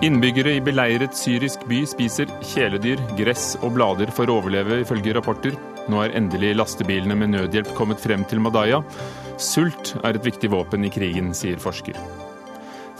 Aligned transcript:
Innbyggere 0.00 0.54
i 0.56 0.60
beleiret 0.64 1.12
syrisk 1.12 1.66
by 1.68 1.82
spiser 1.84 2.30
kjæledyr, 2.40 3.02
gress 3.18 3.50
og 3.60 3.74
blader 3.74 4.08
for 4.16 4.30
å 4.32 4.38
overleve, 4.40 4.78
ifølge 4.80 5.12
rapporter. 5.12 5.58
Nå 5.92 6.00
er 6.00 6.14
endelig 6.16 6.54
lastebilene 6.56 7.18
med 7.20 7.34
nødhjelp 7.34 7.74
kommet 7.76 8.00
frem 8.00 8.24
til 8.30 8.40
Madaya. 8.40 8.78
Sult 9.36 9.92
er 10.00 10.16
et 10.16 10.24
viktig 10.24 10.48
våpen 10.54 10.88
i 10.88 10.92
krigen, 10.94 11.34
sier 11.36 11.60
forsker. 11.60 12.00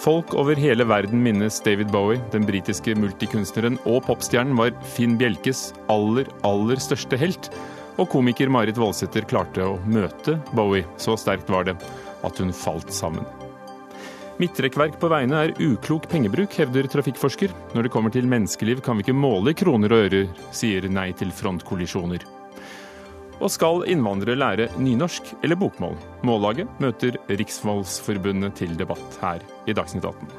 Folk 0.00 0.36
over 0.36 0.60
hele 0.60 0.84
verden 0.84 1.24
minnes 1.24 1.62
David 1.64 1.88
Bowie. 1.88 2.20
Den 2.36 2.44
britiske 2.44 2.92
multikunstneren 3.00 3.80
og 3.88 4.02
popstjernen 4.04 4.52
var 4.60 4.76
Finn 4.92 5.16
Bjelkes 5.20 5.70
aller, 5.88 6.28
aller 6.44 6.84
største 6.84 7.16
helt. 7.20 7.48
Og 7.96 8.12
komiker 8.12 8.52
Marit 8.52 8.76
Voldsæter 8.76 9.24
klarte 9.28 9.72
å 9.72 9.78
møte 9.88 10.36
Bowie. 10.52 10.84
Så 11.00 11.16
sterkt 11.16 11.48
var 11.48 11.64
det 11.64 11.80
at 12.28 12.44
hun 12.44 12.52
falt 12.52 12.92
sammen. 12.92 13.24
Midtrekkverk 14.40 14.94
på 14.96 15.08
veiene 15.12 15.36
er 15.36 15.50
uklok 15.60 16.06
pengebruk, 16.08 16.54
hevder 16.56 16.86
trafikkforsker. 16.88 17.52
Når 17.74 17.84
det 17.84 17.90
kommer 17.92 18.12
til 18.14 18.28
menneskeliv 18.30 18.78
kan 18.80 18.96
vi 18.96 19.04
ikke 19.04 19.12
måle 19.12 19.52
kroner 19.52 19.92
og 19.92 20.04
ører, 20.06 20.30
sier 20.56 20.86
Nei 20.88 21.10
til 21.12 21.28
frontkollisjoner. 21.34 22.24
Og 23.40 23.52
skal 23.52 23.84
innvandrere 23.92 24.38
lære 24.40 24.68
nynorsk 24.80 25.34
eller 25.44 25.60
bokmål? 25.60 25.98
Mållaget 26.24 26.72
møter 26.80 27.18
Riksmålsforbundet 27.28 28.56
til 28.62 28.72
debatt 28.80 29.18
her 29.20 29.44
i 29.68 29.76
Dagsnytt 29.76 30.08
18. 30.08 30.32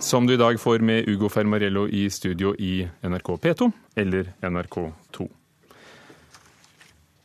Som 0.00 0.24
du 0.26 0.34
i 0.34 0.40
dag 0.40 0.56
får 0.60 0.80
med 0.80 1.04
Ugo 1.12 1.28
Fermarello 1.28 1.84
i 1.88 2.08
studio 2.10 2.56
i 2.56 2.80
NRK 3.04 3.36
P2 3.44 3.70
eller 4.00 4.32
NRK2. 4.40 5.28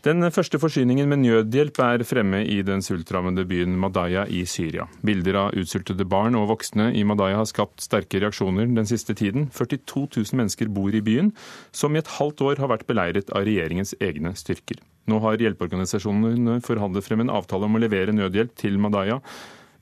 Den 0.07 0.23
første 0.31 0.55
forsyningen 0.55 1.09
med 1.11 1.19
nødhjelp 1.19 1.81
er 1.83 2.01
fremme 2.07 2.39
i 2.47 2.61
den 2.63 2.79
sultrammede 2.85 3.43
byen 3.43 3.73
Madaya 3.75 4.21
i 4.31 4.45
Syria. 4.47 4.85
Bilder 5.03 5.35
av 5.41 5.57
utsultede 5.59 6.05
barn 6.07 6.37
og 6.39 6.45
voksne 6.53 6.85
i 6.95 7.01
Madaya 7.03 7.41
har 7.41 7.49
skapt 7.49 7.83
sterke 7.83 8.21
reaksjoner 8.23 8.69
den 8.71 8.87
siste 8.87 9.17
tiden. 9.19 9.49
42 9.51 10.05
000 10.15 10.39
mennesker 10.39 10.71
bor 10.71 10.95
i 10.95 11.01
byen, 11.03 11.33
som 11.75 11.91
i 11.91 11.99
et 11.99 12.13
halvt 12.13 12.43
år 12.45 12.61
har 12.63 12.71
vært 12.71 12.85
beleiret 12.87 13.33
av 13.35 13.43
regjeringens 13.49 13.97
egne 13.99 14.31
styrker. 14.39 14.79
Nå 15.11 15.19
har 15.25 15.43
hjelpeorganisasjonene 15.43 16.61
forhandlet 16.63 17.03
frem 17.03 17.25
en 17.25 17.33
avtale 17.41 17.67
om 17.67 17.75
å 17.75 17.83
levere 17.83 18.15
nødhjelp 18.15 18.55
til 18.63 18.79
Madaya. 18.79 19.19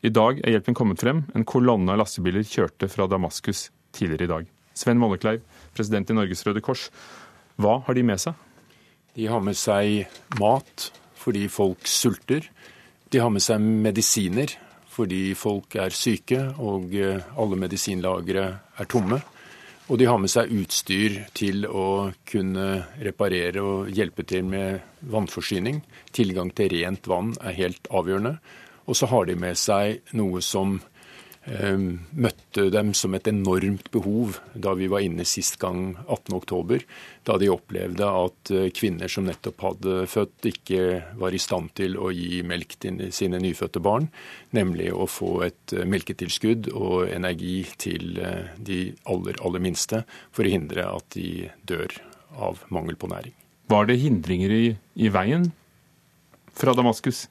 I 0.01 0.09
dag 0.09 0.41
er 0.41 0.55
hjelpen 0.55 0.79
kommet 0.79 1.05
frem. 1.05 1.21
En 1.37 1.45
kolonne 1.45 1.93
av 1.93 2.01
lastebiler 2.01 2.47
kjørte 2.49 2.89
fra 2.89 3.05
Damaskus 3.11 3.67
tidligere 3.93 4.25
i 4.25 4.33
dag. 4.33 4.49
Sven 4.73 4.97
Mollekleiv, 4.97 5.45
president 5.77 6.09
i 6.09 6.17
Norges 6.17 6.41
Røde 6.49 6.65
Kors. 6.65 6.89
Hva 7.61 7.77
har 7.85 7.93
de 7.93 8.09
med 8.09 8.25
seg? 8.25 8.44
De 9.15 9.27
har 9.31 9.43
med 9.43 9.55
seg 9.55 10.05
mat 10.39 10.89
fordi 11.15 11.47
folk 11.49 11.87
sulter. 11.87 12.43
De 13.09 13.21
har 13.23 13.31
med 13.31 13.43
seg 13.43 13.61
medisiner 13.63 14.51
fordi 14.95 15.33
folk 15.35 15.75
er 15.79 15.95
syke 15.95 16.41
og 16.63 16.93
eh, 16.95 17.23
alle 17.39 17.57
medisinlagre 17.59 18.45
er 18.79 18.87
tomme. 18.91 19.19
Og 19.85 19.99
de 20.01 20.07
har 20.09 20.17
med 20.17 20.31
seg 20.31 20.51
utstyr 20.55 21.19
til 21.37 21.67
å 21.67 22.11
kunne 22.25 22.67
reparere 23.05 23.61
og 23.61 23.91
hjelpe 23.93 24.25
til 24.25 24.47
med 24.49 24.79
vannforsyning. 25.13 25.83
Tilgang 26.15 26.49
til 26.57 26.71
rent 26.73 27.05
vann 27.07 27.35
er 27.41 27.57
helt 27.59 27.91
avgjørende. 27.93 28.37
Og 28.89 28.97
så 28.97 29.09
har 29.11 29.27
de 29.29 29.35
med 29.37 29.59
seg 29.59 30.01
noe 30.17 30.41
som 30.41 30.79
møtte 31.45 32.69
dem 32.73 32.93
som 32.97 33.13
et 33.13 33.27
enormt 33.29 33.91
behov 33.93 34.39
da 34.57 34.73
vi 34.77 34.87
var 34.89 35.03
inne 35.05 35.25
sist 35.29 35.59
gang 35.61 35.93
18.10, 36.07 36.81
da 37.27 37.37
de 37.37 37.51
opplevde 37.53 38.07
at 38.09 38.51
eh, 38.53 38.69
kvinner 38.73 39.11
som 39.11 39.27
nettopp 39.27 39.61
hadde 39.61 40.05
født, 40.09 40.47
ikke 40.49 40.79
var 41.21 41.35
i 41.35 41.41
stand 41.41 41.75
til 41.77 41.99
å 42.01 42.09
gi 42.13 42.41
melk 42.47 42.77
til 42.81 42.97
sine 43.13 43.37
nyfødte 43.43 43.81
barn, 43.83 44.09
nemlig 44.57 44.89
å 44.93 45.05
få 45.09 45.43
et 45.45 45.75
eh, 45.75 45.85
melketilskudd 45.85 46.71
og 46.73 47.11
energi 47.13 47.59
til 47.77 48.17
de 48.57 48.79
aller, 49.11 49.37
aller 49.45 49.61
minste, 49.61 50.01
for 50.33 50.45
å 50.45 50.55
hindre 50.55 50.87
at 50.95 51.11
de 51.13 51.51
dør 51.69 51.93
av 52.35 52.65
mangel 52.73 52.97
på 52.97 53.11
næring. 53.11 53.35
Var 53.69 53.85
det 53.89 53.99
hindringer 54.01 54.53
i, 54.53 54.65
i 54.97 55.13
veien 55.13 55.51
fra 56.57 56.73
Damaskus? 56.77 57.27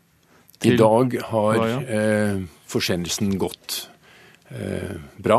I 0.65 0.77
dag 0.79 1.19
har 1.33 1.59
eh, 1.83 2.39
forsendelsen 2.71 3.35
gått 3.43 3.85
Eh, 3.89 3.94
bra. 5.17 5.39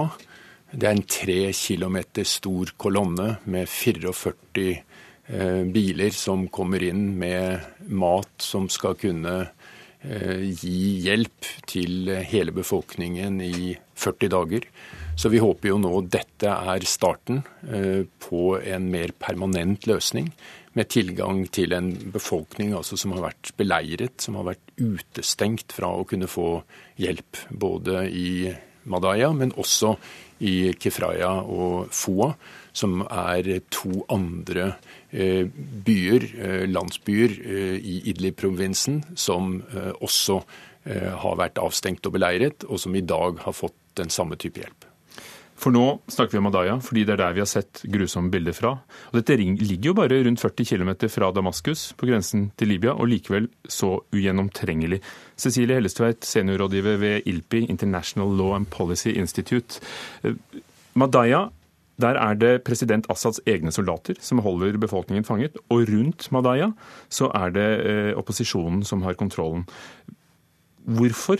Det 0.75 0.87
er 0.89 0.95
en 0.97 1.07
tre 1.07 1.39
kilometer 1.55 2.25
stor 2.27 2.73
kolonne 2.81 3.37
med 3.47 3.69
44 3.71 4.65
eh, 4.65 5.61
biler 5.71 6.11
som 6.15 6.49
kommer 6.51 6.83
inn 6.83 7.13
med 7.19 7.87
mat 7.95 8.43
som 8.43 8.67
skal 8.71 8.97
kunne 8.99 9.37
eh, 9.45 10.43
gi 10.51 11.05
hjelp 11.05 11.47
til 11.69 12.11
hele 12.27 12.51
befolkningen 12.55 13.39
i 13.45 13.71
40 13.95 14.33
dager. 14.35 14.67
Så 15.15 15.31
vi 15.31 15.39
håper 15.39 15.71
jo 15.71 15.79
nå 15.79 15.93
dette 16.11 16.51
er 16.51 16.83
starten 16.83 17.39
på 18.19 18.41
en 18.59 18.89
mer 18.91 19.13
permanent 19.15 19.87
løsning, 19.87 20.27
med 20.75 20.89
tilgang 20.91 21.45
til 21.55 21.71
en 21.71 21.93
befolkning 22.11 22.73
altså 22.75 22.97
som 22.99 23.13
har 23.15 23.29
vært 23.29 23.53
beleiret, 23.55 24.19
som 24.19 24.35
har 24.35 24.49
vært 24.49 24.73
utestengt 24.75 25.71
fra 25.71 25.93
å 25.95 26.03
kunne 26.03 26.27
få 26.27 26.49
hjelp. 26.99 27.39
Både 27.55 28.09
i 28.11 28.51
Madaya, 28.85 29.31
men 29.33 29.53
også 29.57 29.95
i 30.45 30.73
Kefraya 30.79 31.31
og 31.41 31.91
Foa, 31.95 32.33
som 32.75 32.99
er 33.05 33.47
to 33.71 34.03
andre 34.11 34.73
eh, 35.11 35.47
byer, 35.87 36.27
eh, 36.35 36.65
landsbyer 36.67 37.35
eh, 37.39 37.77
i 37.79 38.01
Idlib-provinsen, 38.11 39.03
som 39.15 39.61
også 40.03 40.41
har 40.85 41.37
vært 41.39 41.57
avstengt 41.57 42.05
og 42.05 42.13
beleiret, 42.13 42.61
og 42.69 42.77
som 42.77 42.93
i 42.93 43.01
dag 43.01 43.39
har 43.41 43.55
fått 43.57 43.73
den 43.97 44.11
samme 44.13 44.37
type 44.37 44.61
hjelp. 44.61 44.84
For 45.55 45.71
nå 45.71 45.83
snakker 46.11 46.35
vi 46.35 46.41
om 46.41 46.47
Madaya, 46.49 46.75
fordi 46.83 47.05
det 47.07 47.13
er 47.15 47.21
der 47.21 47.35
vi 47.37 47.41
har 47.41 47.47
sett 47.47 47.81
grusomme 47.87 48.31
bilder 48.33 48.55
fra. 48.55 48.73
Og 49.11 49.15
dette 49.15 49.37
ligger 49.39 49.89
jo 49.89 49.95
bare 49.95 50.19
rundt 50.27 50.41
40 50.43 50.67
km 50.67 50.91
fra 51.11 51.31
Damaskus, 51.31 51.87
på 51.95 52.09
grensen 52.09 52.49
til 52.59 52.73
Libya, 52.73 52.91
og 52.91 53.07
likevel 53.07 53.47
så 53.71 53.95
ugjennomtrengelig. 54.11 54.99
Cecilie 55.39 55.79
Hellestveit, 55.79 56.27
seniorrådgiver 56.27 56.99
ved 56.99 57.29
ILPI, 57.31 57.65
International 57.71 58.35
Law 58.35 58.55
and 58.57 58.67
Policy 58.67 59.15
Institute. 59.15 59.79
Eh, 60.23 60.35
Madaya, 60.93 61.47
der 62.03 62.19
er 62.19 62.35
det 62.35 62.63
president 62.67 63.07
Assads 63.09 63.39
egne 63.47 63.71
soldater 63.71 64.19
som 64.19 64.43
holder 64.43 64.75
befolkningen 64.77 65.23
fanget. 65.23 65.55
Og 65.69 65.87
rundt 65.87 66.27
Madaya 66.35 66.73
så 67.07 67.31
er 67.31 67.55
det 67.55 67.69
eh, 67.85 68.11
opposisjonen 68.19 68.83
som 68.83 69.07
har 69.07 69.15
kontrollen. 69.15 69.63
Hvorfor 70.83 71.39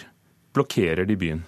blokkerer 0.55 1.03
de 1.05 1.19
byen? 1.19 1.43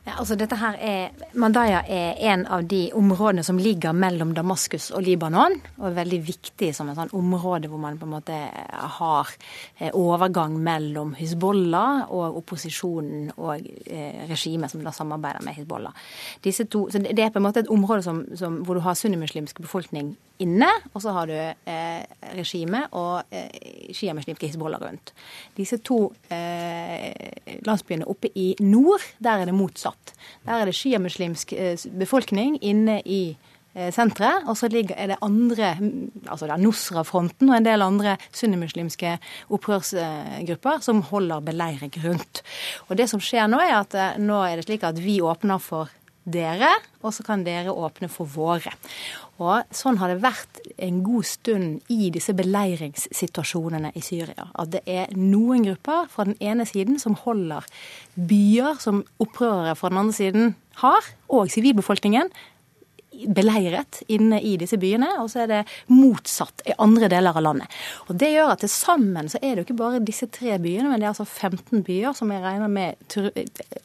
Ja, 0.00 0.14
altså 0.16 0.32
dette 0.40 0.56
her 0.56 0.78
er, 0.80 1.24
Mandaya 1.36 1.82
er 1.84 2.16
en 2.32 2.46
av 2.48 2.62
de 2.64 2.86
områdene 2.96 3.42
som 3.44 3.58
ligger 3.60 3.92
mellom 3.92 4.30
Damaskus 4.32 4.86
og 4.96 5.04
Libanon. 5.04 5.58
Og 5.76 5.90
er 5.90 5.98
veldig 5.98 6.20
viktig 6.24 6.70
som 6.76 6.88
et 6.88 6.96
sånn 6.96 7.12
område 7.18 7.68
hvor 7.68 7.82
man 7.82 7.98
på 8.00 8.08
en 8.08 8.14
måte 8.14 8.38
har 8.96 9.34
eh, 9.76 9.90
overgang 9.92 10.56
mellom 10.64 11.12
Hizbollah 11.18 12.08
og 12.16 12.40
opposisjonen 12.40 13.28
og 13.36 13.60
eh, 13.60 14.24
regimet 14.30 14.72
som 14.72 14.80
da 14.86 14.94
samarbeider 14.96 15.44
med 15.44 15.58
Hizbollah. 15.58 15.92
To, 16.40 16.86
så 16.88 17.04
Det 17.04 17.20
er 17.20 17.34
på 17.34 17.42
en 17.42 17.48
måte 17.50 17.60
et 17.60 17.72
område 17.72 18.02
som, 18.06 18.24
som, 18.40 18.62
hvor 18.64 18.80
du 18.80 18.84
har 18.86 18.96
sunnimuslimsk 18.96 19.60
befolkning 19.60 20.14
inne, 20.40 20.68
og 20.94 21.02
så 21.04 21.12
har 21.12 21.28
du 21.28 21.36
eh, 21.36 22.00
regimet 22.38 22.88
og 22.96 23.28
eh, 23.28 23.92
sjiamuslimske 23.92 24.48
Hizbollah 24.48 24.80
rundt. 24.80 25.12
Disse 25.56 25.80
to 25.84 26.06
eh, 26.32 27.60
landsbyene 27.66 28.08
oppe 28.08 28.32
i 28.34 28.54
nord, 28.64 29.04
der 29.20 29.42
er 29.42 29.50
det 29.50 29.56
motsatt 29.56 29.89
satt. 29.90 30.16
Der 30.46 30.60
er 30.60 30.68
det 30.68 30.76
sjiamuslimsk 30.78 31.54
eh, 31.56 31.78
befolkning 31.98 32.58
inne 32.62 33.00
i 33.04 33.36
eh, 33.74 33.90
senteret, 33.94 34.46
og 34.48 34.56
så 34.58 34.68
er 34.70 35.12
det 35.12 35.18
andre, 35.22 35.74
altså 36.26 36.46
det 36.46 36.54
er 36.54 36.64
Nusra-fronten 36.64 37.50
og 37.50 37.58
en 37.58 37.66
del 37.66 37.84
andre 37.84 38.16
sunnimuslimske 38.32 39.16
opprørsgrupper 39.50 40.82
som 40.84 41.02
holder 41.10 41.44
beleiring 41.44 41.94
rundt. 42.04 42.42
Og 42.88 42.96
det 42.98 43.10
som 43.10 43.22
skjer 43.22 43.50
nå, 43.50 43.60
er 43.60 43.80
at 43.82 43.96
eh, 43.96 44.20
nå 44.22 44.42
er 44.46 44.60
det 44.60 44.68
slik 44.68 44.86
at 44.86 45.00
vi 45.02 45.20
åpner 45.20 45.62
for 45.62 45.92
dere, 46.32 46.70
og 47.02 47.14
så 47.16 47.24
kan 47.26 47.44
dere 47.46 47.72
åpne 47.72 48.08
for 48.12 48.28
våre. 48.30 48.72
Og 49.40 49.64
Sånn 49.74 49.98
har 50.00 50.12
det 50.12 50.20
vært 50.20 50.60
en 50.76 51.00
god 51.04 51.26
stund 51.28 51.92
i 51.92 52.10
disse 52.12 52.34
beleiringssituasjonene 52.36 53.92
i 53.96 54.02
Syria. 54.04 54.50
At 54.60 54.74
det 54.74 54.82
er 54.90 55.14
noen 55.16 55.64
grupper 55.64 56.10
fra 56.12 56.28
den 56.28 56.36
ene 56.44 56.66
siden 56.68 57.00
som 57.00 57.16
holder 57.22 57.66
byer 58.14 58.80
som 58.82 59.02
opprørere 59.22 59.76
fra 59.78 59.92
den 59.92 60.02
andre 60.02 60.16
siden 60.16 60.54
har, 60.82 61.04
og 61.32 61.50
sivilbefolkningen, 61.52 62.30
beleiret 63.28 64.02
inne 64.08 64.40
i 64.42 64.56
disse 64.60 64.78
byene, 64.80 65.12
og 65.22 65.30
så 65.32 65.44
er 65.44 65.50
det 65.50 65.60
motsatt 65.92 66.64
i 66.68 66.76
andre 66.78 67.10
deler 67.12 67.36
av 67.36 67.44
landet. 67.44 67.80
Og 68.08 68.16
Det 68.20 68.32
gjør 68.32 68.54
at 68.54 68.64
til 68.64 68.72
sammen 68.72 69.28
så 69.30 69.40
er 69.42 69.54
det 69.54 69.62
jo 69.62 69.68
ikke 69.68 69.80
bare 69.80 70.02
disse 70.04 70.28
tre 70.32 70.58
byene, 70.58 70.90
men 70.90 71.00
det 71.00 71.08
er 71.08 71.14
altså 71.14 71.26
15 71.26 71.84
byer 71.86 72.16
som 72.16 72.32
jeg 72.32 72.44
regner 72.44 72.68
med 72.68 72.96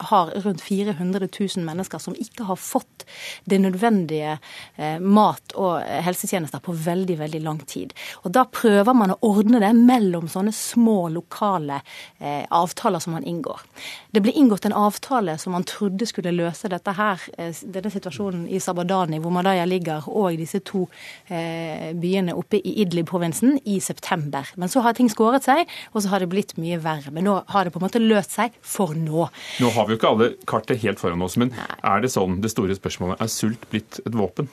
har 0.10 0.32
rundt 0.46 0.62
400 0.62 1.28
000 1.40 1.66
mennesker 1.66 2.02
som 2.02 2.16
ikke 2.20 2.48
har 2.50 2.60
fått 2.60 3.06
det 3.46 3.60
nødvendige 3.62 4.38
eh, 4.76 5.00
mat 5.00 5.56
og 5.56 5.82
helsetjenester 6.06 6.62
på 6.64 6.76
veldig, 6.86 7.18
veldig 7.20 7.42
lang 7.46 7.60
tid. 7.68 7.94
Og 8.24 8.32
Da 8.36 8.46
prøver 8.46 8.94
man 8.98 9.14
å 9.14 9.20
ordne 9.26 9.62
det 9.64 9.72
mellom 9.78 10.28
sånne 10.32 10.54
små 10.56 11.08
lokale 11.14 11.82
eh, 12.20 12.44
avtaler 12.50 13.00
som 13.04 13.16
man 13.16 13.24
inngår. 13.24 13.62
Det 14.12 14.24
ble 14.26 14.34
inngått 14.36 14.66
en 14.66 14.78
avtale 14.78 15.38
som 15.42 15.56
man 15.56 15.68
trodde 15.68 16.08
skulle 16.10 16.34
løse 16.36 16.70
dette 16.72 16.96
her, 16.98 17.22
eh, 17.38 17.54
denne 17.64 17.92
situasjonen 17.94 18.48
i 18.50 18.60
Sabadani, 18.60 19.22
hvor 19.26 19.34
Madaya 19.36 19.66
ligger, 19.70 20.06
og 20.12 20.38
disse 20.40 20.62
to 20.66 20.86
eh, 21.28 21.92
byene 21.98 22.36
oppe 22.38 22.60
i 22.62 22.76
Idlib-provinsen, 22.86 23.58
i 23.66 23.80
september. 23.84 24.50
Men 24.60 24.72
så 24.72 24.84
har 24.86 24.98
ting 24.98 25.10
skåret 25.12 25.48
seg, 25.48 25.66
og 25.94 26.04
så 26.04 26.14
har 26.14 26.24
det 26.24 26.32
blitt 26.32 26.56
mye 26.62 26.80
verre. 26.84 27.14
Men 27.16 27.28
nå 27.28 27.40
har 27.52 27.66
det 27.66 27.74
på 27.76 27.82
en 27.82 27.88
måte 27.88 28.04
løst 28.04 28.38
seg 28.38 28.56
for 28.62 28.96
nå. 28.98 29.28
Nå 29.62 29.72
har 29.76 29.88
vi 29.88 29.96
jo 29.96 30.02
ikke 30.02 30.14
alle 30.14 30.32
kartet 30.50 30.84
helt 30.86 31.02
foran 31.02 31.26
oss, 31.26 31.40
men 31.42 31.54
er 31.56 32.04
det 32.04 32.14
sånn, 32.14 32.40
det 32.44 32.54
store 32.54 32.78
spørsmålet, 32.78 33.22
er 33.22 33.32
sult 33.32 33.66
blitt 33.72 34.02
et 34.06 34.16
våpen? 34.16 34.52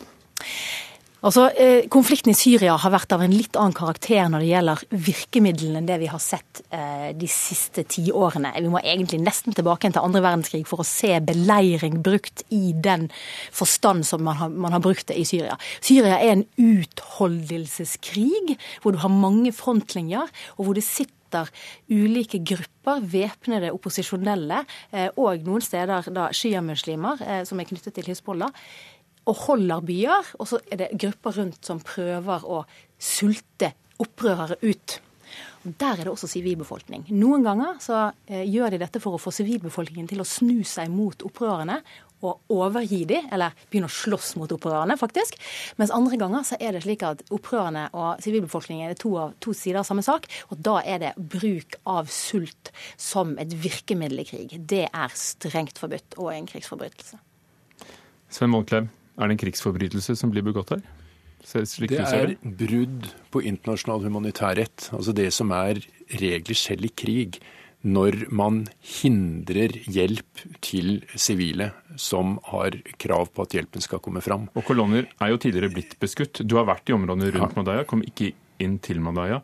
Altså, 1.23 1.45
eh, 1.55 1.85
Konflikten 1.87 2.33
i 2.33 2.35
Syria 2.35 2.73
har 2.83 2.91
vært 2.91 3.13
av 3.15 3.21
en 3.23 3.31
litt 3.31 3.55
annen 3.55 3.77
karakter 3.79 4.27
når 4.27 4.43
det 4.43 4.49
gjelder 4.49 4.81
virkemidlene 5.07 5.79
enn 5.79 5.87
det 5.87 6.01
vi 6.03 6.09
har 6.11 6.19
sett 6.23 6.65
eh, 6.75 7.15
de 7.15 7.29
siste 7.31 7.85
tiårene. 7.95 8.51
Vi 8.59 8.73
må 8.73 8.81
egentlig 8.83 9.21
nesten 9.23 9.55
tilbake 9.55 9.87
til 9.87 10.03
andre 10.03 10.19
verdenskrig 10.25 10.67
for 10.67 10.83
å 10.83 10.89
se 10.89 11.21
beleiring 11.23 12.03
brukt 12.03 12.43
i 12.51 12.75
den 12.75 13.07
forstand 13.55 14.03
som 14.09 14.27
man 14.27 14.41
har, 14.41 14.51
man 14.51 14.75
har 14.75 14.83
brukt 14.83 15.07
det 15.13 15.21
i 15.21 15.29
Syria. 15.29 15.55
Syria 15.79 16.19
er 16.19 16.41
en 16.41 16.47
utholdelseskrig 16.59 18.59
hvor 18.83 18.91
du 18.91 18.99
har 19.05 19.15
mange 19.15 19.55
frontlinjer, 19.55 20.27
og 20.59 20.67
hvor 20.67 20.75
det 20.75 20.83
sitter 20.83 21.47
ulike 21.87 22.43
grupper, 22.43 22.99
væpnede 23.09 23.71
opposisjonelle, 23.73 24.67
eh, 24.91 25.15
og 25.15 25.47
noen 25.47 25.63
steder 25.63 26.11
da 26.11 26.35
sjiamuslimer, 26.35 27.47
som 27.47 27.63
er 27.63 27.71
knyttet 27.71 27.95
til 27.95 28.11
Hizbollah, 28.11 28.51
og 29.29 29.39
holder 29.47 29.87
byer, 29.87 30.35
og 30.39 30.51
så 30.51 30.61
er 30.71 30.85
det 30.85 30.93
grupper 30.99 31.39
rundt 31.39 31.65
som 31.67 31.83
prøver 31.85 32.47
å 32.49 32.63
sulte 32.99 33.73
opprørere 34.03 34.59
ut. 34.65 34.99
Der 35.63 35.95
er 35.95 36.05
det 36.05 36.11
også 36.11 36.27
sivilbefolkning. 36.27 37.05
Noen 37.15 37.45
ganger 37.47 37.77
så 37.83 37.99
eh, 38.27 38.43
gjør 38.51 38.75
de 38.75 38.81
dette 38.83 39.01
for 39.03 39.15
å 39.15 39.21
få 39.23 39.31
sivilbefolkningen 39.35 40.09
til 40.11 40.23
å 40.23 40.27
snu 40.27 40.65
seg 40.67 40.91
mot 40.91 41.23
opprørerne 41.23 41.79
og 42.23 42.55
overgi 42.55 43.01
dem, 43.11 43.27
eller 43.35 43.55
begynne 43.71 43.89
å 43.91 43.95
slåss 43.95 44.35
mot 44.39 44.51
opprørerne, 44.55 44.95
faktisk. 44.99 45.39
Mens 45.79 45.93
andre 45.95 46.19
ganger 46.21 46.47
så 46.47 46.59
er 46.63 46.75
det 46.75 46.85
slik 46.85 47.03
at 47.07 47.25
opprørerne 47.35 47.89
og 47.99 48.23
sivilbefolkningen 48.23 48.93
er 48.93 48.99
to, 48.99 49.15
av, 49.19 49.35
to 49.43 49.55
sider 49.57 49.81
av 49.81 49.89
samme 49.89 50.05
sak. 50.07 50.29
Og 50.55 50.63
da 50.63 50.79
er 50.87 51.03
det 51.03 51.13
bruk 51.19 51.79
av 51.91 52.11
sult 52.15 52.71
som 53.01 53.35
et 53.43 53.55
virkemiddel 53.65 54.23
i 54.23 54.27
krig. 54.29 54.57
Det 54.59 54.87
er 54.87 55.19
strengt 55.19 55.83
forbudt 55.83 56.19
og 56.23 56.33
en 56.35 56.49
krigsforbrytelse. 56.51 57.19
Sven 58.33 58.55
Månklev, 58.55 58.87
er 59.19 59.29
det 59.29 59.37
en 59.37 59.43
krigsforbrytelse 59.43 60.17
som 60.19 60.33
blir 60.33 60.45
begått 60.47 60.75
her? 60.75 60.85
det 61.91 61.99
er 61.99 62.37
brudd 62.39 63.09
på 63.35 63.43
internasjonal 63.49 64.05
humanitærrett. 64.07 64.89
Altså 64.95 65.15
det 65.17 65.33
som 65.35 65.51
er 65.57 65.81
regler 66.21 66.59
selv 66.59 66.87
i 66.87 66.93
krig. 66.95 67.41
Når 67.83 68.29
man 68.31 68.61
hindrer 68.79 69.75
hjelp 69.91 70.45
til 70.63 71.01
sivile 71.19 71.73
som 71.99 72.37
har 72.53 72.77
krav 73.03 73.33
på 73.35 73.43
at 73.43 73.57
hjelpen 73.59 73.83
skal 73.83 73.99
komme 74.05 74.23
fram. 74.23 74.47
Og 74.55 74.63
Kolonner 74.69 75.09
er 75.19 75.33
jo 75.33 75.41
tidligere 75.43 75.73
blitt 75.75 75.97
beskutt. 75.99 76.45
Du 76.47 76.55
har 76.61 76.69
vært 76.69 76.93
i 76.93 76.95
områdene 76.95 77.33
rundt 77.35 77.57
ja. 77.57 77.59
Madaya, 77.59 77.89
kom 77.91 78.05
ikke 78.07 78.31
inn 78.63 78.79
til 78.79 79.03
Madaya. 79.03 79.41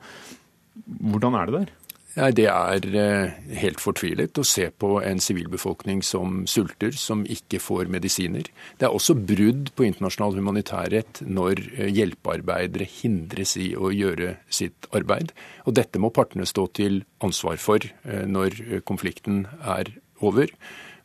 Hvordan 0.86 1.34
er 1.34 1.50
det 1.50 1.56
der? 1.58 1.74
Nei, 2.18 2.32
Det 2.34 2.48
er 2.50 2.86
eh, 2.98 3.34
helt 3.60 3.78
fortvilet 3.78 4.38
å 4.40 4.44
se 4.46 4.66
på 4.74 4.96
en 5.06 5.20
sivilbefolkning 5.22 6.00
som 6.02 6.40
sulter, 6.50 6.90
som 6.98 7.22
ikke 7.22 7.60
får 7.62 7.90
medisiner. 7.94 8.48
Det 8.80 8.88
er 8.88 8.94
også 8.94 9.14
brudd 9.14 9.70
på 9.78 9.86
internasjonal 9.86 10.34
humanitærrett 10.40 11.22
når 11.22 11.62
eh, 11.76 11.92
hjelpearbeidere 11.94 12.88
hindres 12.90 13.54
i 13.60 13.70
å 13.78 13.92
gjøre 13.94 14.34
sitt 14.50 14.90
arbeid. 14.90 15.30
Og 15.66 15.78
dette 15.78 16.02
må 16.02 16.10
partene 16.14 16.48
stå 16.48 16.66
til 16.80 17.04
ansvar 17.22 17.60
for 17.62 17.86
eh, 17.86 18.26
når 18.26 18.82
konflikten 18.88 19.44
er 19.62 19.94
over. 20.18 20.50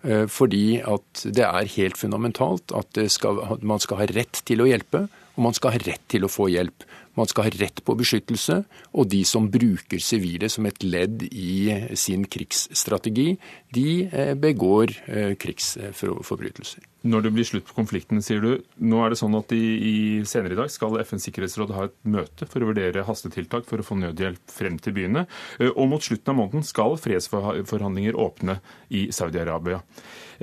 Fordi 0.04 0.82
at 0.84 1.22
det 1.32 1.46
er 1.46 1.70
helt 1.78 1.96
fundamentalt 1.96 2.74
at 2.76 2.98
skal, 3.08 3.38
man 3.64 3.80
skal 3.80 4.02
ha 4.02 4.08
rett 4.10 4.42
til 4.44 4.60
å 4.60 4.66
hjelpe, 4.68 5.06
og 5.38 5.46
man 5.46 5.56
skal 5.56 5.78
ha 5.78 5.80
rett 5.80 6.04
til 6.12 6.28
å 6.28 6.32
få 6.32 6.50
hjelp. 6.52 6.84
Man 7.20 7.30
skal 7.30 7.46
ha 7.46 7.52
rett 7.62 7.82
på 7.86 7.96
beskyttelse, 7.98 8.64
og 8.98 9.10
de 9.12 9.22
som 9.28 9.50
bruker 9.54 10.02
sivile 10.02 10.50
som 10.50 10.66
et 10.66 10.82
ledd 10.86 11.26
i 11.30 11.70
sin 12.00 12.26
krigsstrategi, 12.26 13.36
de 13.76 13.88
eh, 14.08 14.34
begår 14.40 14.96
eh, 15.06 15.36
krigsforbrytelser. 15.40 16.88
Når 17.04 17.26
det 17.26 17.34
blir 17.36 17.48
slutt 17.48 17.68
på 17.68 17.76
konflikten, 17.76 18.22
sier 18.24 18.42
du. 18.42 18.52
Nå 18.80 19.02
er 19.04 19.12
det 19.12 19.20
sånn 19.20 19.36
at 19.38 19.52
i, 19.54 19.62
i 19.62 19.96
senere 20.30 20.56
i 20.56 20.60
dag 20.62 20.72
skal 20.72 20.98
FNs 21.04 21.28
sikkerhetsråd 21.28 21.76
ha 21.76 21.90
et 21.90 21.98
møte 22.08 22.48
for 22.50 22.64
å 22.64 22.72
vurdere 22.72 23.06
hastetiltak 23.06 23.68
for 23.70 23.84
å 23.84 23.86
få 23.86 24.00
nødhjelp 24.00 24.56
frem 24.56 24.80
til 24.82 24.96
byene. 24.98 25.28
Eh, 25.60 25.70
og 25.70 25.92
mot 25.92 26.04
slutten 26.04 26.34
av 26.34 26.40
måneden 26.40 26.66
skal 26.66 26.98
fredsforhandlinger 27.04 28.18
åpne 28.18 28.58
i 28.90 29.10
Saudi-Arabia. 29.14 29.84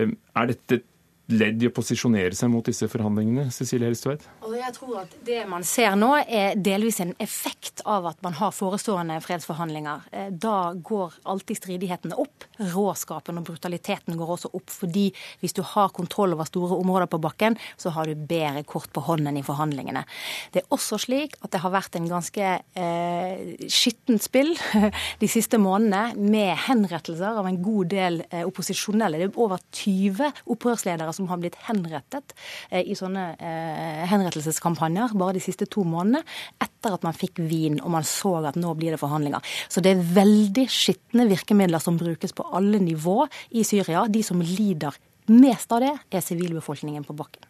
Er 0.01 0.47
dette 0.49 0.85
ledd 1.33 1.63
i 1.63 1.69
å 1.69 1.75
posisjonere 1.75 2.37
seg 2.37 2.51
mot 2.53 2.67
disse 2.67 2.89
forhandlingene? 2.91 3.49
Cecilie 3.55 3.91
Helstveit? 3.91 4.27
Altså, 4.41 4.57
jeg 4.59 4.75
tror 4.77 4.97
at 5.03 5.17
Det 5.27 5.41
man 5.51 5.65
ser 5.67 5.97
nå, 5.99 6.11
er 6.27 6.57
delvis 6.57 7.01
en 7.05 7.13
effekt 7.23 7.83
av 7.89 8.07
at 8.11 8.21
man 8.25 8.37
har 8.39 8.55
forestående 8.55 9.19
fredsforhandlinger. 9.25 10.07
Eh, 10.13 10.31
da 10.31 10.73
går 10.75 11.21
alltid 11.31 11.61
stridighetene 11.61 12.19
opp. 12.21 12.47
Råskapen 12.61 13.41
og 13.41 13.47
brutaliteten 13.49 14.19
går 14.19 14.35
også 14.37 14.53
opp. 14.55 14.71
fordi 14.71 15.11
hvis 15.41 15.53
du 15.53 15.63
har 15.63 15.89
kontroll 15.91 16.33
over 16.35 16.45
store 16.45 16.79
områder 16.79 17.07
på 17.07 17.21
bakken, 17.21 17.57
så 17.77 17.91
har 17.91 18.07
du 18.07 18.15
bedre 18.15 18.63
kort 18.65 18.93
på 18.93 19.01
hånden 19.01 19.37
i 19.37 19.43
forhandlingene. 19.43 20.05
Det 20.53 20.63
er 20.63 20.75
også 20.75 20.99
slik 20.99 21.37
at 21.43 21.51
det 21.51 21.61
har 21.61 21.73
vært 21.75 21.97
en 21.97 22.09
ganske 22.09 22.47
eh, 22.75 23.67
skittent 23.69 24.23
spill 24.23 24.55
de 25.23 25.29
siste 25.29 25.59
månedene 25.59 26.15
med 26.17 26.57
henrettelser 26.67 27.41
av 27.41 27.49
en 27.49 27.61
god 27.63 27.91
del 27.93 28.23
eh, 28.31 28.45
opposisjonelle. 28.47 29.19
Det 29.19 29.31
er 29.31 29.41
over 29.41 29.61
20 29.73 30.33
opprørsledere 30.55 31.13
som 31.17 31.20
har 31.29 31.41
blitt 31.43 31.59
henrettet 31.67 32.35
eh, 32.71 32.87
i 32.87 32.97
sånne 32.97 33.27
eh, 33.37 34.07
henrettelseskampanjer 34.11 35.17
bare 35.19 35.37
de 35.37 35.45
siste 35.45 35.69
to 35.71 35.85
månedene, 35.85 36.23
etter 36.63 36.97
at 36.97 37.05
man 37.05 37.17
fikk 37.17 37.43
vin 37.51 37.81
og 37.83 37.93
man 37.97 38.07
så 38.07 38.39
at 38.49 38.57
nå 38.57 38.73
blir 38.79 38.95
det 38.95 39.03
forhandlinger. 39.03 39.45
Så 39.69 39.83
det 39.85 39.93
er 39.93 40.09
veldig 40.17 40.67
skitne 40.71 41.29
virkemidler 41.31 41.83
som 41.83 41.99
brukes 42.01 42.33
på 42.37 42.47
alle 42.57 42.81
nivå 42.83 43.25
i 43.51 43.65
Syria. 43.67 44.07
De 44.09 44.23
som 44.25 44.41
lider 44.41 44.97
mest 45.31 45.73
av 45.73 45.85
det, 45.85 45.93
er 46.11 46.25
sivilbefolkningen 46.25 47.05
på 47.07 47.17
bakken. 47.19 47.45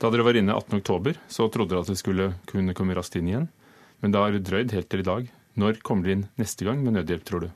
Da 0.00 0.10
dere 0.12 0.26
var 0.26 0.36
inne 0.36 0.56
18.10, 0.56 1.16
så 1.28 1.46
trodde 1.52 1.72
dere 1.72 1.84
at 1.84 1.90
det 1.92 2.00
skulle 2.00 2.32
kunne 2.48 2.74
komme 2.76 2.96
raskt 2.96 3.16
inn 3.16 3.30
igjen. 3.30 3.46
Men 4.04 4.12
det 4.12 4.20
har 4.20 4.40
drøyd 4.48 4.74
helt 4.76 4.90
til 4.92 5.02
i 5.02 5.06
dag. 5.06 5.30
Når 5.56 5.80
kommer 5.84 6.04
dere 6.04 6.18
inn 6.18 6.26
neste 6.36 6.66
gang 6.68 6.82
med 6.84 6.98
nødhjelp, 6.98 7.24
tror 7.24 7.46
du? 7.46 7.48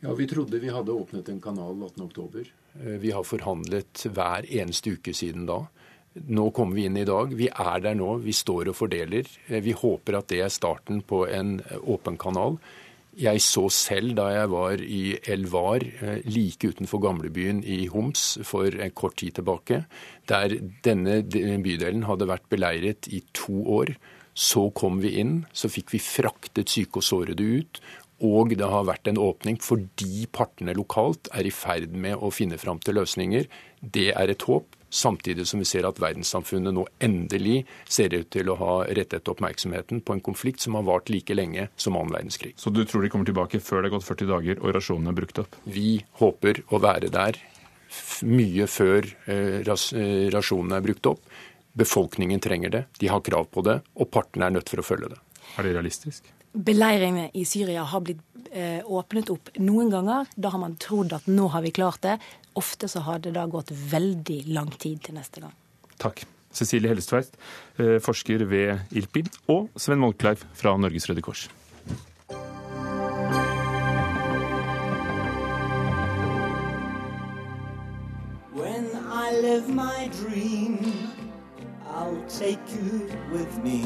Ja, 0.00 0.12
Vi 0.16 0.26
trodde 0.26 0.60
vi 0.60 0.68
hadde 0.72 0.92
åpnet 0.92 1.28
en 1.28 1.40
kanal 1.40 1.76
18.10. 1.88 2.50
Eh, 2.78 2.98
vi 3.02 3.12
har 3.14 3.26
forhandlet 3.26 4.06
hver 4.14 4.46
eneste 4.46 4.96
uke 4.96 5.14
siden 5.16 5.46
da. 5.48 5.64
Nå 6.30 6.50
kommer 6.54 6.78
vi 6.78 6.86
inn 6.88 6.98
i 6.98 7.06
dag. 7.08 7.32
Vi 7.36 7.48
er 7.50 7.82
der 7.84 7.96
nå. 7.98 8.16
Vi 8.24 8.34
står 8.34 8.72
og 8.72 8.78
fordeler. 8.78 9.26
Eh, 9.48 9.62
vi 9.64 9.76
håper 9.76 10.20
at 10.20 10.30
det 10.32 10.42
er 10.44 10.54
starten 10.54 11.02
på 11.02 11.24
en 11.28 11.58
eh, 11.60 11.80
åpen 11.80 12.18
kanal. 12.20 12.58
Jeg 13.20 13.42
så 13.42 13.66
selv 13.74 14.14
da 14.16 14.28
jeg 14.30 14.48
var 14.52 14.80
i 14.80 15.02
Elvar, 15.28 15.82
like 16.30 16.68
utenfor 16.70 17.02
gamlebyen 17.02 17.58
i 17.66 17.88
Homs 17.90 18.38
for 18.46 18.70
en 18.70 18.94
kort 18.94 19.16
tid 19.18 19.34
tilbake, 19.36 19.80
der 20.30 20.54
denne 20.86 21.18
bydelen 21.26 22.06
hadde 22.06 22.30
vært 22.30 22.46
beleiret 22.48 23.10
i 23.10 23.18
to 23.34 23.66
år. 23.66 23.90
Så 24.32 24.68
kom 24.78 25.02
vi 25.02 25.16
inn, 25.20 25.40
så 25.52 25.68
fikk 25.68 25.90
vi 25.92 26.00
fraktet 26.00 26.70
syke 26.70 27.02
og 27.02 27.04
sårede 27.04 27.42
ut, 27.42 27.82
og 28.20 28.52
det 28.56 28.68
har 28.68 28.84
vært 28.88 29.08
en 29.10 29.20
åpning 29.20 29.56
fordi 29.62 30.26
partene 30.32 30.74
lokalt 30.76 31.30
er 31.36 31.48
i 31.48 31.54
ferd 31.54 31.94
med 31.96 32.20
å 32.20 32.32
finne 32.34 32.58
fram 32.60 32.80
til 32.84 32.98
løsninger. 33.00 33.48
Det 33.80 34.10
er 34.12 34.32
et 34.32 34.44
håp, 34.48 34.76
samtidig 34.90 35.46
som 35.46 35.62
vi 35.62 35.68
ser 35.68 35.86
at 35.86 36.00
verdenssamfunnet 36.02 36.74
nå 36.74 36.84
endelig 37.00 37.62
ser 37.88 38.12
ut 38.16 38.28
til 38.34 38.50
å 38.50 38.58
ha 38.60 38.74
rettet 38.90 39.28
oppmerksomheten 39.30 40.02
på 40.04 40.16
en 40.16 40.24
konflikt 40.24 40.64
som 40.64 40.76
har 40.76 40.84
vart 40.88 41.12
like 41.12 41.34
lenge 41.36 41.68
som 41.80 41.96
annen 41.96 42.12
verdenskrig. 42.16 42.56
Så 42.60 42.74
du 42.74 42.82
tror 42.84 43.06
de 43.06 43.12
kommer 43.12 43.28
tilbake 43.28 43.62
før 43.62 43.80
det 43.80 43.90
har 43.90 43.98
gått 43.98 44.08
40 44.08 44.32
dager 44.34 44.60
og 44.60 44.74
rasjonene 44.76 45.14
er 45.14 45.20
brukt 45.22 45.40
opp? 45.44 45.56
Vi 45.64 45.94
håper 46.20 46.64
å 46.68 46.82
være 46.82 47.12
der 47.14 47.38
mye 48.26 48.66
før 48.70 49.06
eh, 49.30 49.62
eh, 49.62 50.26
rasjonene 50.34 50.78
er 50.78 50.84
brukt 50.84 51.08
opp. 51.10 51.22
Befolkningen 51.80 52.42
trenger 52.42 52.74
det, 52.74 52.84
de 52.98 53.08
har 53.10 53.22
krav 53.24 53.48
på 53.54 53.62
det, 53.66 53.78
og 53.94 54.10
partene 54.12 54.48
er 54.48 54.58
nødt 54.58 54.70
for 54.70 54.82
å 54.82 54.86
følge 54.86 55.12
det. 55.14 55.20
Er 55.56 55.66
det 55.66 55.74
realistisk? 55.78 56.26
Beleiringene 56.52 57.30
i 57.38 57.44
Syria 57.46 57.84
har 57.86 58.02
blitt 58.02 58.50
eh, 58.50 58.82
åpnet 58.82 59.30
opp 59.30 59.52
noen 59.62 59.92
ganger. 59.92 60.26
Da 60.34 60.50
har 60.50 60.62
man 60.62 60.74
trodd 60.82 61.14
at 61.14 61.28
nå 61.30 61.46
har 61.54 61.62
vi 61.62 61.70
klart 61.74 62.02
det. 62.02 62.18
Ofte 62.58 62.88
så 62.90 63.04
har 63.06 63.22
det 63.22 63.36
da 63.36 63.46
gått 63.46 63.70
veldig 63.70 64.42
lang 64.50 64.70
tid 64.74 65.04
til 65.06 65.18
neste 65.18 65.44
gang. 65.44 65.54
Takk. 66.02 66.24
Cecilie 66.50 66.90
Hellestveit, 66.90 67.36
forsker 68.02 68.42
ved 68.50 68.90
ILPI, 68.90 69.22
og 69.54 69.68
Sven 69.78 70.00
Molkleiv 70.02 70.42
fra 70.58 70.72
Norges 70.74 71.06
Røde 71.06 71.22
Kors. 71.22 71.44
When 78.52 78.90
I 79.12 79.38
live 79.40 79.68
my 79.68 80.10
dream, 80.24 80.78
I'll 81.86 82.22
take 82.26 82.58
you 82.74 83.08
with 83.30 83.62
me, 83.62 83.84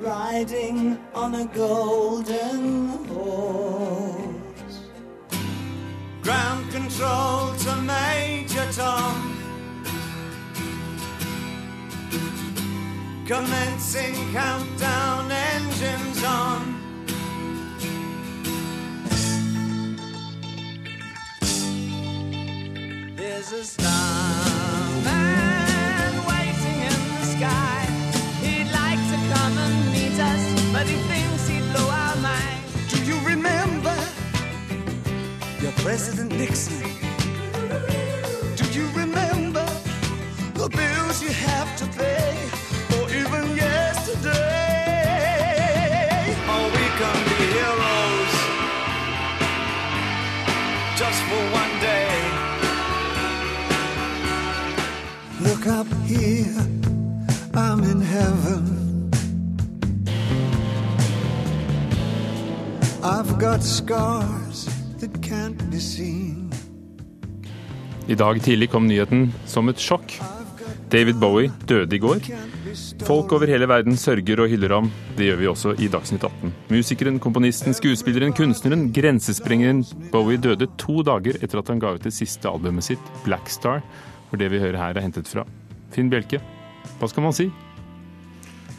riding 0.00 0.98
on 1.14 1.34
a 1.34 1.44
golden 1.46 2.88
horse. 3.06 4.80
Ground 6.22 6.70
control 6.72 7.54
to 7.54 7.76
Major 7.82 8.66
Tom. 8.72 9.36
Commencing 13.26 14.14
countdown, 14.32 15.30
engines 15.30 16.24
on. 16.24 16.76
There's 23.16 23.52
a 23.52 23.64
starman 23.64 24.59
your 35.70 35.78
President 35.84 36.32
Nixon? 36.32 36.80
Do 38.56 38.64
you 38.72 38.86
remember 38.94 39.66
the 40.54 40.68
bills 40.68 41.22
you 41.22 41.30
have 41.30 41.76
to 41.76 41.86
pay, 41.98 42.34
or 42.96 43.08
even 43.10 43.56
yesterday? 43.56 44.32
Oh, 46.48 46.66
we 46.76 46.86
can 47.00 47.24
be 47.30 47.40
heroes 47.56 48.34
just 50.96 51.20
for 51.28 51.42
one 51.60 51.74
day. 51.80 52.12
Look 55.40 55.64
up 55.66 55.88
here, 56.06 56.56
I'm 57.54 57.82
in 57.84 58.00
heaven. 58.00 58.78
I've 63.02 63.38
got 63.38 63.62
scars 63.62 64.68
I 68.10 68.16
dag 68.18 68.40
tidlig 68.42 68.70
kom 68.72 68.88
nyheten 68.88 69.30
som 69.48 69.70
et 69.70 69.80
sjokk. 69.80 70.18
David 70.90 71.20
Bowie 71.22 71.52
døde 71.70 71.94
i 71.96 72.00
går. 72.02 72.24
Folk 73.06 73.32
over 73.32 73.48
hele 73.48 73.68
verden 73.70 73.96
sørger 73.96 74.42
og 74.42 74.50
hyller 74.50 74.74
ham. 74.74 74.90
Det 75.16 75.28
gjør 75.28 75.38
vi 75.38 75.48
også 75.50 75.74
i 75.78 75.88
Dagsnytt 75.92 76.26
18. 76.26 76.52
Musikeren, 76.74 77.20
komponisten, 77.22 77.74
skuespilleren, 77.76 78.34
kunstneren, 78.36 78.88
grensesprengeren 78.92 79.84
Bowie 80.10 80.40
døde 80.42 80.66
to 80.82 81.00
dager 81.06 81.38
etter 81.38 81.62
at 81.62 81.70
han 81.70 81.80
ga 81.82 81.94
ut 81.94 82.04
det 82.04 82.12
siste 82.16 82.50
albumet 82.50 82.90
sitt, 82.90 83.12
Black 83.24 83.48
Star 83.48 83.84
hvor 84.30 84.38
det 84.38 84.50
vi 84.52 84.60
hører 84.62 84.78
her 84.78 84.94
er 84.94 85.04
hentet 85.04 85.30
fra. 85.30 85.46
Finn 85.94 86.10
Bjelke, 86.10 86.38
hva 87.00 87.08
skal 87.10 87.24
man 87.26 87.34
si? 87.34 87.48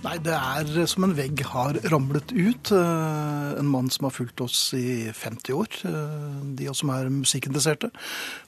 Nei, 0.01 0.15
det 0.17 0.33
er 0.33 0.87
som 0.89 1.05
en 1.05 1.13
vegg 1.13 1.43
har 1.51 1.77
ramlet 1.93 2.31
ut. 2.33 2.71
Eh, 2.73 3.49
en 3.59 3.67
mann 3.69 3.91
som 3.93 4.07
har 4.07 4.15
fulgt 4.15 4.41
oss 4.41 4.71
i 4.73 5.11
50 5.13 5.53
år, 5.53 5.69
eh, 5.85 6.39
de 6.57 6.69
som 6.73 6.89
er 6.89 7.11
musikkinteresserte. 7.13 7.91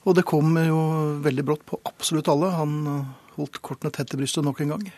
Og 0.02 0.16
det 0.18 0.26
kom 0.26 0.56
jo 0.58 0.80
veldig 1.22 1.44
brått 1.46 1.62
på 1.68 1.78
absolutt 1.86 2.30
alle. 2.32 2.50
Han 2.58 2.74
eh, 2.90 3.12
holdt 3.36 3.60
kortene 3.62 3.94
tett 3.94 4.16
i 4.16 4.18
brystet 4.18 4.42
nok 4.42 4.64
en 4.64 4.74
gang. 4.74 4.88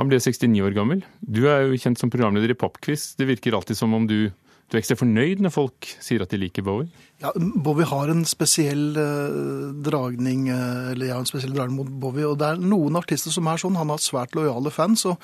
Han 0.00 0.10
ble 0.10 0.18
69 0.18 0.66
år 0.66 0.74
gammel. 0.74 1.04
Du 1.22 1.46
er 1.46 1.68
jo 1.68 1.78
kjent 1.78 2.02
som 2.02 2.10
programleder 2.10 2.50
i 2.50 2.58
Popquiz. 2.58 3.14
Det 3.14 3.30
virker 3.30 3.54
alltid 3.54 3.78
som 3.78 3.94
om 3.94 4.10
du 4.10 4.32
du 4.66 4.74
er 4.74 4.80
ekstra 4.80 4.96
fornøyd 4.98 5.42
når 5.44 5.52
folk 5.54 5.86
sier 6.02 6.24
at 6.24 6.32
de 6.32 6.40
liker 6.42 6.64
Bowie? 6.66 6.90
Ja, 7.22 7.30
Bowie 7.36 7.86
har 7.88 8.10
en 8.12 8.24
spesiell 8.28 8.96
uh, 8.98 9.70
dragning 9.86 10.48
eller 10.50 10.96
eller 10.96 11.14
ja, 11.14 11.18
en 11.20 11.28
spesiell 11.28 11.54
dragning 11.54 11.76
mot 11.76 11.92
Bowie. 12.02 12.26
og 12.26 12.38
Det 12.40 12.48
er 12.48 12.62
noen 12.62 12.98
artister 12.98 13.32
som 13.34 13.46
er 13.50 13.60
sånn. 13.60 13.78
Han 13.78 13.92
har 13.92 14.02
svært 14.02 14.34
lojale 14.36 14.72
fans. 14.74 15.04
og 15.06 15.20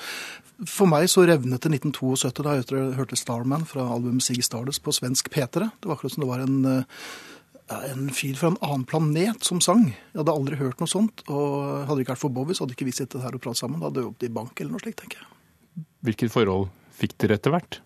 For 0.69 0.89
meg 0.89 1.09
så 1.11 1.25
revnet 1.27 1.63
det 1.65 1.73
1972 1.81 2.43
da 2.43 2.55
jeg 2.59 2.95
hørte 2.97 3.19
Starman 3.19 3.67
fra 3.67 3.85
albumet 3.95 4.23
Sig 4.23 4.43
Stardust 4.45 4.83
på 4.83 4.95
svensk 4.95 5.29
P3. 5.33 5.69
Det 5.79 5.89
var 5.89 5.97
akkurat 5.97 6.15
som 6.15 6.23
det 6.23 6.31
var 6.31 6.43
en, 6.45 6.65
uh, 6.65 7.79
en 7.91 8.09
fyr 8.13 8.37
fra 8.39 8.53
en 8.53 8.59
annen 8.61 8.85
planet 8.89 9.43
som 9.43 9.61
sang. 9.61 9.89
Jeg 9.91 10.21
hadde 10.21 10.37
aldri 10.37 10.59
hørt 10.61 10.79
noe 10.79 10.91
sånt. 10.91 11.25
og 11.27 11.87
Hadde 11.87 11.99
det 11.99 12.07
ikke 12.07 12.15
vært 12.15 12.25
for 12.25 12.35
Bowie, 12.35 12.55
så 12.55 12.65
hadde 12.65 12.77
ikke 12.77 12.89
vi 12.89 12.95
sittet 12.95 13.23
her 13.23 13.35
og 13.35 13.43
pratet 13.43 13.63
sammen. 13.63 13.81
Da 13.81 13.89
hadde 13.89 14.01
vi 14.01 14.07
jobbet 14.07 14.29
i 14.29 14.35
bank 14.39 14.59
eller 14.59 14.75
noe 14.75 14.83
slikt, 14.83 15.01
tenker 15.03 15.23
jeg. 15.23 15.29
Hvilket 16.03 16.33
forhold 16.33 16.69
fikk 16.93 17.17
dere 17.23 17.39
etter 17.39 17.53
hvert? 17.53 17.81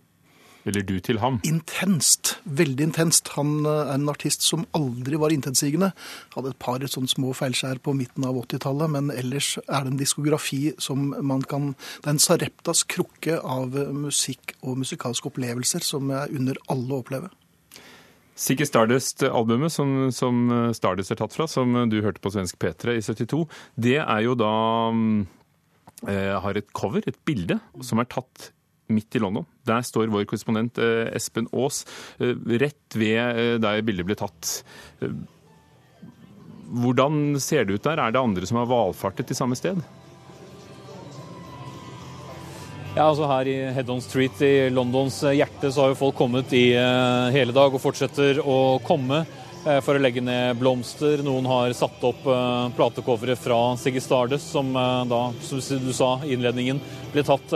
Eller 0.68 0.84
du 0.84 0.98
til 1.00 1.22
ham? 1.24 1.40
Intenst. 1.48 2.36
Veldig 2.44 2.90
intenst. 2.90 3.32
Han 3.38 3.62
eh, 3.64 3.88
er 3.88 3.94
en 3.96 4.12
artist 4.12 4.44
som 4.44 4.66
aldri 4.78 5.20
var 5.20 5.34
intensigende. 5.34 5.94
Hadde 6.36 6.52
et 6.52 6.60
par 6.62 6.84
sånne 6.84 7.12
små 7.12 7.32
feilskjær 7.38 7.80
på 7.86 7.96
midten 7.96 8.28
av 8.28 8.38
80-tallet, 8.44 8.92
men 8.98 9.12
ellers 9.16 9.56
er 9.64 9.86
det 9.86 9.94
en 9.94 10.02
diskografi 10.02 10.62
som 10.84 11.14
man 11.24 11.46
kan 11.48 11.74
Det 12.02 12.10
er 12.10 12.16
en 12.16 12.22
Sareptas 12.22 12.84
krukke 12.90 13.40
av 13.40 13.76
musikk 13.96 14.58
og 14.62 14.80
musikalske 14.82 15.30
opplevelser 15.32 15.86
som 15.86 16.12
er 16.12 16.32
under 16.36 16.60
alle 16.72 16.94
å 16.94 17.02
oppleve. 17.04 17.32
Sikke 18.38 18.68
Stardust-albumet 18.68 19.74
som, 19.74 20.12
som, 20.14 20.44
Stardust 20.78 21.14
er 21.14 21.18
tatt 21.22 21.34
fra, 21.34 21.48
som 21.50 21.74
du 21.90 21.98
hørte 22.04 22.22
på 22.22 22.32
svensk 22.34 22.60
P3 22.62 23.00
i 23.00 23.02
72, 23.02 23.40
det 23.88 23.98
er 24.04 24.22
jo 24.28 24.36
da 24.38 24.52
eh, 26.06 26.36
har 26.44 26.60
et 26.60 26.70
cover, 26.78 27.02
et 27.08 27.18
bilde, 27.26 27.58
som 27.82 28.04
er 28.04 28.10
tatt 28.12 28.52
midt 28.94 29.18
i 29.18 29.22
London. 29.22 29.46
Der 29.68 29.84
står 29.86 30.12
vår 30.14 30.26
korrespondent 30.30 30.80
eh, 30.82 31.08
Espen 31.18 31.50
Aas 31.52 31.84
eh, 32.20 32.36
rett 32.62 32.98
ved 32.98 33.20
eh, 33.20 33.56
der 33.62 33.84
bildet 33.86 34.08
ble 34.08 34.18
tatt. 34.20 34.58
Hvordan 36.68 37.38
ser 37.44 37.68
det 37.68 37.78
ut 37.78 37.88
der? 37.88 38.02
Er 38.02 38.14
det 38.14 38.22
andre 38.22 38.50
som 38.50 38.60
har 38.62 38.70
valfartet 38.70 39.30
til 39.30 39.40
samme 39.40 39.58
sted? 39.60 39.80
Ja, 42.98 43.06
altså 43.06 43.28
Her 43.30 43.48
i 43.48 43.58
Head-on 43.76 44.02
Street 44.02 44.40
i 44.42 44.54
Londons 44.74 45.20
hjerte 45.22 45.70
så 45.70 45.84
har 45.84 45.94
jo 45.94 46.00
folk 46.00 46.18
kommet 46.18 46.54
i 46.58 46.72
hele 47.36 47.54
dag 47.54 47.76
og 47.76 47.84
fortsetter 47.84 48.42
å 48.42 48.80
komme 48.84 49.22
for 49.64 49.98
å 49.98 50.02
legge 50.02 50.22
ned 50.24 50.58
blomster. 50.60 51.20
Noen 51.26 51.48
har 51.50 51.74
satt 51.76 52.04
opp 52.08 52.24
platecovere 52.78 53.36
fra 53.40 53.60
Siggy 53.80 54.00
Stardust, 54.04 54.52
som 54.54 54.70
da, 54.74 55.22
som 55.44 55.84
du 55.84 55.94
sa 55.96 56.14
i 56.24 56.36
innledningen, 56.38 56.80
ble 57.14 57.26
tatt 57.28 57.56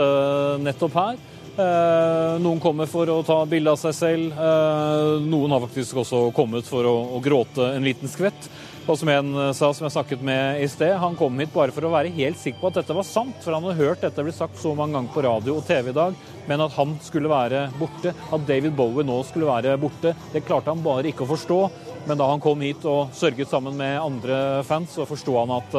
nettopp 0.60 0.98
her. 0.98 1.20
Eh, 1.52 2.38
noen 2.40 2.60
kommer 2.64 2.88
for 2.88 3.10
å 3.12 3.18
ta 3.26 3.42
bilde 3.44 3.74
av 3.74 3.80
seg 3.80 3.92
selv. 3.96 4.32
Eh, 4.32 5.24
noen 5.28 5.52
har 5.52 5.60
faktisk 5.66 5.98
også 6.00 6.30
kommet 6.32 6.68
for 6.68 6.86
å, 6.88 7.20
gråte 7.20 7.74
en 7.74 7.84
liten 7.84 8.08
skvett. 8.08 8.48
Og 8.88 8.96
som 8.98 9.10
en 9.12 9.28
eh, 9.36 9.50
sa, 9.52 9.68
som 9.76 9.84
jeg 9.84 9.92
snakket 9.92 10.24
med 10.24 10.62
i 10.64 10.68
sted, 10.72 10.94
han 10.96 11.18
kom 11.18 11.36
hit 11.42 11.52
bare 11.52 11.74
for 11.74 11.84
å 11.84 11.92
være 11.92 12.14
helt 12.16 12.40
sikker 12.40 12.62
på 12.62 12.70
at 12.72 12.80
dette 12.80 12.96
var 12.96 13.04
sant. 13.04 13.36
For 13.44 13.52
han 13.52 13.68
hadde 13.68 13.84
hørt 13.84 14.00
dette 14.00 14.24
bli 14.24 14.32
sagt 14.32 14.56
så 14.62 14.72
mange 14.78 14.96
ganger 14.96 15.12
på 15.12 15.26
radio 15.28 15.58
og 15.58 15.68
TV 15.68 15.92
i 15.92 15.98
dag. 15.98 16.16
Men 16.48 16.64
at 16.64 16.72
han 16.78 16.96
skulle 17.04 17.30
være 17.30 17.66
borte, 17.76 18.16
at 18.16 18.48
David 18.48 18.72
Bowie 18.78 19.06
nå 19.06 19.20
skulle 19.28 19.52
være 19.52 19.76
borte, 19.82 20.16
det 20.32 20.46
klarte 20.48 20.72
han 20.72 20.84
bare 20.84 21.12
ikke 21.12 21.26
å 21.26 21.34
forstå. 21.34 21.60
Men 22.08 22.18
da 22.18 22.26
han 22.26 22.42
kom 22.42 22.60
hit 22.64 22.82
og 22.88 23.12
sørget 23.14 23.50
sammen 23.50 23.76
med 23.78 24.00
andre 24.00 24.62
fans, 24.66 24.96
så 24.96 25.06
forsto 25.06 25.36
han 25.38 25.54
at 25.54 25.76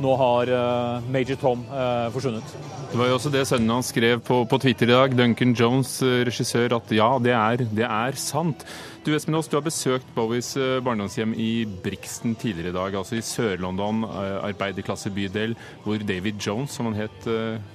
nå 0.00 0.12
har 0.16 0.50
uh, 0.50 1.08
Major 1.12 1.38
Tom 1.40 1.64
uh, 1.68 2.08
forsvunnet. 2.14 2.54
Det 2.90 2.98
var 2.98 3.10
jo 3.10 3.16
også 3.18 3.32
det 3.32 3.44
sønnen 3.48 3.74
hans 3.74 3.90
skrev 3.92 4.22
på, 4.24 4.42
på 4.48 4.58
Twitter 4.62 4.88
i 4.88 4.94
dag, 4.96 5.16
Duncan 5.16 5.52
Jones, 5.56 5.98
regissør, 6.26 6.74
at 6.78 6.94
ja, 6.96 7.10
det 7.22 7.34
er, 7.36 7.64
det 7.68 7.86
er 7.86 8.18
sant. 8.18 8.64
Du 9.04 9.12
Espen 9.16 9.36
Aas, 9.38 9.48
du 9.48 9.56
har 9.56 9.64
besøkt 9.64 10.08
Bowies 10.16 10.52
barndomshjem 10.84 11.32
i 11.38 11.64
Brixton 11.84 12.34
tidligere 12.36 12.74
i 12.74 12.76
dag, 12.76 12.98
altså 13.00 13.16
i 13.16 13.24
Sør-London, 13.24 14.02
arbeiderklassebydel, 14.50 15.54
hvor 15.84 16.02
David 16.04 16.42
Jones, 16.42 16.74
som 16.76 16.90
han 16.90 16.98
het, 17.00 17.30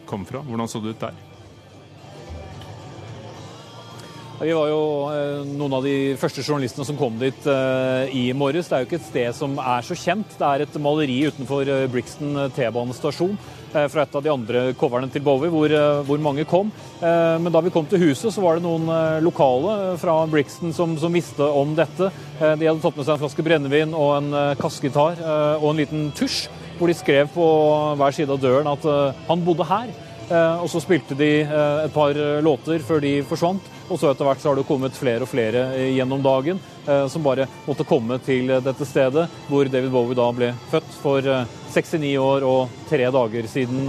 kom 0.09 0.27
fra. 0.29 0.43
Hvordan 0.45 0.69
så 0.69 0.83
det 0.83 0.93
ut 0.93 1.07
der? 1.07 1.24
Vi 4.35 4.51
var 4.51 4.67
jo 4.67 4.79
eh, 5.15 5.43
noen 5.47 5.73
av 5.77 5.85
de 5.85 6.15
første 6.19 6.43
journalistene 6.43 6.83
som 6.83 6.97
kom 6.99 7.15
dit 7.21 7.45
eh, 7.47 8.09
i 8.11 8.23
morges. 8.35 8.67
Det 8.67 8.75
er 8.75 8.81
jo 8.83 8.87
ikke 8.89 8.97
et 8.99 9.05
sted 9.05 9.37
som 9.37 9.53
er 9.63 9.85
så 9.87 9.95
kjent. 9.95 10.33
Det 10.35 10.47
er 10.47 10.63
et 10.65 10.75
maleri 10.83 11.15
utenfor 11.29 11.71
eh, 11.71 11.85
Brixton 11.91 12.49
T-banestasjon 12.55 13.37
fra 13.75 14.05
et 14.05 14.13
av 14.15 14.23
de 14.23 14.31
andre 14.31 14.59
coverne 14.79 15.09
til 15.11 15.19
Bowie, 15.19 15.49
hvor, 15.51 15.73
hvor, 16.07 16.19
mange 16.23 16.45
kom. 16.47 16.69
Men 17.01 17.51
da 17.51 17.59
vi 17.59 17.73
kom 17.75 17.83
til 17.91 18.05
huset, 18.05 18.29
så 18.31 18.39
var 18.39 18.55
det 18.55 18.63
noen 18.63 18.87
lokale 19.19 19.97
fra 19.99 20.13
Brixton 20.31 20.71
som, 20.71 20.93
som 20.95 21.11
visste 21.11 21.43
om 21.43 21.73
dette. 21.75 22.07
De 22.39 22.69
hadde 22.69 22.79
tatt 22.79 22.95
med 22.95 23.03
seg 23.03 23.17
en 23.17 23.23
flaske 23.25 23.43
brennevin 23.43 23.91
og 23.91 24.13
en 24.21 24.55
kassegitar 24.61 25.19
og 25.57 25.67
en 25.73 25.83
liten 25.83 26.07
tusj, 26.15 26.45
hvor 26.79 26.87
de 26.87 26.95
skrev 26.95 27.27
på 27.35 27.49
hver 27.99 28.15
side 28.15 28.31
av 28.31 28.39
døren 28.47 28.71
at 28.71 28.87
han 29.27 29.43
bodde 29.43 29.67
her. 29.67 29.91
Og 30.29 30.67
så 30.71 30.81
spilte 30.81 31.17
de 31.17 31.29
et 31.45 31.93
par 31.93 32.17
låter 32.41 32.83
før 32.85 33.03
de 33.03 33.17
forsvant. 33.29 33.71
Og 33.85 33.99
så 34.01 34.09
etter 34.09 34.25
hvert 34.25 34.41
så 34.41 34.49
har 34.49 34.57
det 34.57 34.65
kommet 34.65 34.97
flere 34.97 35.21
og 35.25 35.29
flere 35.29 35.67
gjennom 35.93 36.23
dagen 36.25 36.61
som 37.11 37.25
bare 37.25 37.45
måtte 37.67 37.85
komme 37.85 38.17
til 38.25 38.49
dette 38.65 38.87
stedet 38.89 39.27
hvor 39.49 39.69
David 39.69 39.93
Bowie 39.93 40.17
da 40.17 40.25
ble 40.33 40.49
født 40.71 40.97
for 41.03 41.29
69 41.75 42.15
år 42.21 42.47
og 42.49 42.81
tre 42.89 43.05
dager 43.13 43.51
siden 43.51 43.85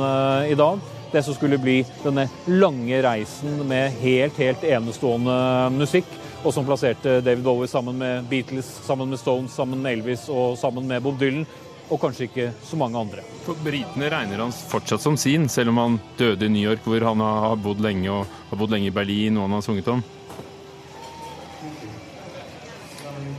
i 0.50 0.58
dag 0.58 0.84
det 1.12 1.22
som 1.22 1.34
skulle 1.34 1.58
bli 1.58 1.80
denne 2.02 2.26
lange 2.46 3.02
reisen 3.02 3.60
med 3.68 3.94
helt, 4.02 4.36
helt 4.36 4.64
enestående 4.66 5.36
musikk, 5.76 6.08
og 6.42 6.52
som 6.54 6.66
plasserte 6.66 7.20
David 7.24 7.44
Bowie 7.46 7.70
sammen 7.70 7.98
med 8.00 8.26
Beatles, 8.30 8.68
sammen 8.86 9.10
med 9.10 9.20
Stones, 9.20 9.54
sammen 9.54 9.82
med 9.82 9.96
Elvis 9.96 10.26
og 10.28 10.58
sammen 10.60 10.86
med 10.88 11.02
Bob 11.02 11.18
Dylan. 11.20 11.46
Og 11.86 12.00
kanskje 12.02 12.26
ikke 12.26 12.48
så 12.66 12.78
mange 12.80 12.98
andre. 12.98 13.22
For 13.44 13.58
Britene 13.62 14.10
regner 14.10 14.42
han 14.42 14.54
fortsatt 14.54 15.04
som 15.04 15.14
sin, 15.20 15.46
selv 15.52 15.70
om 15.70 15.78
han 15.78 15.98
døde 16.18 16.48
i 16.48 16.50
New 16.50 16.64
York, 16.66 16.82
hvor 16.82 17.04
han 17.06 17.22
har 17.22 17.54
bodd 17.62 17.82
lenge, 17.84 18.10
og 18.10 18.26
har 18.50 18.58
bodd 18.58 18.74
lenge 18.74 18.90
i 18.90 18.94
Berlin, 18.94 19.38
og 19.38 19.46
han 19.46 19.58
har 19.58 19.66
sunget 19.66 19.92
om. 19.94 20.02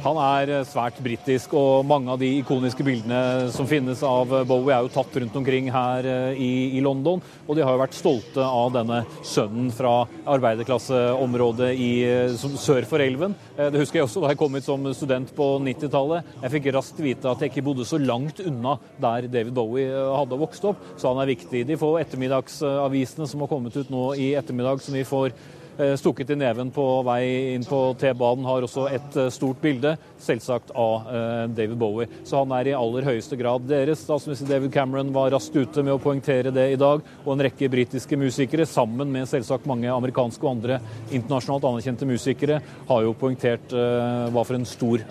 Han 0.08 0.18
er 0.24 0.52
eh, 0.54 0.66
svært 0.68 1.00
britisk, 1.04 1.52
og 1.58 1.84
mange 1.88 2.14
av 2.14 2.20
de 2.22 2.30
ikoniske 2.40 2.84
bildene 2.86 3.50
som 3.52 3.68
finnes 3.68 4.00
av 4.08 4.32
Bowie, 4.48 4.72
er 4.72 4.86
jo 4.86 4.92
tatt 4.94 5.18
rundt 5.20 5.36
omkring 5.36 5.68
her 5.74 6.08
eh, 6.08 6.40
i, 6.40 6.52
i 6.78 6.84
London. 6.84 7.20
Og 7.44 7.58
de 7.58 7.66
har 7.66 7.76
jo 7.76 7.82
vært 7.82 7.98
stolte 7.98 8.46
av 8.46 8.72
denne 8.78 9.02
sønnen 9.28 9.68
fra 9.76 10.06
arbeiderklasseområdet 10.38 11.74
i, 11.76 11.92
som, 12.40 12.56
sør 12.60 12.88
for 12.88 13.04
elven. 13.04 13.36
Det 13.58 13.82
husker 13.82 14.00
jeg 14.00 14.08
også 14.08 14.24
da 14.24 14.32
jeg 14.32 14.40
kom 14.40 14.56
hit 14.56 14.68
som 14.68 14.88
student 14.96 15.34
på 15.36 15.50
90-tallet. 15.66 16.32
Jeg 16.46 16.54
fikk 16.56 16.72
raskt 16.78 17.04
vite 17.04 17.32
at 17.32 17.44
jeg 17.44 17.52
ikke 17.52 17.66
bodde 17.68 17.88
så 17.88 18.00
langt 18.00 18.40
unna 18.44 18.78
der 19.02 19.28
David 19.28 19.56
Bowie 19.58 19.92
hadde 19.92 20.40
vokst 20.40 20.68
opp, 20.70 20.82
så 20.96 21.12
han 21.12 21.24
er 21.24 21.34
viktig. 21.34 21.66
De 21.68 21.80
få 21.80 21.98
ettermiddagsavisene 22.00 23.28
som 23.28 23.44
har 23.44 23.52
kommet 23.52 23.76
ut 23.76 23.92
nå 23.92 24.10
i 24.16 24.32
ettermiddag, 24.40 24.84
som 24.84 24.96
vi 24.96 25.08
får 25.08 25.36
Eh, 25.36 25.57
stukket 26.00 26.30
i 26.34 26.38
neven 26.40 26.72
på 26.74 26.84
vei 27.06 27.54
inn 27.54 27.66
på 27.68 27.80
T-banen, 28.00 28.46
har 28.48 28.66
også 28.66 28.88
et 28.90 29.18
eh, 29.18 29.30
stort 29.34 29.62
bilde, 29.62 29.94
selvsagt 30.22 30.74
av 30.78 31.08
eh, 31.12 31.44
David 31.54 31.78
Bowie. 31.78 32.10
Så 32.28 32.42
han 32.42 32.54
er 32.58 32.72
i 32.72 32.76
aller 32.78 33.08
høyeste 33.08 33.38
grad 33.40 33.68
deres. 33.70 34.02
Statsminister 34.06 34.50
David 34.50 34.74
Cameron 34.74 35.14
var 35.16 35.32
raskt 35.36 35.56
ute 35.58 35.86
med 35.86 35.96
å 35.96 36.02
poengtere 36.02 36.54
det 36.56 36.68
i 36.74 36.80
dag, 36.80 37.06
og 37.24 37.32
en 37.34 37.46
rekke 37.48 37.72
britiske 37.74 38.20
musikere, 38.20 38.68
sammen 38.70 39.12
med 39.14 39.30
selvsagt 39.30 39.70
mange 39.70 39.92
amerikanske 39.94 40.44
og 40.46 40.56
andre 40.56 40.82
internasjonalt 41.12 41.70
anerkjente 41.72 42.10
musikere, 42.10 42.62
har 42.88 43.06
jo 43.06 43.16
poengtert 43.18 43.74
hva 43.74 44.44
for 44.44 44.58
en 44.58 44.68
stor 44.68 45.04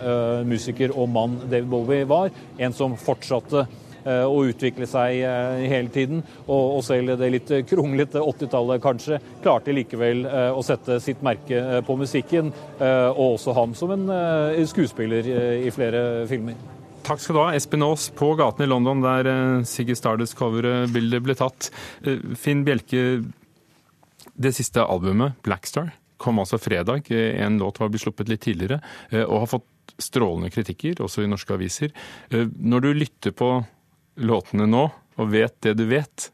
musiker 0.47 0.93
og 0.93 1.09
mann 1.11 1.37
David 1.45 1.69
Bowie 1.71 2.07
var. 2.09 2.31
En 2.59 2.75
som 2.75 2.95
fortsatte 2.99 3.65
Eh, 3.67 3.86
og 4.27 4.51
utvikle 4.51 4.87
seg 4.89 5.21
eh, 5.25 5.65
hele 5.71 5.91
tiden. 5.93 6.23
Og, 6.47 6.79
selv 6.87 7.17
det 7.19 7.31
litt 7.33 7.51
kronglete 7.67 8.21
80-tallet 8.23 8.83
kanskje, 8.83 9.19
klarte 9.43 9.75
likevel 9.75 10.25
eh, 10.29 10.49
å 10.55 10.63
sette 10.65 10.99
sitt 11.03 11.23
merke 11.25 11.81
på 11.87 11.97
musikken, 11.99 12.49
og 12.77 13.37
også 13.37 13.53
ham 13.57 13.73
som 13.77 13.91
en 13.93 14.05
skuespiller 14.69 15.27
i 15.65 15.71
flere 15.73 16.25
filmer. 16.29 16.57
Takk 17.07 17.21
skal 17.23 17.35
du 17.35 17.39
ha, 17.41 17.47
Espen 17.55 17.85
Aas 17.85 18.07
på 18.15 18.29
gaten 18.39 18.65
i 18.65 18.69
London, 18.69 19.01
der 19.03 19.29
Siggy 19.67 19.95
Stardust-coverbildet 19.97 21.23
ble 21.23 21.35
tatt. 21.39 21.69
Finn 22.39 22.65
Bjelke, 22.67 23.21
det 24.35 24.53
siste 24.57 24.83
albumet, 24.83 25.39
'Blackstar', 25.43 25.93
kom 26.21 26.39
altså 26.43 26.59
fredag. 26.61 27.09
En 27.11 27.59
låt 27.61 27.79
var 27.79 27.91
blitt 27.93 28.05
sluppet 28.05 28.29
litt 28.31 28.43
tidligere, 28.45 28.81
og 29.25 29.39
har 29.45 29.51
fått 29.57 29.95
strålende 30.01 30.51
kritikker, 30.53 31.01
også 31.03 31.23
i 31.23 31.31
norske 31.31 31.55
aviser. 31.55 31.93
Når 32.31 32.85
du 32.85 32.89
lytter 32.93 33.35
på 33.35 33.51
låtene 34.17 34.67
nå, 34.69 34.87
og 35.17 35.31
vet 35.33 35.55
det 35.65 35.75
du 35.77 35.85
vet, 35.89 36.29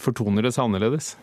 fortoner 0.00 0.46
det 0.46 0.54
seg 0.56 0.68
annerledes? 0.68 1.14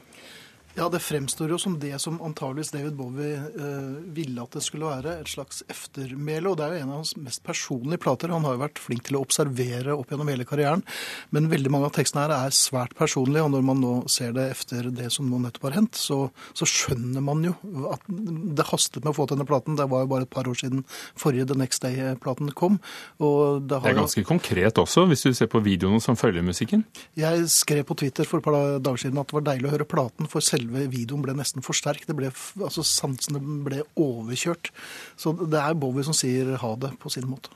Ja, 0.75 0.89
det 0.91 0.99
fremstår 0.99 1.53
jo 1.53 1.57
som 1.59 1.77
det 1.79 1.95
som 2.03 2.17
antageligvis 2.19 2.73
David 2.73 2.97
Bowie 2.99 3.37
eh, 3.39 3.93
ville 4.11 4.43
at 4.43 4.57
det 4.57 4.63
skulle 4.65 4.89
være. 4.89 5.13
Et 5.21 5.29
slags 5.31 5.61
eftermæle. 5.71 6.49
Og 6.51 6.57
det 6.59 6.65
er 6.65 6.73
jo 6.73 6.81
en 6.83 6.89
av 6.91 6.97
hans 6.99 7.13
mest 7.15 7.39
personlige 7.47 8.01
plater. 8.03 8.33
Han 8.35 8.43
har 8.43 8.57
jo 8.57 8.61
vært 8.65 8.81
flink 8.83 9.05
til 9.07 9.15
å 9.15 9.21
observere 9.23 9.95
opp 9.95 10.11
gjennom 10.11 10.27
hele 10.27 10.43
karrieren. 10.47 10.83
Men 11.31 11.47
veldig 11.51 11.71
mange 11.71 11.87
av 11.87 11.93
tekstene 11.95 12.25
her 12.25 12.33
er 12.35 12.57
svært 12.57 12.91
personlige. 12.99 13.45
Og 13.47 13.53
når 13.53 13.63
man 13.69 13.79
nå 13.79 13.93
ser 14.11 14.35
det 14.35 14.49
efter 14.51 14.89
det 14.91 15.07
som 15.15 15.29
nå 15.31 15.39
nettopp 15.45 15.69
har 15.69 15.77
hendt, 15.77 15.95
så, 15.95 16.17
så, 16.51 16.67
skjønner 16.67 17.23
man 17.23 17.47
jo 17.47 17.55
at 17.93 18.03
det 18.11 18.67
hastet 18.67 19.05
med 19.05 19.13
å 19.13 19.15
få 19.15 19.29
til 19.29 19.39
denne 19.39 19.47
platen. 19.47 19.79
Det 19.79 19.87
var 19.95 20.03
jo 20.03 20.11
bare 20.11 20.27
et 20.27 20.33
par 20.35 20.51
år 20.51 20.59
siden 20.59 20.83
forrige 21.15 21.47
The 21.53 21.59
Next 21.61 21.87
Day-platen 21.87 22.51
kom. 22.51 22.81
Og 23.23 23.63
det, 23.63 23.79
det 23.79 23.93
er 23.93 23.99
ganske 24.01 24.25
jo... 24.25 24.27
konkret 24.27 24.83
også, 24.83 25.07
hvis 25.07 25.23
du 25.23 25.31
ser 25.39 25.47
på 25.47 25.63
videoene 25.63 26.03
som 26.03 26.19
følger 26.19 26.43
musikken? 26.43 26.83
Jeg 27.15 27.47
skrev 27.53 27.87
på 27.87 27.95
Twitter 28.03 28.27
for 28.27 28.43
et 28.43 28.49
par 28.49 28.59
dager 28.83 29.05
siden 29.05 29.23
at 29.23 29.31
det 29.31 29.39
var 29.39 29.49
deilig 29.53 29.71
å 29.71 29.75
høre 29.77 29.87
platen. 29.95 30.27
for 30.27 30.43
selv 30.43 30.64
selve 30.65 30.89
videoen 30.89 31.23
ble 31.23 31.35
nesten 31.37 31.63
for 31.63 31.75
sterk. 31.75 32.05
Det 32.07 32.15
ble, 32.15 32.31
altså 32.61 32.83
Sansene 32.83 33.39
ble 33.39 33.83
overkjørt. 33.95 34.71
Så 35.17 35.33
det 35.45 35.59
er 35.59 35.77
Bowie 35.77 36.05
som 36.05 36.15
sier 36.15 36.55
ha 36.57 36.75
det 36.75 36.95
på 36.99 37.09
sin 37.09 37.27
måte. 37.29 37.49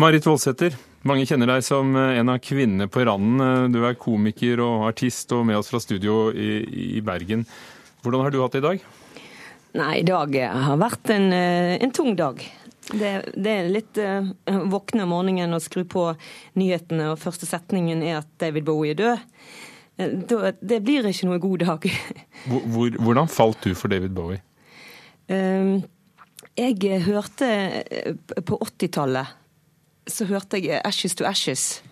Marit 0.00 0.24
Voldsæter, 0.24 0.72
mange 1.04 1.26
kjenner 1.28 1.50
deg 1.50 1.64
som 1.64 1.92
en 1.96 2.32
av 2.32 2.40
kvinnene 2.40 2.88
på 2.88 3.04
randen. 3.04 3.72
Du 3.74 3.82
er 3.84 3.98
komiker 4.00 4.62
og 4.64 4.88
artist 4.88 5.32
og 5.36 5.44
med 5.46 5.58
oss 5.58 5.68
fra 5.68 5.80
studio 5.82 6.30
i, 6.32 6.96
i 6.96 7.02
Bergen. 7.04 7.44
Hvordan 8.02 8.24
har 8.24 8.32
du 8.32 8.40
hatt 8.40 8.56
det 8.56 8.62
i 8.62 8.66
dag? 8.66 8.86
Nei, 9.76 9.92
i 10.00 10.06
dag 10.08 10.34
har 10.36 10.80
vært 10.80 11.12
en, 11.12 11.30
eh, 11.32 11.76
en 11.80 11.92
tung 11.92 12.16
dag. 12.16 12.40
Det, 12.92 13.10
det, 13.36 13.52
er 13.52 13.68
litt 13.72 13.98
uh, 14.02 14.26
våkne 14.68 15.04
om 15.06 15.12
morgenen 15.14 15.54
og 15.54 15.62
skru 15.64 15.84
på 15.88 16.08
nyhetene, 16.58 17.12
og 17.12 17.20
første 17.22 17.46
setningen 17.48 18.02
er 18.04 18.18
at 18.18 18.32
David 18.42 18.66
Bowie 18.66 18.92
er 18.92 18.98
død. 18.98 19.22
Det 19.98 20.78
blir 20.82 21.06
ikke 21.06 21.28
noe 21.28 21.40
god 21.42 21.64
dag. 21.66 21.86
Hvor, 22.48 22.96
hvordan 22.96 23.28
falt 23.28 23.64
du 23.64 23.74
for 23.78 23.92
David 23.92 24.14
Bowie? 24.16 24.40
Ehm, 25.30 25.82
jeg 26.58 27.04
hørte 27.06 27.46
eh, 27.46 28.14
På 28.44 28.58
80-tallet 28.58 29.38
så 30.10 30.26
hørte 30.26 30.58
jeg 30.58 30.80
'Ashes 30.82 31.14
to 31.14 31.24
Ashes'. 31.24 31.82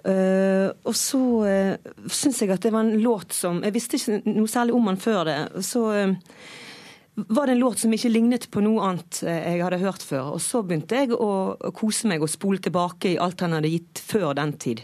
Uh, 0.00 0.70
og 0.86 0.94
så 0.96 1.18
uh, 1.18 2.06
syns 2.08 2.38
jeg 2.40 2.52
at 2.54 2.62
det 2.62 2.70
var 2.72 2.86
en 2.86 3.02
låt 3.02 3.34
som 3.36 3.58
Jeg 3.60 3.74
visste 3.74 3.98
ikke 3.98 4.30
noe 4.30 4.48
særlig 4.48 4.72
om 4.72 4.86
han 4.86 4.96
før 4.96 5.24
det. 5.26 5.64
Så 5.66 5.82
var 7.16 7.46
det 7.46 7.52
en 7.52 7.60
låt 7.60 7.82
som 7.82 7.92
ikke 7.92 8.08
lignet 8.08 8.46
på 8.50 8.62
noe 8.64 8.80
annet 8.86 9.20
jeg 9.26 9.60
hadde 9.60 9.82
hørt 9.82 10.02
før. 10.06 10.30
Og 10.38 10.40
så 10.40 10.62
begynte 10.62 11.02
jeg 11.02 11.12
å 11.12 11.58
kose 11.74 12.08
meg 12.08 12.22
og 12.22 12.30
spole 12.30 12.62
tilbake 12.62 13.10
i 13.10 13.18
alt 13.18 13.42
han 13.44 13.58
hadde 13.58 13.74
gitt 13.74 14.00
før 14.00 14.32
den 14.38 14.54
tid. 14.56 14.80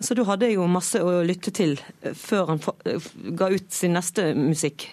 Så 0.00 0.14
du 0.14 0.24
hadde 0.28 0.50
jo 0.52 0.66
masse 0.68 1.00
å 1.00 1.22
lytte 1.24 1.52
til 1.56 1.78
eh, 2.02 2.12
før 2.16 2.52
han 2.52 2.60
eh, 2.88 3.10
ga 3.38 3.48
ut 3.52 3.70
sin 3.72 3.96
neste 3.96 4.32
musikk. 4.36 4.90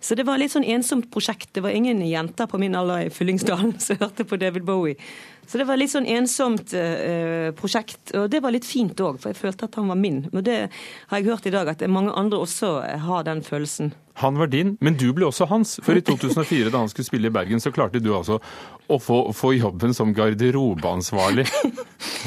Så 0.00 0.14
det 0.14 0.24
var 0.28 0.38
litt 0.38 0.54
sånn 0.54 0.66
ensomt 0.66 1.10
prosjekt. 1.12 1.50
Det 1.56 1.64
var 1.64 1.74
ingen 1.74 2.00
jenter 2.06 2.48
på 2.48 2.60
min 2.62 2.76
alder 2.78 3.08
i 3.08 3.12
Fyllingsdalen 3.12 3.76
som 3.84 4.00
hørte 4.00 4.26
på 4.28 4.38
David 4.40 4.64
Bowie. 4.68 4.96
Så 5.48 5.56
det 5.56 5.64
var 5.64 5.78
litt 5.80 5.92
sånn 5.94 6.06
ensomt 6.12 6.74
eh, 6.76 7.48
prosjekt. 7.56 8.12
Og 8.18 8.26
det 8.28 8.42
var 8.44 8.52
litt 8.52 8.66
fint 8.68 8.98
òg, 9.00 9.16
for 9.22 9.32
jeg 9.32 9.38
følte 9.38 9.64
at 9.68 9.78
han 9.80 9.88
var 9.88 9.96
min. 9.96 10.26
Og 10.34 10.42
det 10.44 10.58
har 10.68 11.22
jeg 11.22 11.28
hørt 11.30 11.48
i 11.48 11.52
dag, 11.54 11.70
at 11.72 11.84
mange 11.88 12.12
andre 12.12 12.42
også 12.44 12.74
har 13.06 13.24
den 13.24 13.40
følelsen. 13.46 13.94
Han 14.20 14.36
var 14.36 14.50
din, 14.52 14.74
men 14.84 14.98
du 14.98 15.06
ble 15.16 15.28
også 15.30 15.46
hans. 15.48 15.78
For 15.86 15.96
i 15.96 16.02
2004, 16.08 16.68
da 16.74 16.82
han 16.82 16.92
skulle 16.92 17.08
spille 17.08 17.30
i 17.30 17.34
Bergen, 17.34 17.62
så 17.64 17.72
klarte 17.72 18.02
du 18.02 18.10
altså 18.12 18.40
å 18.88 19.00
få, 19.00 19.22
få 19.36 19.54
jobben 19.56 19.96
som 19.96 20.12
garderobeansvarlig. 20.16 21.46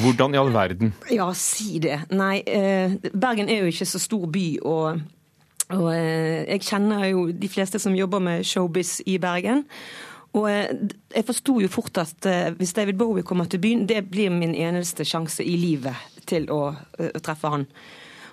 Hvordan 0.02 0.34
i 0.34 0.40
all 0.42 0.52
verden? 0.54 0.94
Ja, 1.12 1.30
si 1.36 1.78
det. 1.82 2.00
Nei, 2.10 2.40
eh, 2.46 2.98
Bergen 3.12 3.50
er 3.52 3.62
jo 3.62 3.72
ikke 3.72 3.86
så 3.94 4.02
stor 4.02 4.26
by. 4.34 4.46
og 4.66 5.02
og 5.72 5.86
jeg 5.94 6.60
kjenner 6.66 7.06
jo 7.08 7.20
de 7.32 7.48
fleste 7.48 7.78
som 7.80 7.94
jobber 7.96 8.20
med 8.20 8.42
showbiz 8.44 8.98
i 9.08 9.14
Bergen. 9.22 9.62
Og 10.38 10.46
eh, 10.48 10.70
jeg 11.12 11.26
forsto 11.28 11.58
jo 11.60 11.70
fort 11.72 11.98
at 12.00 12.28
eh, 12.28 12.52
hvis 12.56 12.74
David 12.76 12.96
Bowie 13.00 13.26
kommer 13.26 13.48
til 13.50 13.60
byen, 13.62 13.86
det 13.88 14.06
blir 14.10 14.32
min 14.32 14.54
eneste 14.54 15.04
sjanse 15.04 15.44
i 15.44 15.58
livet 15.60 16.22
til 16.28 16.48
å, 16.52 16.62
å 16.72 17.02
eh, 17.02 17.18
treffe 17.24 17.50
han. 17.52 17.66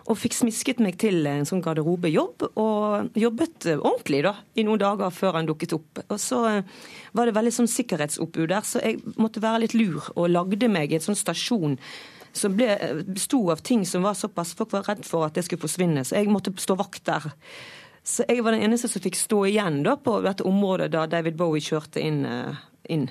Og 0.09 0.17
fikk 0.17 0.33
smisket 0.33 0.79
meg 0.81 0.95
til 0.97 1.27
en 1.29 1.45
sånn 1.45 1.61
garderobejobb, 1.61 2.47
og 2.57 3.17
jobbet 3.19 3.67
ordentlig 3.75 4.23
da, 4.25 4.31
i 4.57 4.63
noen 4.65 4.81
dager 4.81 5.11
før 5.13 5.37
han 5.37 5.49
dukket 5.49 5.75
opp. 5.75 6.01
Og 6.07 6.17
så 6.23 6.39
var 7.13 7.29
det 7.29 7.35
veldig 7.35 7.53
sånn 7.53 7.69
sikkerhetsoppbud 7.69 8.47
der, 8.49 8.65
så 8.65 8.81
jeg 8.81 9.03
måtte 9.21 9.43
være 9.43 9.67
litt 9.67 9.75
lur 9.77 10.07
og 10.15 10.31
lagde 10.31 10.71
meg 10.71 10.95
en 10.95 11.05
sånn 11.11 11.19
stasjon 11.19 11.77
som 12.33 12.55
besto 12.57 13.43
av 13.51 13.61
ting 13.65 13.85
som 13.85 14.05
var 14.05 14.17
såpass 14.17 14.55
Folk 14.57 14.73
var 14.73 14.87
redd 14.89 15.05
for 15.05 15.25
at 15.25 15.37
det 15.37 15.45
skulle 15.45 15.61
forsvinne, 15.61 16.05
så 16.05 16.17
jeg 16.17 16.31
måtte 16.31 16.53
stå 16.57 16.77
vakt 16.79 17.05
der. 17.09 17.29
Så 18.03 18.25
jeg 18.27 18.43
var 18.43 18.55
den 18.55 18.63
eneste 18.65 18.89
som 18.89 19.03
fikk 19.03 19.17
stå 19.19 19.43
igjen 19.49 19.81
da 19.85 19.95
på 19.99 20.19
dette 20.25 20.45
området 20.47 20.91
da 20.93 21.05
David 21.09 21.37
Bowie 21.39 21.63
kjørte 21.63 22.01
inn, 22.01 22.23
eh, 22.25 22.61
inn 22.89 23.09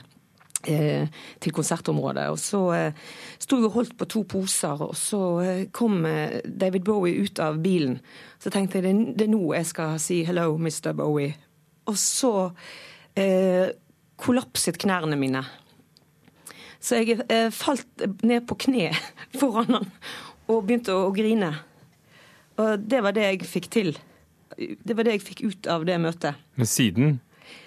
eh, 0.66 1.09
til 1.40 1.55
konsertområdet. 1.55 2.29
Og 2.33 2.38
så 2.40 2.62
eh, 2.74 3.05
sto 3.38 3.59
jeg 3.59 3.68
og 3.68 3.77
holdt 3.77 3.96
på 4.01 4.09
to 4.11 4.24
poser, 4.29 4.81
og 4.88 4.96
så 4.98 5.22
eh, 5.44 5.62
kom 5.74 6.01
David 6.44 6.87
Bowie 6.88 7.22
ut 7.22 7.40
av 7.44 7.61
bilen. 7.62 7.98
Så 8.42 8.53
tenkte 8.55 8.81
jeg 8.81 8.88
det, 8.88 9.29
er 9.29 9.33
nå 9.33 9.53
jeg 9.55 9.70
skal 9.70 9.98
si 10.03 10.22
'hello, 10.24 10.57
Mr. 10.57 10.94
Bowie'. 10.96 11.37
Og 11.88 11.96
så 11.96 12.51
kollapset 14.18 14.77
knærne 14.79 15.16
mine. 15.18 15.40
Så 16.79 17.01
jeg 17.03 17.24
falt 17.51 18.05
ned 18.22 18.46
på 18.46 18.55
kne 18.55 18.92
foran 19.40 19.72
han 19.74 19.88
og 20.46 20.68
begynte 20.68 20.94
å, 20.94 21.09
å 21.09 21.14
grine. 21.16 21.51
Og 22.59 22.85
det 22.90 23.03
var 23.03 23.16
det 23.16 23.27
jeg 23.27 23.48
fikk 23.48 23.66
til. 23.74 23.90
Det 24.59 24.97
var 24.97 25.07
det 25.07 25.18
jeg 25.18 25.27
fikk 25.27 25.42
ut 25.47 25.68
av 25.71 25.85
det 25.87 25.99
møtet. 26.03 26.38
Men 26.59 26.68
siden 26.68 27.18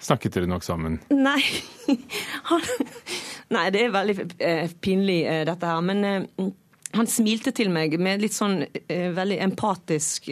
snakket 0.02 0.36
dere 0.36 0.50
nok 0.50 0.64
sammen? 0.66 0.98
Nei. 1.10 1.40
Nei, 3.52 3.68
det 3.74 3.84
er 3.84 3.94
veldig 3.94 4.16
eh, 4.38 4.74
pinlig, 4.82 5.22
eh, 5.28 5.44
dette 5.48 5.68
her. 5.68 5.80
Men 5.84 6.04
eh, 6.06 6.50
han 6.96 7.08
smilte 7.08 7.52
til 7.56 7.72
meg 7.72 7.96
med 8.00 8.22
litt 8.22 8.36
sånn 8.36 8.62
veldig 8.88 9.38
empatisk 9.46 10.28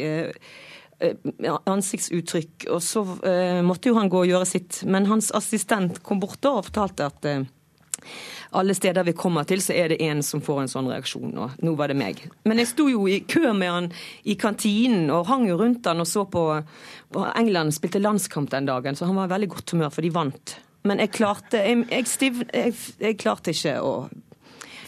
ansiktsuttrykk. 1.00 2.66
Og 2.74 2.82
så 2.84 3.04
måtte 3.64 3.88
jo 3.88 3.96
han 3.96 4.10
gå 4.12 4.20
og 4.26 4.28
gjøre 4.28 4.48
sitt. 4.48 4.82
Men 4.84 5.08
hans 5.08 5.30
assistent 5.32 6.02
kom 6.04 6.20
bort 6.20 6.42
da 6.44 6.58
og 6.58 6.66
fortalte 6.68 7.08
at 7.08 7.30
alle 8.50 8.74
steder 8.74 9.04
vi 9.06 9.14
kommer 9.16 9.46
til, 9.46 9.62
så 9.62 9.74
er 9.76 9.92
det 9.92 10.00
en 10.02 10.22
som 10.26 10.42
får 10.42 10.64
en 10.64 10.72
sånn 10.72 10.88
reaksjon. 10.90 11.34
Og 11.38 11.60
nå 11.62 11.74
var 11.78 11.92
det 11.92 11.98
meg. 12.00 12.24
Men 12.48 12.58
jeg 12.62 12.72
sto 12.72 12.88
jo 12.90 13.04
i 13.10 13.20
kø 13.28 13.52
med 13.54 13.70
han 13.70 13.90
i 14.26 14.36
kantinen 14.40 15.10
og 15.14 15.28
hang 15.30 15.46
jo 15.48 15.58
rundt 15.60 15.86
han 15.86 16.02
og 16.02 16.08
så 16.08 16.26
på 16.30 16.44
England 17.38 17.76
spilte 17.76 18.02
landskamp 18.02 18.50
den 18.50 18.66
dagen, 18.66 18.98
så 18.98 19.06
han 19.06 19.18
var 19.18 19.30
i 19.30 19.34
veldig 19.36 19.52
godt 19.54 19.76
humør, 19.76 19.94
for 19.94 20.06
de 20.06 20.12
vant. 20.14 20.56
Men 20.88 21.02
jeg 21.02 21.12
klarte 21.12 21.60
jeg, 21.60 21.84
jeg, 21.90 22.08
stiv, 22.08 22.44
jeg, 22.56 22.76
jeg 23.02 23.18
klarte 23.20 23.52
ikke 23.52 23.76
å 23.84 23.94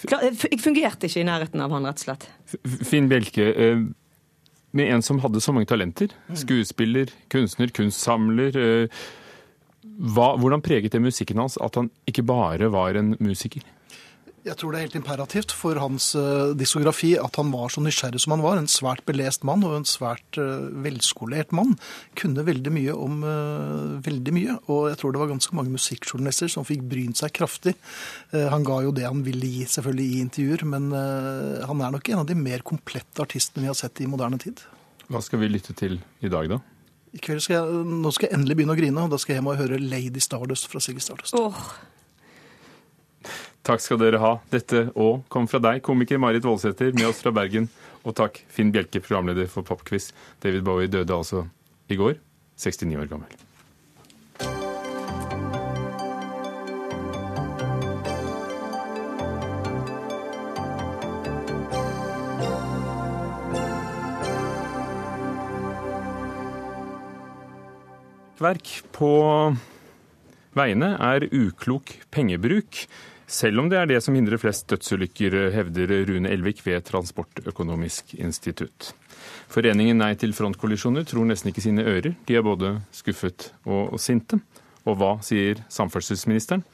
Jeg 0.09 0.59
fungerte 0.59 1.07
ikke 1.07 1.21
i 1.21 1.27
nærheten 1.29 1.61
av 1.63 1.75
han, 1.75 1.85
rett 1.87 2.01
og 2.01 2.07
slett. 2.09 2.25
Finn 2.89 3.11
Bjelke, 3.11 3.45
eh, 3.53 3.83
med 4.75 4.89
en 4.91 5.05
som 5.05 5.21
hadde 5.23 5.41
så 5.45 5.53
mange 5.55 5.69
talenter, 5.71 6.11
skuespiller, 6.35 7.13
kunstner, 7.31 7.71
kunstsamler 7.77 8.59
eh, 8.59 9.03
hva, 9.83 10.33
hvordan 10.39 10.63
preget 10.63 10.95
det 10.95 11.03
musikken 11.03 11.41
hans 11.43 11.59
at 11.63 11.79
han 11.79 11.91
ikke 12.09 12.25
bare 12.27 12.71
var 12.73 12.99
en 12.99 13.17
musiker? 13.23 13.65
Jeg 14.43 14.59
tror 14.59 14.75
det 14.75 14.79
er 14.81 14.89
helt 14.89 14.97
imperativt 14.99 15.53
for 15.55 15.79
hans 15.79 16.09
uh, 16.19 16.51
diskografi 16.59 17.13
at 17.15 17.37
han 17.39 17.53
var 17.55 17.71
så 17.71 17.79
nysgjerrig 17.83 18.19
som 18.25 18.35
han 18.35 18.43
var. 18.43 18.59
En 18.59 18.67
svært 18.71 19.05
belest 19.07 19.47
mann 19.47 19.63
og 19.63 19.77
en 19.77 19.87
svært 19.87 20.39
uh, 20.41 20.67
velskolert 20.83 21.55
mann. 21.55 21.77
Kunne 22.19 22.43
veldig 22.49 22.73
mye 22.75 22.97
om 22.97 23.21
uh, 23.23 24.03
veldig 24.03 24.35
mye. 24.35 24.57
Og 24.67 24.89
jeg 24.91 24.99
tror 24.99 25.15
det 25.15 25.23
var 25.23 25.31
ganske 25.31 25.55
mange 25.55 25.71
musikkjournalister 25.77 26.51
som 26.51 26.67
fikk 26.67 26.83
brynt 26.91 27.23
seg 27.23 27.31
kraftig. 27.39 27.77
han 28.33 28.67
ga 28.67 28.81
jo 28.83 28.91
det 28.97 29.07
han 29.07 29.23
ville 29.23 29.47
gi, 29.47 29.63
selvfølgelig 29.71 30.09
i 30.09 30.21
intervjuer, 30.25 30.67
men 30.75 30.91
han 30.91 31.83
er 31.85 31.95
nok 31.95 32.09
en 32.11 32.23
av 32.23 32.27
de 32.27 32.37
mer 32.39 32.65
komplette 32.67 33.23
artistene 33.23 33.67
vi 33.67 33.71
har 33.71 33.79
sett 33.79 34.03
i 34.03 34.11
moderne 34.11 34.41
tid. 34.43 34.63
Hva 35.13 35.23
skal 35.23 35.43
vi 35.43 35.51
lytte 35.53 35.77
til 35.79 36.01
i 36.25 36.31
dag, 36.33 36.51
da? 36.51 36.59
I 37.13 37.21
kveld 37.21 37.43
skal 37.45 37.59
jeg, 37.59 37.87
nå 38.03 38.13
skal 38.15 38.29
jeg 38.29 38.39
endelig 38.39 38.57
begynne 38.57 38.73
å 38.73 38.79
grine, 38.79 39.05
og 39.05 39.13
da 39.13 39.19
skal 39.21 39.35
jeg 39.35 39.43
hjem 39.43 39.51
og 39.53 39.59
høre 39.61 39.81
Lady 39.81 40.23
Stardust 40.25 40.69
fra 40.73 40.81
Siggy 40.81 41.03
Stardust. 41.05 41.37
Oh. 41.37 41.53
Takk 43.69 43.85
skal 43.85 44.01
dere 44.01 44.19
ha. 44.23 44.33
Dette 44.51 44.87
òg 44.99 45.23
kom 45.33 45.47
fra 45.51 45.61
deg, 45.63 45.83
komiker 45.85 46.19
Marit 46.23 46.49
Voldsæter, 46.49 46.95
med 46.97 47.11
oss 47.11 47.21
fra 47.23 47.35
Bergen. 47.37 47.69
Og 48.03 48.17
takk, 48.19 48.41
Finn 48.51 48.73
Bjelke, 48.75 49.05
programleder 49.05 49.47
for 49.53 49.67
Popquiz. 49.67 50.11
David 50.43 50.65
Bowie 50.67 50.91
døde 50.91 51.15
altså 51.15 51.45
i 51.93 52.01
går, 52.01 52.17
69 52.59 52.97
år 53.05 53.11
gammel. 53.13 53.43
Midtrekkverk 68.43 68.83
på 68.91 69.09
veiene 70.59 70.97
er 70.99 71.29
uklok 71.31 71.93
pengebruk. 72.11 72.89
Selv 73.31 73.63
om 73.63 73.69
det 73.71 73.79
er 73.79 73.87
det 73.87 74.01
som 74.03 74.17
hindrer 74.19 74.41
flest 74.41 74.67
dødsulykker, 74.69 75.53
hevder 75.55 75.93
Rune 76.09 76.29
Elvik 76.29 76.65
ved 76.67 76.83
Transportøkonomisk 76.85 78.17
institutt. 78.19 78.91
Foreningen 79.47 80.03
Nei 80.03 80.17
til 80.19 80.35
frontkollisjoner 80.35 81.07
tror 81.07 81.29
nesten 81.29 81.53
ikke 81.53 81.63
sine 81.63 81.87
ører. 81.87 82.17
De 82.27 82.35
er 82.35 82.43
både 82.43 82.81
skuffet 82.91 83.53
og 83.65 83.95
sinte. 84.03 84.41
Og 84.83 84.99
hva 84.99 85.15
sier 85.23 85.63
samferdselsministeren? 85.71 86.65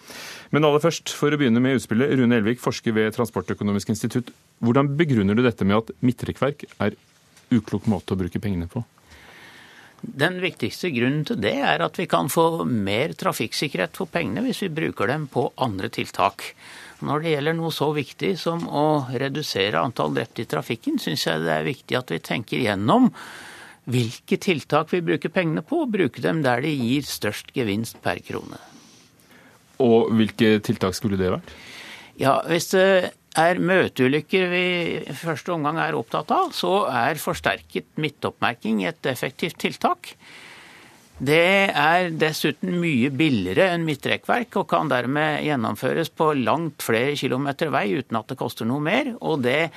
Men 0.51 0.65
aller 0.65 0.81
først, 0.81 1.13
for 1.13 1.29
å 1.29 1.37
begynne 1.37 1.61
med 1.61 1.77
utspillet. 1.77 2.17
Rune 2.17 2.41
Elvik, 2.41 2.65
forsker 2.65 2.97
ved 2.97 3.13
Transportøkonomisk 3.13 3.93
institutt. 3.93 4.33
Hvordan 4.65 4.95
begrunner 4.97 5.37
du 5.37 5.45
dette 5.45 5.69
med 5.69 5.83
at 5.83 5.93
midtrekkverk 6.01 6.65
er 6.81 6.97
uklok 7.53 7.85
måte 7.93 8.17
å 8.17 8.25
bruke 8.25 8.41
pengene 8.41 8.71
på? 8.73 8.87
Den 10.03 10.39
viktigste 10.43 10.93
grunnen 10.95 11.25
til 11.27 11.41
det 11.43 11.57
er 11.59 11.83
at 11.83 11.99
vi 11.99 12.07
kan 12.11 12.31
få 12.31 12.65
mer 12.65 13.15
trafikksikkerhet 13.19 13.99
for 13.99 14.11
pengene 14.11 14.45
hvis 14.47 14.63
vi 14.67 14.71
bruker 14.75 15.11
dem 15.11 15.27
på 15.31 15.49
andre 15.59 15.91
tiltak. 15.91 16.45
Når 17.03 17.23
det 17.23 17.35
gjelder 17.35 17.57
noe 17.59 17.75
så 17.75 17.91
viktig 17.95 18.33
som 18.39 18.65
å 18.67 18.87
redusere 19.11 19.81
antall 19.81 20.15
drepte 20.17 20.43
i 20.43 20.49
trafikken, 20.51 20.99
syns 21.03 21.27
jeg 21.27 21.45
det 21.45 21.53
er 21.55 21.67
viktig 21.67 21.99
at 21.99 22.11
vi 22.15 22.23
tenker 22.23 22.63
gjennom 22.63 23.13
hvilke 23.89 24.37
tiltak 24.43 24.91
vi 24.93 25.03
bruker 25.05 25.33
pengene 25.33 25.63
på, 25.65 25.85
og 25.85 25.95
bruke 25.95 26.23
dem 26.23 26.43
der 26.45 26.61
de 26.65 26.73
gir 26.75 27.07
størst 27.09 27.55
gevinst 27.57 28.03
per 28.05 28.21
krone. 28.27 28.59
Og 29.83 30.11
hvilke 30.19 30.59
tiltak 30.67 30.97
skulle 30.99 31.19
det 31.21 31.31
vært? 31.33 31.55
Ja, 32.19 32.41
Hvis 32.51 32.73
det 32.75 33.15
er 33.37 33.61
møteulykker 33.61 34.49
vi 34.51 34.65
i 35.05 35.17
første 35.17 35.53
omgang 35.55 35.79
er 35.83 35.97
opptatt 35.99 36.31
av, 36.35 36.53
så 36.57 36.87
er 36.91 37.21
forsterket 37.21 37.91
midtoppmerking 38.01 38.85
et 38.89 39.09
effektivt 39.11 39.59
tiltak. 39.61 40.15
Det 41.19 41.71
er 41.75 42.13
dessuten 42.15 42.77
mye 42.79 43.11
billigere 43.11 43.73
enn 43.75 43.87
midtrekkverk 43.87 44.61
og 44.61 44.69
kan 44.71 44.91
dermed 44.91 45.43
gjennomføres 45.43 46.13
på 46.15 46.31
langt 46.39 46.85
flere 46.87 47.17
kilometer 47.19 47.73
vei 47.75 47.89
uten 47.99 48.21
at 48.21 48.31
det 48.31 48.39
koster 48.39 48.69
noe 48.71 48.83
mer. 48.83 49.11
Og 49.19 49.43
det 49.43 49.73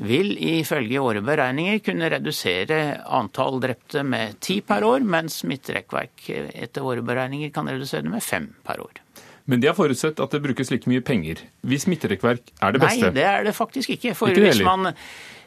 vil 0.00 0.32
ifølge 0.40 1.00
våre 1.00 1.22
beregninger 1.24 1.82
kunne 1.84 2.08
redusere 2.12 2.80
antall 3.12 3.60
drepte 3.60 4.04
med 4.08 4.40
ti 4.44 4.62
per 4.64 4.84
år, 4.88 5.04
mens 5.04 5.42
midtrekkverk 5.48 6.30
etter 6.32 6.84
våre 6.84 7.04
beregninger 7.04 7.52
kan 7.52 7.68
redusere 7.68 8.08
det 8.08 8.16
med 8.16 8.24
fem 8.24 8.48
per 8.64 8.80
år. 8.84 9.05
Men 9.46 9.62
de 9.62 9.70
har 9.70 9.76
forutsett 9.78 10.20
at 10.22 10.34
det 10.34 10.42
brukes 10.42 10.72
like 10.72 10.90
mye 10.90 11.02
penger. 11.06 11.44
Hvis 11.66 11.86
midtrekkverk 11.90 12.50
er 12.58 12.74
det 12.74 12.82
beste? 12.82 13.08
Nei, 13.08 13.14
det 13.14 13.26
er 13.30 13.46
det 13.46 13.54
faktisk 13.54 13.94
ikke. 13.94 14.14
For 14.18 14.34
ikke 14.34 14.48
hvis 14.48 14.62
man 14.66 14.90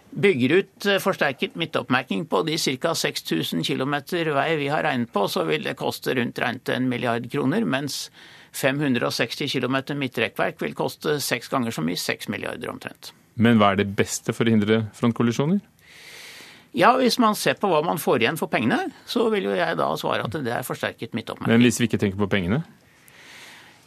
bygger 0.10 0.56
ut 0.62 0.88
eh, 0.90 1.02
forsterket 1.04 1.58
midtoppmerking 1.60 2.26
på 2.32 2.42
de 2.48 2.58
ca. 2.58 2.94
6000 2.96 3.64
km 3.68 3.96
vei 4.34 4.50
vi 4.58 4.70
har 4.72 4.86
regnet 4.88 5.12
på, 5.14 5.28
så 5.28 5.44
vil 5.50 5.68
det 5.68 5.76
koste 5.80 6.16
rundt 6.18 6.40
regnet 6.40 6.72
en 6.74 6.88
milliard 6.90 7.28
kroner. 7.32 7.68
Mens 7.68 8.08
560 8.56 9.52
km 9.52 9.82
midtrekkverk 10.00 10.62
vil 10.64 10.78
koste 10.78 11.20
seks 11.22 11.52
ganger 11.52 11.76
så 11.76 11.84
mye, 11.86 12.00
6 12.00 12.32
milliarder 12.34 12.72
omtrent. 12.72 13.12
Men 13.40 13.60
hva 13.60 13.74
er 13.74 13.84
det 13.84 13.92
beste 14.00 14.34
for 14.36 14.48
å 14.48 14.56
hindre 14.56 14.86
frontkollisjoner? 14.98 15.60
Ja, 16.78 16.92
Hvis 16.98 17.18
man 17.18 17.34
ser 17.36 17.56
på 17.58 17.70
hva 17.70 17.80
man 17.82 17.98
får 17.98 18.22
igjen 18.22 18.38
for 18.38 18.50
pengene, 18.52 18.92
så 19.10 19.26
vil 19.34 19.48
jo 19.50 19.56
jeg 19.58 19.78
da 19.78 19.88
svare 19.98 20.28
at 20.28 20.36
det 20.46 20.54
er 20.54 20.66
forsterket 20.66 21.16
midtoppmerking. 21.18 21.56
Men 21.56 21.66
hvis 21.66 21.80
vi 21.82 21.88
ikke 21.90 21.98
tenker 22.02 22.20
på 22.22 22.30
pengene? 22.30 22.62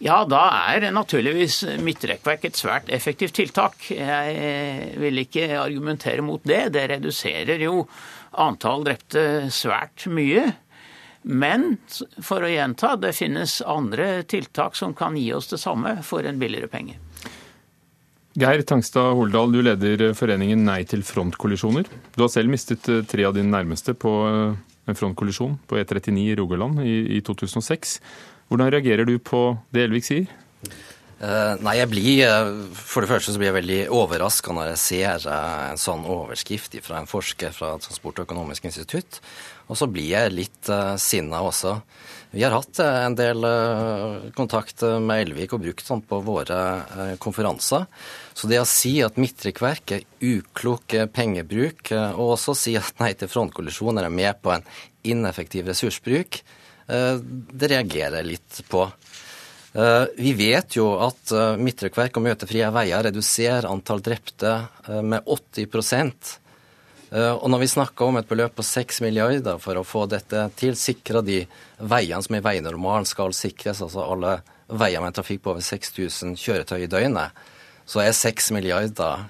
Ja, 0.02 0.24
da 0.26 0.48
er 0.72 0.88
naturligvis 0.90 1.60
midtrekkverk 1.78 2.48
et 2.48 2.58
svært 2.58 2.88
effektivt 2.90 3.36
tiltak. 3.38 3.84
Jeg 3.94 4.32
eh, 4.34 4.88
vil 4.98 5.22
ikke 5.22 5.46
argumentere 5.60 6.24
mot 6.26 6.42
det. 6.42 6.72
Det 6.74 6.88
reduserer 6.90 7.62
jo 7.62 7.84
antall 8.42 8.82
drepte 8.88 9.46
svært 9.54 10.08
mye. 10.10 10.48
Men 11.22 11.76
for 12.18 12.42
å 12.42 12.50
gjenta, 12.50 12.96
det 12.98 13.12
finnes 13.14 13.60
andre 13.62 14.24
tiltak 14.26 14.74
som 14.74 14.96
kan 14.98 15.14
gi 15.14 15.28
oss 15.36 15.52
det 15.52 15.60
samme 15.62 15.94
for 16.02 16.26
en 16.26 16.40
billigere 16.40 16.72
penge. 16.72 16.98
Geir 18.42 18.64
Tangstad 18.66 19.14
Holdal, 19.14 19.54
du 19.54 19.60
leder 19.62 20.16
foreningen 20.18 20.64
Nei 20.66 20.80
til 20.88 21.06
frontkollisjoner. 21.06 21.86
Du 22.16 22.24
har 22.24 22.32
selv 22.32 22.50
mistet 22.50 22.90
eh, 22.90 23.04
tre 23.06 23.28
av 23.28 23.38
dine 23.38 23.54
nærmeste 23.54 23.94
på 23.94 24.18
eh, 24.26 24.60
en 24.90 24.98
frontkollisjon 24.98 25.60
på 25.70 25.78
E39 25.78 26.26
i 26.32 26.36
Rogaland 26.42 26.82
i 26.82 27.22
2006. 27.22 28.00
Hvordan 28.52 28.68
reagerer 28.68 29.08
du 29.08 29.14
på 29.16 29.54
det 29.72 29.86
Elvik 29.86 30.04
sier? 30.04 30.26
Uh, 31.22 31.54
nei, 31.64 31.78
jeg 31.78 31.88
blir, 31.88 32.18
uh, 32.28 32.50
For 32.76 33.00
det 33.00 33.08
første 33.08 33.32
så 33.32 33.40
blir 33.40 33.48
jeg 33.48 33.56
veldig 33.56 33.78
overraska 33.96 34.52
når 34.52 34.72
jeg 34.74 34.80
ser 34.82 35.24
uh, 35.24 35.70
en 35.70 35.80
sånn 35.80 36.04
overskrift 36.04 36.76
fra 36.84 36.98
en 37.00 37.08
forsker 37.08 37.54
fra 37.56 37.70
Transportøkonomisk 37.80 38.68
institutt. 38.68 39.22
Og 39.72 39.80
så 39.80 39.88
blir 39.88 40.10
jeg 40.10 40.36
litt 40.36 40.68
uh, 40.68 40.98
sinna 41.00 41.40
også. 41.48 41.78
Vi 42.34 42.44
har 42.44 42.52
hatt 42.52 42.76
en 42.84 43.16
del 43.16 43.44
kontakt 44.36 44.84
med 45.04 45.26
Elvik 45.26 45.52
og 45.52 45.64
brukt 45.64 45.84
sånn 45.84 46.00
på 46.08 46.20
våre 46.24 47.16
konferanser. 47.20 47.84
Så 48.32 48.48
det 48.48 48.60
å 48.60 48.68
si 48.68 48.94
at 49.04 49.20
midtrekkverk 49.20 49.92
er 49.98 50.06
uklok 50.24 50.96
pengebruk, 51.12 51.92
og 51.92 52.38
også 52.38 52.56
si 52.56 52.72
at 52.80 52.96
nei 53.04 53.10
til 53.20 53.28
frontkollisjoner 53.28 54.08
er 54.08 54.16
med 54.16 54.40
på 54.40 54.54
en 54.56 54.64
ineffektiv 55.12 55.68
ressursbruk, 55.68 56.40
Eh, 56.40 56.61
det 56.86 57.68
reagerer 57.70 58.18
jeg 58.20 58.30
litt 58.32 58.62
på. 58.68 58.86
Eh, 59.72 60.04
vi 60.18 60.32
vet 60.36 60.76
jo 60.76 60.90
at 61.00 61.32
eh, 61.32 61.56
midtrekkverk 61.56 62.18
og 62.18 62.26
møtefrie 62.26 62.68
veier 62.74 63.06
reduserer 63.06 63.68
antall 63.70 64.02
drepte 64.04 64.58
med 65.00 65.24
80% 65.24 66.38
og 67.12 67.44
når 67.52 67.60
vi 67.60 67.66
snakker 67.68 68.08
om 68.08 68.16
et 68.16 68.28
beløp 68.30 68.54
på 68.56 68.64
6 68.64 69.02
milliarder 69.04 69.58
for 69.60 69.76
å 69.76 69.82
få 69.84 70.06
dette 70.08 70.46
til, 70.56 70.72
sikre 70.80 71.20
de 71.20 71.42
veiene 71.76 72.24
som 72.24 72.38
i 72.38 72.40
veinormalen 72.40 73.04
skal 73.04 73.34
sikres, 73.36 73.82
altså 73.84 74.06
alle 74.14 74.38
veier 74.72 75.04
med 75.04 75.12
trafikk 75.12 75.42
på 75.44 75.52
over 75.52 75.60
6000 75.66 76.32
kjøretøy 76.40 76.86
i 76.86 76.88
døgnet, 76.88 77.36
så 77.84 78.00
er 78.00 78.16
6 78.16 78.48
milliarder 78.56 79.26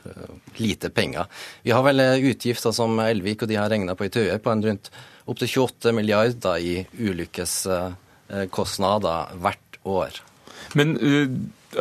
lite 0.64 0.88
penger. 0.88 1.28
Vi 1.60 1.76
har 1.76 1.84
vel 1.84 2.06
utgifter 2.30 2.72
som 2.72 2.96
Elvik 3.04 3.44
og 3.44 3.52
de 3.52 3.60
har 3.60 3.68
regna 3.68 3.92
på 3.92 4.08
i 4.08 4.14
Tøye, 4.16 4.40
på 4.40 4.56
en 4.56 4.64
rundt 4.70 4.88
opptil 5.26 5.48
28 5.66 5.92
milliarder 5.96 6.56
i 6.62 6.86
ulykkeskostnader 6.98 9.26
hvert 9.42 9.78
år. 9.86 10.10
Men 10.78 10.96
uh, 10.98 11.28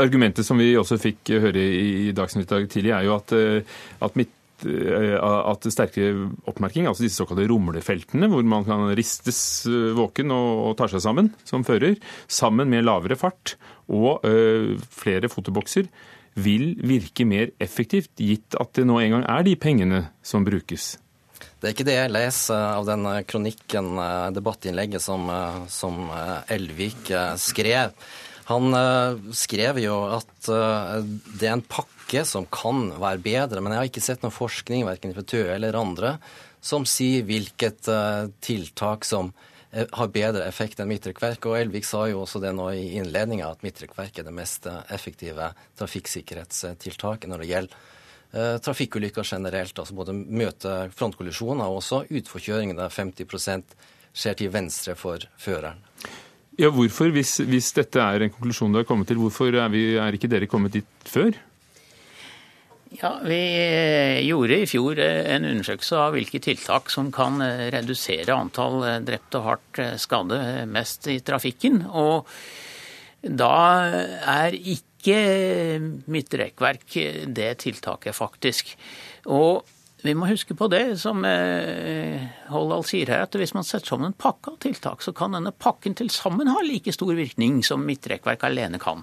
argumentet 0.01 0.45
som 0.47 0.57
vi 0.61 0.77
også 0.77 0.97
fikk 1.01 1.29
høre 1.43 1.61
i 1.61 2.11
Dagsnytt 2.15 2.51
i 2.51 2.55
dag 2.55 2.69
tidlig, 2.71 2.91
er 2.95 3.03
jo 3.07 3.13
at, 3.17 3.29
uh, 3.35 3.59
at 4.05 4.15
midt 4.19 4.33
at 4.65 5.65
sterkere 5.67 6.29
oppmerking, 6.47 6.87
altså 6.87 7.03
disse 7.03 7.19
såkalte 7.19 7.49
rumlefeltene, 7.51 8.27
hvor 8.31 8.39
man 8.47 8.63
kan 8.63 8.95
ristes 8.95 9.67
våken 9.67 10.31
og, 10.31 10.79
ta 10.79 10.87
seg 10.87 11.03
sammen 11.03 11.27
som 11.43 11.67
fører, 11.67 11.99
sammen 12.31 12.71
med 12.71 12.87
lavere 12.87 13.19
fart 13.19 13.59
og 13.91 14.25
øh, 14.25 14.79
flere 14.79 15.29
fotobokser, 15.29 15.89
vil 16.35 16.75
virke 16.83 17.25
mer 17.27 17.53
effektivt, 17.63 18.11
gitt 18.19 18.57
at 18.59 18.73
det 18.75 18.85
nå 18.87 18.99
en 18.99 19.17
gang 19.17 19.27
er 19.27 19.45
de 19.47 19.55
pengene 19.55 20.05
som 20.25 20.45
brukes. 20.47 20.95
Det 21.65 21.71
er 21.71 21.73
ikke 21.79 21.85
det 21.87 21.93
jeg 21.95 22.09
leser 22.13 22.63
av 22.77 22.83
den 22.85 23.07
kronikken, 23.25 23.87
debattinnlegget, 24.35 25.01
som, 25.01 25.23
som 25.65 26.11
Elvik 26.53 27.09
skrev. 27.41 27.95
Han 28.51 28.77
skrev 29.33 29.79
jo 29.81 29.95
at 30.13 30.45
det 30.45 31.47
er 31.47 31.55
en 31.55 31.63
pakke 31.65 32.21
som 32.29 32.45
kan 32.53 32.91
være 33.01 33.23
bedre, 33.25 33.63
men 33.65 33.73
jeg 33.73 33.81
har 33.81 33.89
ikke 33.89 34.03
sett 34.05 34.21
noe 34.21 34.35
forskning, 34.35 34.85
verken 34.85 35.15
fra 35.17 35.25
Tøe 35.25 35.55
eller 35.55 35.79
andre, 35.79 36.13
som 36.61 36.85
sier 36.85 37.25
hvilket 37.25 37.89
tiltak 38.45 39.09
som 39.09 39.33
har 39.73 40.13
bedre 40.13 40.45
effekt 40.45 40.85
enn 40.85 40.93
midtrekkverk. 40.93 41.49
Og 41.49 41.57
Elvik 41.63 41.89
sa 41.89 42.05
jo 42.11 42.21
også 42.27 42.43
det 42.45 42.53
nå 42.53 42.69
i 42.77 42.91
innledninga, 43.01 43.49
at 43.49 43.65
midtrekkverk 43.65 44.21
er 44.21 44.29
det 44.29 44.37
mest 44.37 44.69
effektive 44.93 45.49
trafikksikkerhetstiltaket 45.81 47.33
når 47.33 47.41
det 47.41 47.51
gjelder 47.55 47.83
Eh, 47.85 47.94
trafikkulykker 48.33 49.23
generelt. 49.23 49.77
altså 49.79 49.95
Både 49.95 50.13
møte 50.13 50.89
frontkollisjoner 50.95 51.69
og 51.69 51.81
også 51.81 52.01
utforkjøring, 52.09 52.73
der 52.75 52.91
50% 52.91 53.75
skjer 54.15 54.37
til 54.39 54.53
venstre 54.53 54.95
for 54.99 55.23
føreren. 55.39 55.81
Ja, 56.59 56.69
hvorfor, 56.71 57.11
hvis, 57.11 57.37
hvis, 57.43 57.73
dette 57.75 57.99
er 57.99 58.23
en 58.23 58.31
konklusjon 58.31 58.71
du 58.71 58.79
har 58.79 58.87
kommet 58.87 59.09
til, 59.11 59.19
hvorfor 59.19 59.51
er, 59.51 59.67
vi, 59.73 59.97
er 59.99 60.15
ikke 60.15 60.31
dere 60.31 60.47
kommet 60.47 60.77
dit 60.77 61.09
før? 61.09 61.35
Ja, 62.95 63.17
Vi 63.25 63.39
eh, 63.59 64.21
gjorde 64.23 64.61
i 64.61 64.69
fjor 64.69 65.01
eh, 65.03 65.25
en 65.33 65.49
undersøkelse 65.49 65.99
av 65.99 66.15
hvilke 66.15 66.39
tiltak 66.39 66.93
som 66.93 67.09
kan 67.11 67.43
redusere 67.75 68.37
antall 68.37 68.85
drepte 69.03 69.41
og 69.41 69.49
hardt 69.49 69.81
skadde 69.99 70.39
mest 70.71 71.09
i 71.11 71.17
trafikken. 71.19 71.81
Og 71.91 72.29
da 73.25 73.57
er 74.37 74.55
ikke 74.55 74.94
ikke 75.05 75.79
midtrekkverk 76.09 76.97
det 77.37 77.51
tiltaket, 77.61 78.15
faktisk. 78.17 78.73
Og 79.29 79.63
vi 80.05 80.13
må 80.17 80.27
huske 80.29 80.55
på 80.57 80.67
det 80.71 80.83
som 81.01 81.23
eh, 81.25 82.21
Holdal 82.53 82.83
sier 82.85 83.09
her, 83.09 83.23
at 83.25 83.35
hvis 83.39 83.55
man 83.57 83.65
setter 83.65 83.89
sammen 83.89 84.11
en 84.11 84.17
pakke 84.17 84.51
av 84.53 84.59
tiltak, 84.61 85.01
så 85.01 85.13
kan 85.17 85.33
denne 85.35 85.51
pakken 85.51 85.95
til 85.97 86.11
sammen 86.13 86.51
ha 86.51 86.61
like 86.65 86.93
stor 86.93 87.13
virkning 87.17 87.61
som 87.65 87.85
midtrekkverk 87.87 88.45
alene 88.45 88.79
kan. 88.81 89.01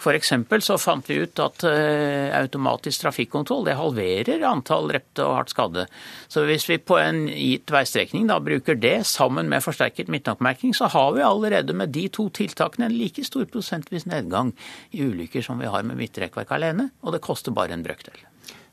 F.eks. 0.00 0.32
så 0.64 0.78
fant 0.80 1.10
vi 1.10 1.20
ut 1.20 1.42
at 1.44 1.66
eh, 1.68 2.32
automatisk 2.38 3.04
trafikkontroll 3.04 3.66
det 3.68 3.76
halverer 3.78 4.46
antall 4.48 4.88
drepte 4.92 5.26
og 5.26 5.36
hardt 5.40 5.52
skadde. 5.52 5.86
Så 6.32 6.46
hvis 6.48 6.68
vi 6.70 6.80
på 6.80 6.96
en 7.02 7.26
gitt 7.28 7.72
veistrekning 7.74 8.30
da 8.30 8.40
bruker 8.40 8.78
det 8.78 9.02
sammen 9.10 9.50
med 9.52 9.64
forsterket 9.64 10.08
midtoppmerking, 10.12 10.72
så 10.76 10.88
har 10.94 11.12
vi 11.16 11.26
allerede 11.26 11.76
med 11.76 11.92
de 11.94 12.08
to 12.12 12.30
tiltakene 12.34 12.88
en 12.88 12.96
like 12.96 13.24
stor 13.26 13.44
prosentvis 13.52 14.08
nedgang 14.08 14.54
i 14.96 15.04
ulykker 15.04 15.44
som 15.44 15.60
vi 15.60 15.68
har 15.68 15.84
med 15.84 16.00
midtrekkverk 16.00 16.56
alene, 16.56 16.90
og 17.04 17.14
det 17.14 17.24
koster 17.24 17.54
bare 17.54 17.76
en 17.76 17.84
brøkdel. 17.84 18.16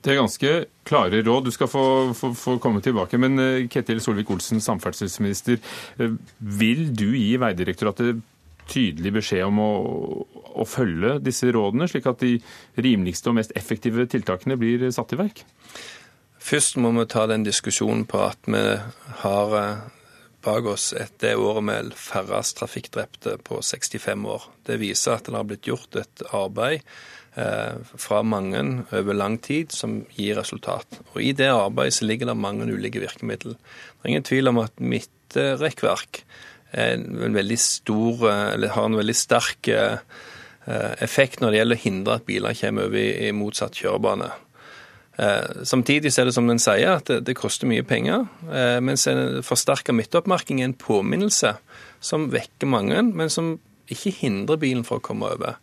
Det 0.06 0.14
er 0.14 0.20
ganske 0.20 0.50
klare 0.86 1.24
råd. 1.26 1.48
Du 1.48 1.54
skal 1.54 1.70
få, 1.70 1.84
få, 2.14 2.30
få 2.38 2.60
komme 2.62 2.82
tilbake. 2.86 3.18
Men 3.18 3.42
eh, 3.42 3.66
Ketil 3.74 4.04
Solvik-Olsen, 4.04 4.62
samferdselsminister. 4.62 5.58
Eh, 5.98 6.14
vil 6.38 6.92
du 6.94 7.08
gi 7.16 7.32
Vegdirektoratet 7.42 8.22
tydelig 8.70 9.16
beskjed 9.18 9.48
om 9.48 9.62
å, 9.62 9.72
å, 10.62 10.66
følge 10.70 11.18
disse 11.26 11.50
rådene, 11.54 11.90
slik 11.90 12.06
at 12.10 12.22
de 12.22 12.36
rimeligste 12.82 13.32
og 13.32 13.40
mest 13.40 13.54
effektive 13.58 14.06
tiltakene 14.10 14.58
blir 14.62 14.86
satt 14.94 15.14
i 15.18 15.20
verk? 15.24 15.42
Først 16.46 16.78
må 16.78 16.94
vi 16.94 17.08
ta 17.10 17.26
den 17.30 17.46
diskusjonen 17.46 18.06
på 18.10 18.22
at 18.28 18.46
vi 18.46 18.64
har 19.24 19.58
eh, 19.58 19.84
bak 20.46 20.70
oss 20.70 20.92
det 21.18 21.34
året 21.42 21.66
med 21.66 21.94
færrest 21.98 22.60
trafikkdrepte 22.62 23.40
på 23.42 23.58
65 23.66 24.30
år. 24.30 24.50
Det 24.70 24.78
viser 24.86 25.18
at 25.18 25.26
det 25.26 25.34
har 25.40 25.50
blitt 25.50 25.74
gjort 25.74 25.98
et 25.98 26.28
arbeid 26.30 26.86
fra 27.36 28.22
mange 28.24 28.62
over 28.96 29.14
lang 29.18 29.34
tid 29.44 29.74
som 29.76 29.98
gir 30.16 30.38
resultat. 30.40 31.02
Og 31.14 31.20
I 31.20 31.34
det 31.36 31.50
arbeidet 31.52 31.98
så 31.98 32.08
ligger 32.08 32.30
det 32.30 32.38
mange 32.40 32.64
ulike 32.64 33.02
virkemidler. 33.04 33.58
Det 33.60 34.06
er 34.06 34.14
ingen 34.14 34.28
tvil 34.28 34.52
om 34.52 34.62
at 34.64 34.80
midtrekkverk 34.80 36.22
eller 36.76 38.68
har 38.74 38.86
en 38.86 38.98
veldig 38.98 39.16
sterk 39.16 39.68
eh, 39.72 40.00
effekt 41.04 41.40
når 41.42 41.52
det 41.52 41.60
gjelder 41.60 41.78
å 41.78 41.84
hindre 41.84 42.18
at 42.18 42.26
biler 42.28 42.58
kommer 42.60 42.90
over 42.90 43.00
i, 43.00 43.32
motsatt 43.32 43.78
kjørebane. 43.80 44.32
Eh, 45.16 45.64
samtidig 45.64 46.12
er 46.12 46.28
det 46.28 46.36
som 46.36 46.50
den 46.50 46.60
sier, 46.60 46.98
at 46.98 47.08
det, 47.08 47.38
koster 47.38 47.70
mye 47.70 47.86
penger. 47.88 48.26
mens 48.82 49.08
en 49.08 49.42
forsterka 49.44 49.94
midtoppmerking 49.96 50.62
er 50.62 50.72
en 50.72 50.80
påminnelse 50.80 51.56
som 52.00 52.30
vekker 52.34 52.68
mange, 52.68 53.02
men 53.02 53.30
som 53.30 53.58
ikke 53.88 54.12
hindrer 54.20 54.58
bilen 54.60 54.84
fra 54.84 54.98
å 54.98 55.04
komme 55.04 55.30
over 55.32 55.60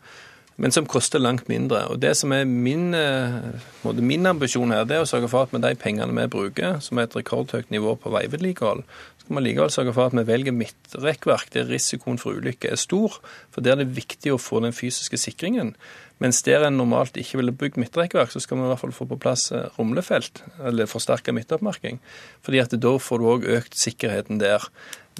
men 0.56 0.74
som 0.74 0.86
koster 0.86 1.22
langt 1.22 1.48
mindre. 1.48 1.86
Og 1.90 2.00
Det 2.00 2.16
som 2.16 2.32
er 2.32 2.44
min, 2.44 2.94
eh, 2.94 3.94
min 3.94 4.26
ambisjon 4.26 4.70
her, 4.70 4.84
det 4.84 4.96
er 4.96 5.02
å 5.02 5.08
sørge 5.08 5.28
for 5.28 5.42
at 5.42 5.52
med 5.52 5.62
de 5.62 5.74
pengene 5.74 6.14
vi 6.14 6.26
bruker, 6.28 6.80
som 6.80 6.98
er 6.98 7.04
et 7.04 7.16
rekordhøyt 7.16 7.70
nivå 7.70 7.98
på 7.98 8.12
veivedlikehold, 8.12 8.84
skal 9.22 9.36
vi 9.36 9.42
likevel 9.46 9.70
sørge 9.70 9.94
for 9.94 10.10
at 10.10 10.16
vi 10.16 10.24
velger 10.26 10.52
midtrekkverk 10.52 11.52
der 11.54 11.68
risikoen 11.70 12.18
for 12.18 12.34
ulykke 12.34 12.72
er 12.72 12.76
stor. 12.80 13.20
For 13.54 13.62
der 13.62 13.76
er 13.76 13.84
det 13.84 13.96
viktig 13.96 14.32
å 14.34 14.40
få 14.40 14.60
den 14.64 14.74
fysiske 14.74 15.16
sikringen. 15.20 15.74
Mens 16.22 16.42
der 16.42 16.66
en 16.66 16.76
normalt 16.76 17.16
ikke 17.18 17.40
ville 17.40 17.54
bygd 17.54 17.78
midtrekkverk, 17.80 18.30
så 18.30 18.42
skal 18.42 18.58
vi 18.58 18.66
i 18.66 18.72
hvert 18.72 18.82
fall 18.82 18.94
få 18.94 19.06
på 19.10 19.18
plass 19.22 19.50
eh, 19.52 19.70
rumlefelt, 19.78 20.42
eller 20.68 20.90
forsterka 20.90 21.34
midtoppmerking. 21.34 21.98
Fordi 22.42 22.62
at 22.62 22.76
da 22.82 22.96
får 22.98 23.22
du 23.22 23.30
òg 23.30 23.48
økt 23.58 23.78
sikkerheten 23.78 24.42
der. 24.42 24.66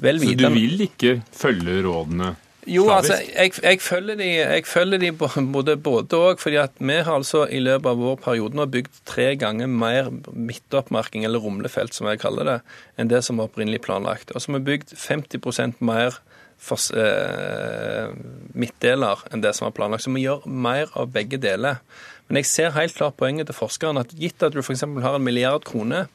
Vel 0.03 0.19
så 0.19 0.35
du 0.35 0.47
vil 0.55 0.87
ikke 0.87 1.21
følge 1.31 1.81
rådene 1.85 2.35
jo, 2.67 2.85
altså, 2.91 3.17
jeg, 3.35 3.51
jeg, 3.63 3.79
følger 3.81 4.15
de, 4.19 4.27
jeg 4.39 4.65
følger 4.65 5.01
de 5.01 5.11
både 5.11 5.75
både 5.77 6.17
og. 6.17 6.39
fordi 6.39 6.55
at 6.55 6.71
vi 6.79 6.93
har 6.93 7.13
altså 7.13 7.45
i 7.45 7.59
løpet 7.59 7.89
av 7.89 7.97
vår 7.99 8.15
periode 8.23 8.55
nå 8.55 8.65
bygd 8.71 9.01
tre 9.05 9.35
ganger 9.35 9.67
mer 9.67 10.11
midtoppmerking, 10.31 11.25
eller 11.25 11.43
rumlefelt 11.43 11.95
som 11.95 12.07
jeg 12.07 12.21
kaller 12.23 12.47
det, 12.47 12.59
enn 12.97 13.11
det 13.11 13.23
som 13.25 13.37
var 13.37 13.51
opprinnelig 13.51 13.81
planlagt. 13.83 14.31
Og 14.31 14.41
så 14.41 14.51
har 14.51 14.59
vi 14.59 14.69
bygd 14.71 14.95
50 14.95 15.75
mer 15.83 16.19
for, 16.57 16.79
eh, 16.95 18.13
midtdeler 18.55 19.25
enn 19.31 19.43
det 19.43 19.55
som 19.55 19.67
var 19.67 19.75
planlagt. 19.75 20.03
Så 20.03 20.13
vi 20.13 20.23
gjør 20.23 20.47
mer 20.47 20.87
av 20.95 21.11
begge 21.11 21.37
deler. 21.37 21.81
Men 22.27 22.39
jeg 22.39 22.45
ser 22.45 22.77
helt 22.77 22.95
klart 22.95 23.17
poenget 23.17 23.49
til 23.49 23.59
forskeren 23.59 23.99
at 23.99 24.15
gitt 24.15 24.43
at 24.43 24.53
du 24.53 24.61
f.eks. 24.63 24.81
har 24.81 25.15
en 25.15 25.23
milliard 25.23 25.65
kroner, 25.67 26.07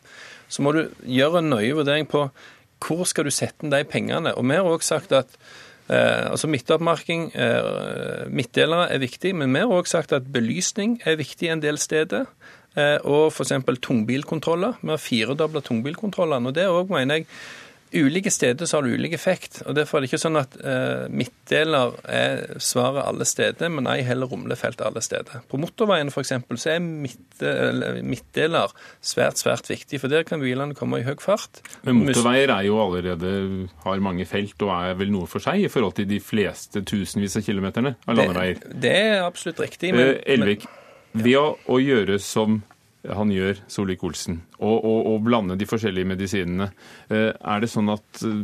så 0.49 0.63
må 0.65 0.73
du 0.73 0.89
gjøre 1.05 1.43
en 1.43 1.51
nøye 1.51 1.77
vurdering 1.77 2.09
på 2.09 2.31
hvor 2.79 3.05
skal 3.11 3.27
du 3.27 3.31
sette 3.35 3.67
inn 3.67 3.75
de 3.75 3.83
pengene. 3.85 4.33
Og 4.39 4.47
vi 4.49 4.57
har 4.57 4.65
også 4.65 4.95
sagt 4.97 5.13
at 5.13 5.39
altså 5.97 6.49
Midtoppmerking, 6.53 7.31
eh, 7.35 8.27
midtdelere 8.29 8.91
er 8.93 9.01
viktig, 9.01 9.35
men 9.35 9.55
vi 9.55 9.63
har 9.65 9.73
òg 9.73 9.89
sagt 9.89 10.13
at 10.13 10.29
belysning 10.33 10.99
er 11.09 11.17
viktig 11.17 11.49
en 11.49 11.63
del 11.65 11.81
steder. 11.81 12.27
Eh, 12.77 12.99
og 13.09 13.33
f.eks. 13.33 13.55
tungbilkontroller. 13.83 14.77
Vi 14.83 14.93
har 14.93 15.01
firedobla 15.01 15.63
tungbilkontrollene. 15.65 16.49
og 16.49 16.55
Det 16.55 16.67
òg 16.69 16.93
mener 16.93 17.21
jeg 17.23 17.27
Ulike 17.93 18.31
steder 18.31 18.69
så 18.69 18.79
har 18.79 18.87
det 18.87 18.97
ulik 18.99 19.15
effekt. 19.17 19.63
og 19.67 19.77
Derfor 19.79 19.99
er 19.99 20.05
det 20.05 20.11
ikke 20.11 20.21
sånn 20.21 20.39
at 20.41 20.57
eh, 20.61 21.07
midtdeler 21.09 21.95
er 22.05 22.61
svaret 22.63 23.05
alle 23.05 23.27
steder, 23.29 23.71
men 23.73 23.89
ei 23.91 24.03
heller 24.07 24.29
rumlefelt 24.31 24.83
alle 24.85 25.03
steder. 25.05 25.43
På 25.49 25.61
motorveien 25.61 26.13
f.eks. 26.13 26.35
så 26.61 26.75
er 26.75 26.83
midt, 26.85 27.45
midtdeler 28.05 28.75
svært, 29.01 29.41
svært 29.41 29.71
viktig, 29.71 30.03
for 30.03 30.13
der 30.13 30.27
kan 30.29 30.43
bilene 30.43 30.77
komme 30.79 31.01
i 31.01 31.07
høy 31.07 31.17
fart. 31.23 31.63
Men 31.87 32.03
motorveier 32.03 32.53
er 32.55 32.69
jo 32.69 32.79
allerede 32.83 33.33
har 33.85 34.05
mange 34.05 34.27
felt 34.29 34.61
og 34.67 34.75
er 34.77 34.99
vel 34.99 35.13
noe 35.15 35.29
for 35.31 35.43
seg 35.43 35.65
i 35.65 35.71
forhold 35.73 35.97
til 35.99 36.09
de 36.11 36.21
fleste 36.23 36.85
tusenvis 36.87 37.39
av 37.41 37.47
kilometerne 37.47 37.95
av 38.05 38.19
landeveier? 38.19 38.61
Det, 38.65 38.81
det 38.85 38.97
er 39.07 39.23
absolutt 39.27 39.63
riktig. 39.65 39.95
Men, 39.97 40.17
eh, 40.17 40.35
Elvik, 40.37 40.69
ved 41.17 41.39
å, 41.41 41.47
å 41.69 41.81
gjøre 41.83 42.19
som 42.23 42.61
han 43.17 43.31
gjør, 43.33 43.61
Solvik-Olsen, 43.71 44.41
og, 44.59 44.77
og, 44.77 44.99
og, 45.13 45.21
blande 45.27 45.57
de 45.59 45.69
forskjellige 45.69 46.09
medisinene. 46.09 46.71
Eh, 47.09 47.31
er 47.33 47.63
det 47.63 47.71
sånn 47.73 47.93
at 47.95 48.25
eh, 48.27 48.43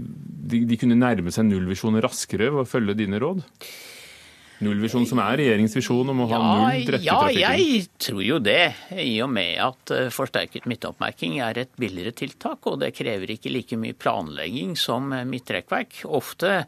de, 0.52 0.64
de 0.68 0.78
kunne 0.80 0.98
nærme 0.98 1.34
seg 1.34 1.48
nullvisjonen 1.48 2.02
raskere 2.04 2.50
ved 2.52 2.64
å 2.64 2.68
følge 2.68 2.96
dine 2.98 3.20
råd? 3.22 3.42
Nullvisjon 4.64 5.06
som 5.10 5.18
er 5.20 5.40
regjeringens 5.40 5.74
visjon 5.76 6.12
om 6.12 6.22
å 6.24 6.28
ha 6.30 6.40
null 6.40 6.84
drepte 6.86 7.02
i 7.02 7.10
trafikken? 7.10 7.40
Ja, 7.42 7.54
jeg 7.58 7.88
tror 8.00 8.22
jo 8.24 8.40
det. 8.42 8.60
I 9.02 9.16
og 9.24 9.32
med 9.34 9.58
at 9.66 9.94
eh, 9.94 10.10
forsterket 10.14 10.68
midtoppmerking 10.70 11.40
er 11.44 11.64
et 11.64 11.72
billigere 11.80 12.14
tiltak, 12.16 12.70
og 12.70 12.80
det 12.84 12.94
krever 12.96 13.34
ikke 13.34 13.52
like 13.52 13.80
mye 13.80 13.96
planlegging 13.98 14.76
som 14.78 15.10
midtrekkverk. 15.28 16.04
Ofte 16.06 16.62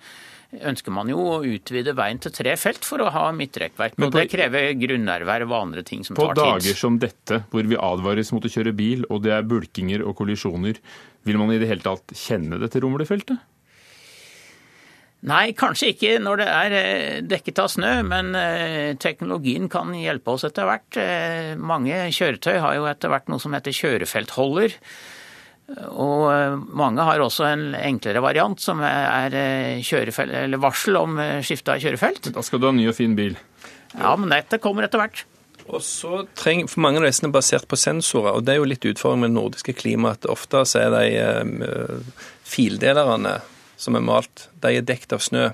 ønsker 0.71 0.95
man 0.95 1.11
jo 1.13 1.21
å 1.21 1.41
utvide 1.47 1.95
veien 1.97 2.21
til 2.23 2.35
tre 2.35 2.55
felt 2.61 2.87
for 2.87 3.03
å 3.05 3.11
ha 3.15 3.25
midtrekkverk. 3.37 3.99
Og 4.01 4.15
det 4.15 4.27
krever 4.33 4.71
grunnerverv 4.81 5.51
og 5.51 5.59
andre 5.59 5.85
ting 5.87 6.05
som 6.07 6.19
tar 6.19 6.33
tid. 6.33 6.43
På 6.43 6.55
dager 6.57 6.79
som 6.79 7.01
dette, 7.03 7.43
hvor 7.53 7.69
vi 7.69 7.81
advares 7.81 8.33
mot 8.35 8.45
å 8.45 8.53
kjøre 8.53 8.75
bil, 8.77 9.05
og 9.11 9.25
det 9.27 9.35
er 9.37 9.47
bulkinger 9.49 10.07
og 10.07 10.17
kollisjoner, 10.21 10.81
vil 11.27 11.41
man 11.41 11.53
i 11.55 11.61
det 11.63 11.69
hele 11.71 11.85
tatt 11.85 12.15
kjenne 12.17 12.61
dette 12.63 12.83
rumlefeltet? 12.85 13.45
Nei, 15.27 15.51
kanskje 15.59 15.91
ikke 15.95 16.17
når 16.23 16.39
det 16.43 16.47
er 16.53 16.75
eh, 16.77 17.21
dekket 17.27 17.59
av 17.63 17.71
snø, 17.73 17.93
men 18.07 18.35
eh, 18.39 18.95
teknologien 19.01 19.67
kan 19.73 19.91
hjelpe 19.97 20.37
oss 20.37 20.45
etter 20.47 20.69
hvert. 20.69 20.99
Eh, 21.01 21.55
mange 21.59 22.05
kjøretøy 22.15 22.61
har 22.63 22.77
jo 22.77 22.87
etter 22.91 23.11
hvert 23.11 23.33
noe 23.33 23.43
som 23.43 23.57
heter 23.57 23.75
kjørefeltholder. 23.75 24.77
Og 25.67 26.61
mange 26.79 27.03
har 27.03 27.19
også 27.19 27.49
en 27.49 27.65
enklere 27.75 28.23
variant 28.23 28.61
som 28.63 28.79
er 28.87 29.35
varsel 30.63 30.99
om 31.01 31.19
skifte 31.43 31.75
av 31.75 31.83
kjørefelt. 31.83 32.31
Da 32.37 32.45
skal 32.47 32.63
du 32.63 32.69
ha 32.69 32.75
ny 32.77 32.87
og 32.93 32.95
fin 32.99 33.17
bil. 33.19 33.35
Ja, 33.97 34.13
men 34.15 34.31
dette 34.31 34.61
kommer 34.63 34.87
etter 34.87 35.03
hvert. 35.03 35.25
Og 35.67 35.83
så 35.83 36.23
trenger, 36.39 36.71
for 36.71 36.85
Mange 36.85 37.01
av 37.01 37.09
disse 37.09 37.27
er 37.27 37.35
basert 37.35 37.67
på 37.67 37.79
sensorer, 37.81 38.37
og 38.37 38.47
det 38.47 38.55
er 38.55 38.61
jo 38.61 38.71
litt 38.71 38.87
utfordring 38.87 39.25
med 39.25 39.33
det 39.33 39.39
nordiske 39.41 39.75
klimaet. 39.81 40.29
Ofte 40.31 40.63
så 40.69 40.85
er 40.85 40.95
de 40.95 41.05
eh, 41.19 42.23
fildelerne 42.47 43.41
som 43.77 43.97
er 43.99 44.05
malt, 44.07 44.47
de 44.63 44.79
er 44.79 44.85
dekt 44.87 45.13
av 45.13 45.21
snø. 45.21 45.51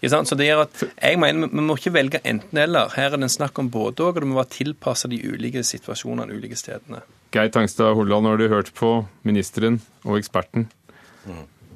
Så 0.00 0.38
det 0.38 0.46
gjør 0.46 0.62
at 0.62 0.84
jeg 0.86 1.18
mener 1.20 1.50
Vi 1.52 1.64
må 1.66 1.76
ikke 1.76 1.92
velge 1.92 2.22
enten-eller. 2.24 2.94
Her 2.96 3.10
er 3.10 3.18
det 3.18 3.26
en 3.26 3.34
snakk 3.34 3.58
om 3.60 3.68
både 3.68 4.06
og, 4.06 4.14
og 4.14 4.22
det 4.22 4.30
må 4.30 4.38
være 4.38 4.54
tilpassa 4.54 5.10
de 5.12 5.20
ulike 5.20 5.60
situasjonene 5.66 6.30
de 6.30 6.38
ulike 6.40 6.56
stedene. 6.56 7.02
Geir 7.36 7.50
Tangstad 7.52 7.92
Holland, 7.92 8.24
nå 8.24 8.32
har 8.32 8.40
du 8.40 8.48
hørt 8.48 8.72
på 8.72 9.02
ministeren 9.26 9.82
og 10.06 10.16
eksperten. 10.16 10.70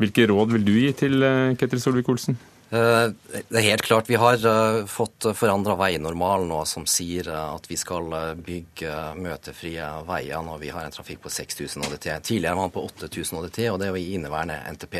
Hvilke 0.00 0.24
råd 0.30 0.54
vil 0.54 0.64
du 0.64 0.72
gi 0.78 0.92
til 0.96 1.20
eh, 1.26 1.52
Ketil 1.60 1.82
Solvik-Olsen? 1.82 2.38
Eh, 2.70 3.10
det 3.36 3.58
er 3.60 3.66
helt 3.66 3.84
klart. 3.84 4.08
Vi 4.08 4.16
har 4.16 4.40
eh, 4.40 4.78
fått 4.88 5.26
forandra 5.36 5.76
veinormal 5.76 6.46
nå 6.48 6.62
som 6.64 6.86
sier 6.88 7.28
at 7.34 7.68
vi 7.68 7.76
skal 7.76 8.08
bygge 8.40 8.94
møtefrie 9.20 9.90
veier 10.08 10.46
når 10.46 10.62
vi 10.62 10.72
har 10.72 10.86
en 10.86 10.96
trafikk 10.96 11.20
på 11.26 11.34
6000 11.34 11.84
ÅDT. 11.84 12.08
Tidligere 12.30 12.56
var 12.56 12.70
den 12.70 12.76
på 12.78 12.86
8000 12.88 13.42
ÅDT, 13.42 13.60
og 13.68 13.76
det 13.82 13.90
er 13.90 13.92
jo 13.92 14.00
i 14.00 14.14
inneværende 14.16 14.56
NTP. 14.78 14.96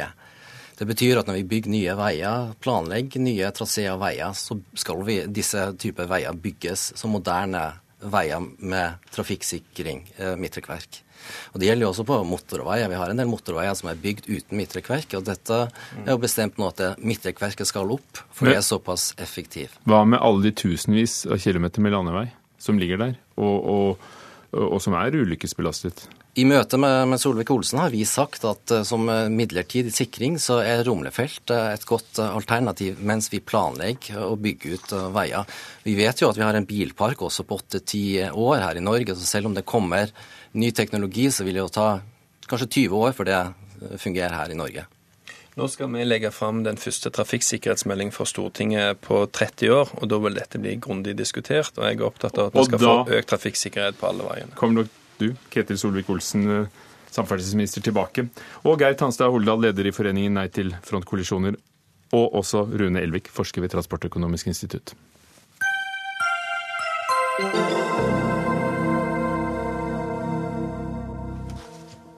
Det 0.80 0.88
betyr 0.88 1.22
at 1.22 1.28
når 1.28 1.40
vi 1.40 1.48
bygger 1.48 1.72
nye 1.72 1.96
veier, 1.96 2.52
planlegger 2.60 3.24
nye 3.24 3.48
traseer 3.56 3.94
og 3.96 4.04
veier, 4.04 4.36
så 4.36 4.60
skal 4.76 5.00
vi, 5.08 5.22
disse 5.28 5.70
typer 5.80 6.08
veier 6.08 6.36
bygges 6.36 6.90
som 7.00 7.16
moderne 7.16 7.70
veier 8.00 8.42
med 8.58 9.10
trafikksikring, 9.12 10.04
eh, 10.18 10.36
midtrekkverk. 10.40 11.02
Og 11.52 11.60
Det 11.60 11.68
gjelder 11.68 11.84
jo 11.84 11.90
også 11.92 12.06
på 12.08 12.18
motorveier. 12.24 12.88
Vi 12.88 12.96
har 12.96 13.10
en 13.10 13.16
del 13.16 13.28
motorveier 13.28 13.74
som 13.76 13.90
er 13.90 14.00
bygd 14.00 14.28
uten 14.28 14.56
midtrekkverk. 14.56 15.14
og 15.18 15.24
Dette 15.24 15.58
er 16.06 16.12
jo 16.12 16.18
bestemt 16.18 16.56
nå 16.56 16.68
at 16.68 16.98
midtrekkverket 16.98 17.66
skal 17.66 17.90
opp, 17.92 18.22
for 18.32 18.46
det 18.46 18.56
er 18.56 18.64
såpass 18.64 19.14
effektivt. 19.18 19.76
Hva 19.84 20.06
med 20.06 20.20
alle 20.20 20.42
de 20.48 20.52
tusenvis 20.52 21.26
av 21.26 21.38
kilometer 21.38 21.80
med 21.80 21.92
landevei 21.92 22.30
som 22.58 22.78
ligger 22.78 22.98
der, 22.98 23.14
og, 23.36 23.64
og, 23.64 23.98
og 24.52 24.80
som 24.80 24.94
er 24.94 25.16
ulykkesbelastet? 25.16 26.08
I 26.38 26.44
møte 26.46 26.78
med, 26.78 27.08
med 27.10 27.18
Solvik-Olsen 27.18 27.80
har 27.82 27.90
vi 27.90 28.04
sagt 28.06 28.44
at 28.46 28.70
uh, 28.70 28.84
som 28.86 29.08
midlertidig 29.34 29.90
sikring 29.94 30.36
så 30.38 30.60
er 30.62 30.84
rumlefelt 30.86 31.50
uh, 31.50 31.72
et 31.72 31.86
godt 31.88 32.20
uh, 32.22 32.28
alternativ 32.36 33.00
mens 33.02 33.26
vi 33.32 33.42
planlegger 33.42 34.20
å 34.28 34.36
bygge 34.38 34.76
ut 34.76 34.94
veier. 35.16 35.48
Vi 35.82 35.96
vet 35.98 36.22
jo 36.22 36.30
at 36.30 36.38
vi 36.38 36.46
har 36.46 36.54
en 36.54 36.68
bilpark 36.68 37.24
også 37.26 37.46
på 37.48 37.58
åtte-ti 37.58 38.04
år 38.30 38.62
her 38.62 38.78
i 38.78 38.84
Norge, 38.84 39.18
så 39.18 39.26
selv 39.26 39.50
om 39.50 39.58
det 39.58 39.66
kommer 39.66 40.14
ny 40.54 40.70
teknologi, 40.70 41.26
så 41.34 41.46
vil 41.46 41.58
det 41.58 41.64
jo 41.64 41.74
ta 41.74 41.90
kanskje 42.46 42.70
20 42.86 43.02
år 43.02 43.18
før 43.18 43.30
det 43.30 43.42
fungerer 43.98 44.38
her 44.38 44.54
i 44.54 44.58
Norge. 44.58 44.86
Nå 45.58 45.66
skal 45.68 45.90
vi 45.90 46.06
legge 46.06 46.30
fram 46.30 46.62
den 46.62 46.78
første 46.78 47.10
trafikksikkerhetsmeldingen 47.10 48.14
for 48.14 48.28
Stortinget 48.30 49.02
på 49.02 49.24
30 49.34 49.74
år, 49.74 49.90
og 49.98 50.06
da 50.10 50.20
vil 50.22 50.38
dette 50.38 50.62
bli 50.62 50.76
grundig 50.82 51.16
diskutert. 51.18 51.74
og 51.76 51.88
Jeg 51.88 51.98
er 51.98 52.06
opptatt 52.06 52.38
av 52.38 52.52
at 52.52 52.58
vi 52.58 52.66
skal 52.68 52.82
få 52.86 52.96
økt 53.18 53.30
trafikksikkerhet 53.34 53.98
på 53.98 54.08
alle 54.12 54.28
veiene. 54.30 54.54
Kommer 54.58 54.84
dere 54.84 54.99
du, 55.20 55.28
Ketil 55.52 55.78
Solvik-Olsen, 55.80 56.46
eh, 56.50 56.88
samferdselsminister, 57.10 57.84
tilbake. 57.84 58.26
Og 58.64 58.80
Geir 58.80 58.96
Tanstad 58.98 59.30
Holdal, 59.30 59.60
leder 59.68 59.86
i 59.86 59.94
foreningen 59.94 60.34
Nei 60.38 60.48
til 60.48 60.72
frontkollisjoner. 60.86 61.58
Og 62.16 62.34
også 62.40 62.64
Rune 62.66 63.02
Elvik, 63.02 63.30
forsker 63.30 63.62
ved 63.62 63.70
Transportøkonomisk 63.70 64.50
institutt. 64.50 64.94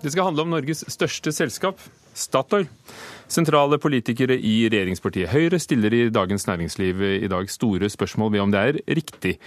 Det 0.02 0.10
skal 0.10 0.24
handle 0.26 0.42
om 0.42 0.50
Norges 0.50 0.82
største 0.90 1.30
selskap, 1.30 1.78
Statoil. 2.14 2.68
Sentrale 3.32 3.78
politikere 3.80 4.36
i 4.36 4.66
regjeringspartiet 4.68 5.30
Høyre 5.32 5.60
stiller 5.62 5.94
i 5.96 6.02
Dagens 6.12 6.44
Næringsliv 6.48 7.00
i 7.22 7.30
dag 7.32 7.48
store 7.48 7.88
spørsmål 7.92 8.32
ved 8.34 8.44
om 8.44 8.52
det 8.52 8.60
er 8.60 8.80
riktig 8.98 9.38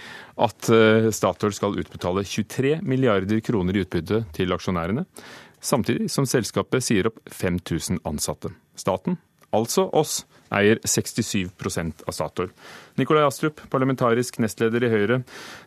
at 0.42 0.70
eh, 0.74 1.10
Statoil 1.14 1.54
skal 1.54 1.78
utbetale 1.78 2.24
23 2.26 2.80
milliarder 2.82 3.40
kroner 3.46 3.78
i 3.78 3.84
utbytte 3.86 4.24
til 4.34 4.56
aksjonærene, 4.56 5.06
samtidig 5.62 6.10
som 6.10 6.26
selskapet 6.26 6.82
sier 6.82 7.12
opp 7.12 7.22
5000 7.30 8.02
ansatte. 8.08 8.50
Staten 8.74 9.20
altså 9.54 9.86
oss, 9.94 10.24
eier 10.54 10.80
67% 10.84 12.04
av 12.06 12.14
Statoil. 12.14 12.52
Nikolai 12.96 13.24
Astrup, 13.26 13.60
parlamentarisk 13.72 14.38
nestleder 14.42 14.86
i 14.86 14.92
Høyre. 14.92 15.18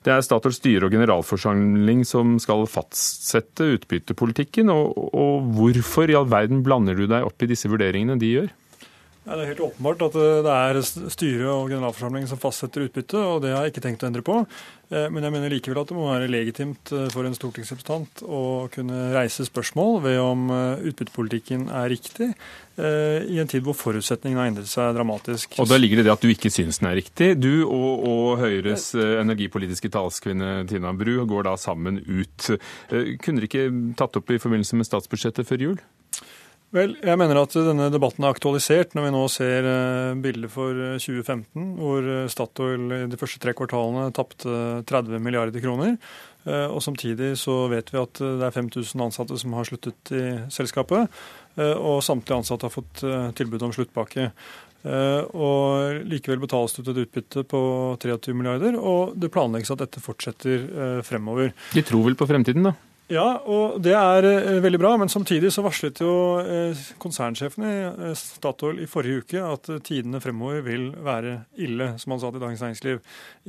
Det 0.06 0.14
er 0.14 0.24
Statoils 0.26 0.60
styre 0.62 0.88
og 0.88 0.96
generalforsamling 0.96 2.06
som 2.08 2.38
skal 2.42 2.66
fastsette 2.70 3.68
utbyttepolitikken. 3.76 4.72
Og, 4.74 4.98
og 5.14 5.52
hvorfor 5.58 6.10
i 6.10 6.18
all 6.18 6.30
verden 6.32 6.64
blander 6.66 6.98
du 6.98 7.06
deg 7.10 7.28
opp 7.28 7.46
i 7.46 7.52
disse 7.52 7.70
vurderingene 7.72 8.18
de 8.22 8.34
gjør? 8.38 8.50
Ja, 9.30 9.36
det 9.38 9.44
er 9.44 9.52
helt 9.52 9.62
åpenbart 9.62 10.02
at 10.08 10.16
eh, 10.18 10.40
det 10.42 10.54
er 10.58 10.78
styret 11.14 11.50
og 11.52 11.68
generalforsamlingen 11.70 12.30
som 12.32 12.40
fastsetter 12.42 12.88
utbytte, 12.88 13.20
og 13.22 13.44
det 13.44 13.52
har 13.54 13.68
jeg 13.68 13.76
ikke 13.76 13.84
tenkt 13.84 14.02
å 14.02 14.08
endre 14.08 14.24
på. 14.26 14.40
Eh, 14.90 15.06
men 15.14 15.22
jeg 15.22 15.36
mener 15.36 15.54
likevel 15.54 15.78
at 15.84 15.92
det 15.92 15.98
må 16.00 16.08
være 16.08 16.32
legitimt 16.34 16.90
eh, 16.98 17.06
for 17.14 17.30
en 17.30 17.38
stortingsrepresentant 17.38 18.24
å 18.26 18.40
kunne 18.74 19.12
reise 19.14 19.46
spørsmål 19.46 20.02
ved 20.08 20.18
om 20.24 20.50
utbyttepolitikken 20.90 21.68
er 21.70 21.94
riktig, 21.94 22.32
i 22.80 23.36
en 23.42 23.50
tid 23.52 23.66
hvor 23.66 23.76
forutsetningene 23.76 24.40
har 24.40 24.50
endret 24.54 24.70
seg 24.72 24.94
dramatisk. 24.96 25.58
Og 25.60 25.68
da 25.68 25.76
ligger 25.76 26.00
det 26.00 26.06
det 26.08 26.14
at 26.14 26.24
du 26.24 26.30
ikke 26.32 26.48
syns 26.54 26.80
den 26.80 26.88
er 26.88 26.96
riktig. 26.96 27.34
Du 27.36 27.66
og, 27.66 28.06
og 28.08 28.40
Høyres 28.40 28.94
energipolitiske 28.96 29.92
talskvinne 29.92 30.64
Tina 30.70 30.94
Bru 30.96 31.18
går 31.28 31.50
da 31.50 31.58
sammen 31.60 32.00
ut. 32.08 32.48
Kunne 32.88 33.44
dere 33.44 33.50
ikke 33.52 33.68
tatt 34.00 34.16
opp 34.22 34.32
i 34.32 34.40
forbindelse 34.40 34.80
med 34.80 34.88
statsbudsjettet 34.88 35.52
før 35.52 35.66
jul? 35.68 35.82
Vel, 36.70 36.92
jeg 37.02 37.18
mener 37.18 37.40
at 37.40 37.56
denne 37.66 37.88
debatten 37.90 38.22
er 38.22 38.36
aktualisert 38.36 38.92
når 38.94 39.08
vi 39.08 39.12
nå 39.16 39.22
ser 39.34 39.68
bildet 40.22 40.52
for 40.54 40.78
2015, 41.02 41.42
eh, 41.42 41.70
hvor 41.80 42.10
eh, 42.14 42.28
Statoil 42.30 42.94
i 42.94 43.00
de 43.10 43.18
første 43.18 43.42
tre 43.42 43.56
kvartalene 43.58 44.12
tapte 44.14 44.84
30 44.90 45.24
milliarder 45.24 45.64
kroner. 45.64 45.98
Og 46.50 46.80
samtidig 46.82 47.34
så 47.38 47.68
vet 47.70 47.92
vi 47.92 47.98
at 48.00 48.16
det 48.18 48.46
er 48.48 48.54
5000 48.56 49.02
ansatte 49.04 49.36
som 49.38 49.52
har 49.54 49.68
sluttet 49.68 50.12
i 50.16 50.22
selskapet. 50.50 51.12
Og 51.60 52.00
samtlige 52.02 52.40
ansatte 52.40 52.66
har 52.66 52.74
fått 52.74 53.04
tilbud 53.38 53.66
om 53.68 53.74
sluttpakke. 53.76 54.30
Og 55.36 56.00
likevel 56.10 56.40
betales 56.42 56.74
det 56.74 56.88
ut 56.88 56.94
et 56.94 57.02
utbytte 57.04 57.44
på 57.44 57.62
23 58.02 58.34
milliarder, 58.40 58.80
og 58.80 59.20
det 59.20 59.30
planlegges 59.36 59.76
at 59.76 59.84
dette 59.84 60.02
fortsetter 60.02 61.04
fremover. 61.06 61.52
De 61.76 61.86
tror 61.86 62.08
vel 62.08 62.18
på 62.18 62.30
fremtiden, 62.32 62.72
da? 62.72 62.74
Ja, 63.10 63.40
og 63.50 63.80
det 63.82 63.96
er 63.98 64.26
eh, 64.28 64.60
veldig 64.62 64.80
bra. 64.84 64.92
Men 65.02 65.10
samtidig 65.10 65.50
så 65.54 65.64
varslet 65.66 65.98
jo 66.04 66.12
eh, 66.44 66.78
konsernsjefen 67.02 67.66
i 67.66 67.76
eh, 67.88 68.12
Statoil 68.18 68.84
i 68.84 68.90
forrige 68.90 69.24
uke 69.24 69.42
at 69.42 69.70
tidene 69.88 70.22
fremover 70.22 70.62
vil 70.68 70.92
være 71.06 71.40
ille, 71.58 71.96
som 71.98 72.14
han 72.14 72.22
sa 72.22 72.30
til 72.30 72.44
Dagens 72.44 72.62
Næringsliv 72.62 73.00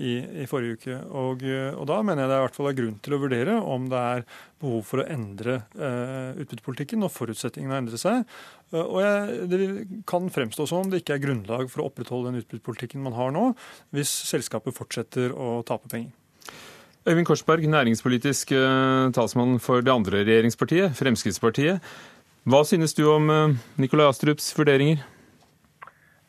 i, 0.00 0.14
i 0.44 0.46
forrige 0.48 0.78
uke. 0.78 0.96
Og, 1.12 1.44
og, 1.74 1.82
da 1.90 1.98
mener 2.00 2.24
jeg 2.24 2.32
det 2.32 2.38
i 2.38 2.44
hvert 2.46 2.56
fall 2.56 2.70
er 2.70 2.78
grunn 2.78 2.96
til 3.04 3.16
å 3.16 3.20
vurdere 3.20 3.58
om 3.74 3.90
det 3.92 4.04
er 4.14 4.24
behov 4.64 4.80
for 4.88 5.02
å 5.02 5.08
endre 5.12 5.58
eh, 5.76 6.40
utbyttepolitikken 6.40 7.04
når 7.04 7.12
forutsetningene 7.18 7.76
har 7.76 7.82
endret 7.84 8.00
seg. 8.00 8.32
Og 8.80 9.00
jeg, 9.02 9.50
Det 9.50 9.60
kan 10.08 10.32
fremstå 10.32 10.64
som 10.70 10.86
om 10.86 10.92
det 10.92 11.02
ikke 11.02 11.18
er 11.18 11.24
grunnlag 11.26 11.68
for 11.68 11.82
å 11.82 11.90
opprettholde 11.90 12.30
den 12.30 12.40
utbyttepolitikken 12.40 13.04
man 13.04 13.18
har 13.18 13.36
nå, 13.36 13.50
hvis 13.92 14.14
selskapet 14.30 14.78
fortsetter 14.78 15.36
å 15.36 15.58
tape 15.68 15.92
penger. 15.92 16.14
Øyvind 17.08 17.26
Korsberg, 17.26 17.64
næringspolitisk 17.64 18.52
eh, 18.52 19.12
talsmann 19.16 19.60
for 19.60 19.80
det 19.80 19.92
andre 19.92 20.18
regjeringspartiet, 20.18 20.92
Fremskrittspartiet. 21.00 21.80
Hva 22.44 22.60
synes 22.64 22.92
du 22.94 23.08
om 23.08 23.30
eh, 23.30 23.56
Nikolai 23.80 24.08
Astrups 24.08 24.52
vurderinger? 24.58 25.00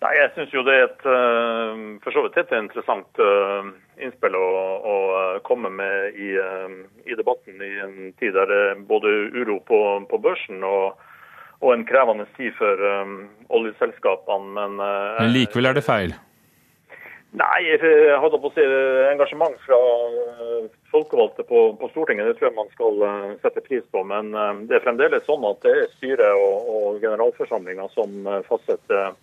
Nei, 0.02 0.14
Jeg 0.22 0.32
syns 0.36 0.54
jo 0.56 0.64
det 0.64 0.78
er 0.78 0.88
et 0.88 1.04
eh, 1.16 1.84
for 2.04 2.16
så 2.16 2.24
vidt 2.24 2.40
et 2.40 2.56
interessant 2.62 3.22
innspill 4.00 4.40
å, 4.40 4.48
å 4.94 4.96
komme 5.44 5.70
med 5.70 6.16
i, 6.16 6.32
i, 7.04 7.20
debatten 7.20 7.60
i 7.60 7.74
en 7.84 8.16
tid 8.20 8.32
der 8.40 8.48
det 8.48 8.64
er 8.72 8.84
både 8.88 9.12
uro 9.36 9.60
på, 9.68 9.84
på 10.08 10.24
børsen 10.24 10.64
og, 10.64 10.96
og, 11.60 11.70
en 11.76 11.84
krevende 11.86 12.26
tid 12.40 12.56
for 12.56 12.80
um, 13.04 13.28
oljeselskapene. 13.60 14.56
Men, 14.56 14.80
uh, 14.80 15.20
men 15.20 15.36
likevel 15.36 15.70
er 15.70 15.78
det 15.78 15.86
feil? 15.86 16.16
Nei, 17.32 17.62
jeg 17.64 17.80
hadde 18.20 18.40
på 18.44 18.50
å 18.50 18.52
si 18.52 18.64
engasjement 19.08 19.54
fra 19.64 19.78
eh, 19.80 20.66
folkevalgte 20.92 21.46
på, 21.48 21.62
på, 21.80 21.88
Stortinget. 21.94 22.28
Det 22.28 22.40
tror 22.40 22.50
jeg 22.50 22.58
man 22.58 22.72
skal 22.74 23.04
uh, 23.08 23.30
sette 23.40 23.64
pris 23.64 23.86
på. 23.96 24.02
Men 24.04 24.34
uh, 24.36 24.58
det 24.68 24.76
er 24.76 24.84
fremdeles 24.84 25.24
sånn 25.24 25.46
at 25.48 25.62
det 25.64 25.72
er 25.72 25.94
styret 25.94 26.36
og, 26.36 26.68
og 26.76 26.98
generalforsamlinga 27.00 27.86
som 27.94 28.28
fastsetter 28.50 29.14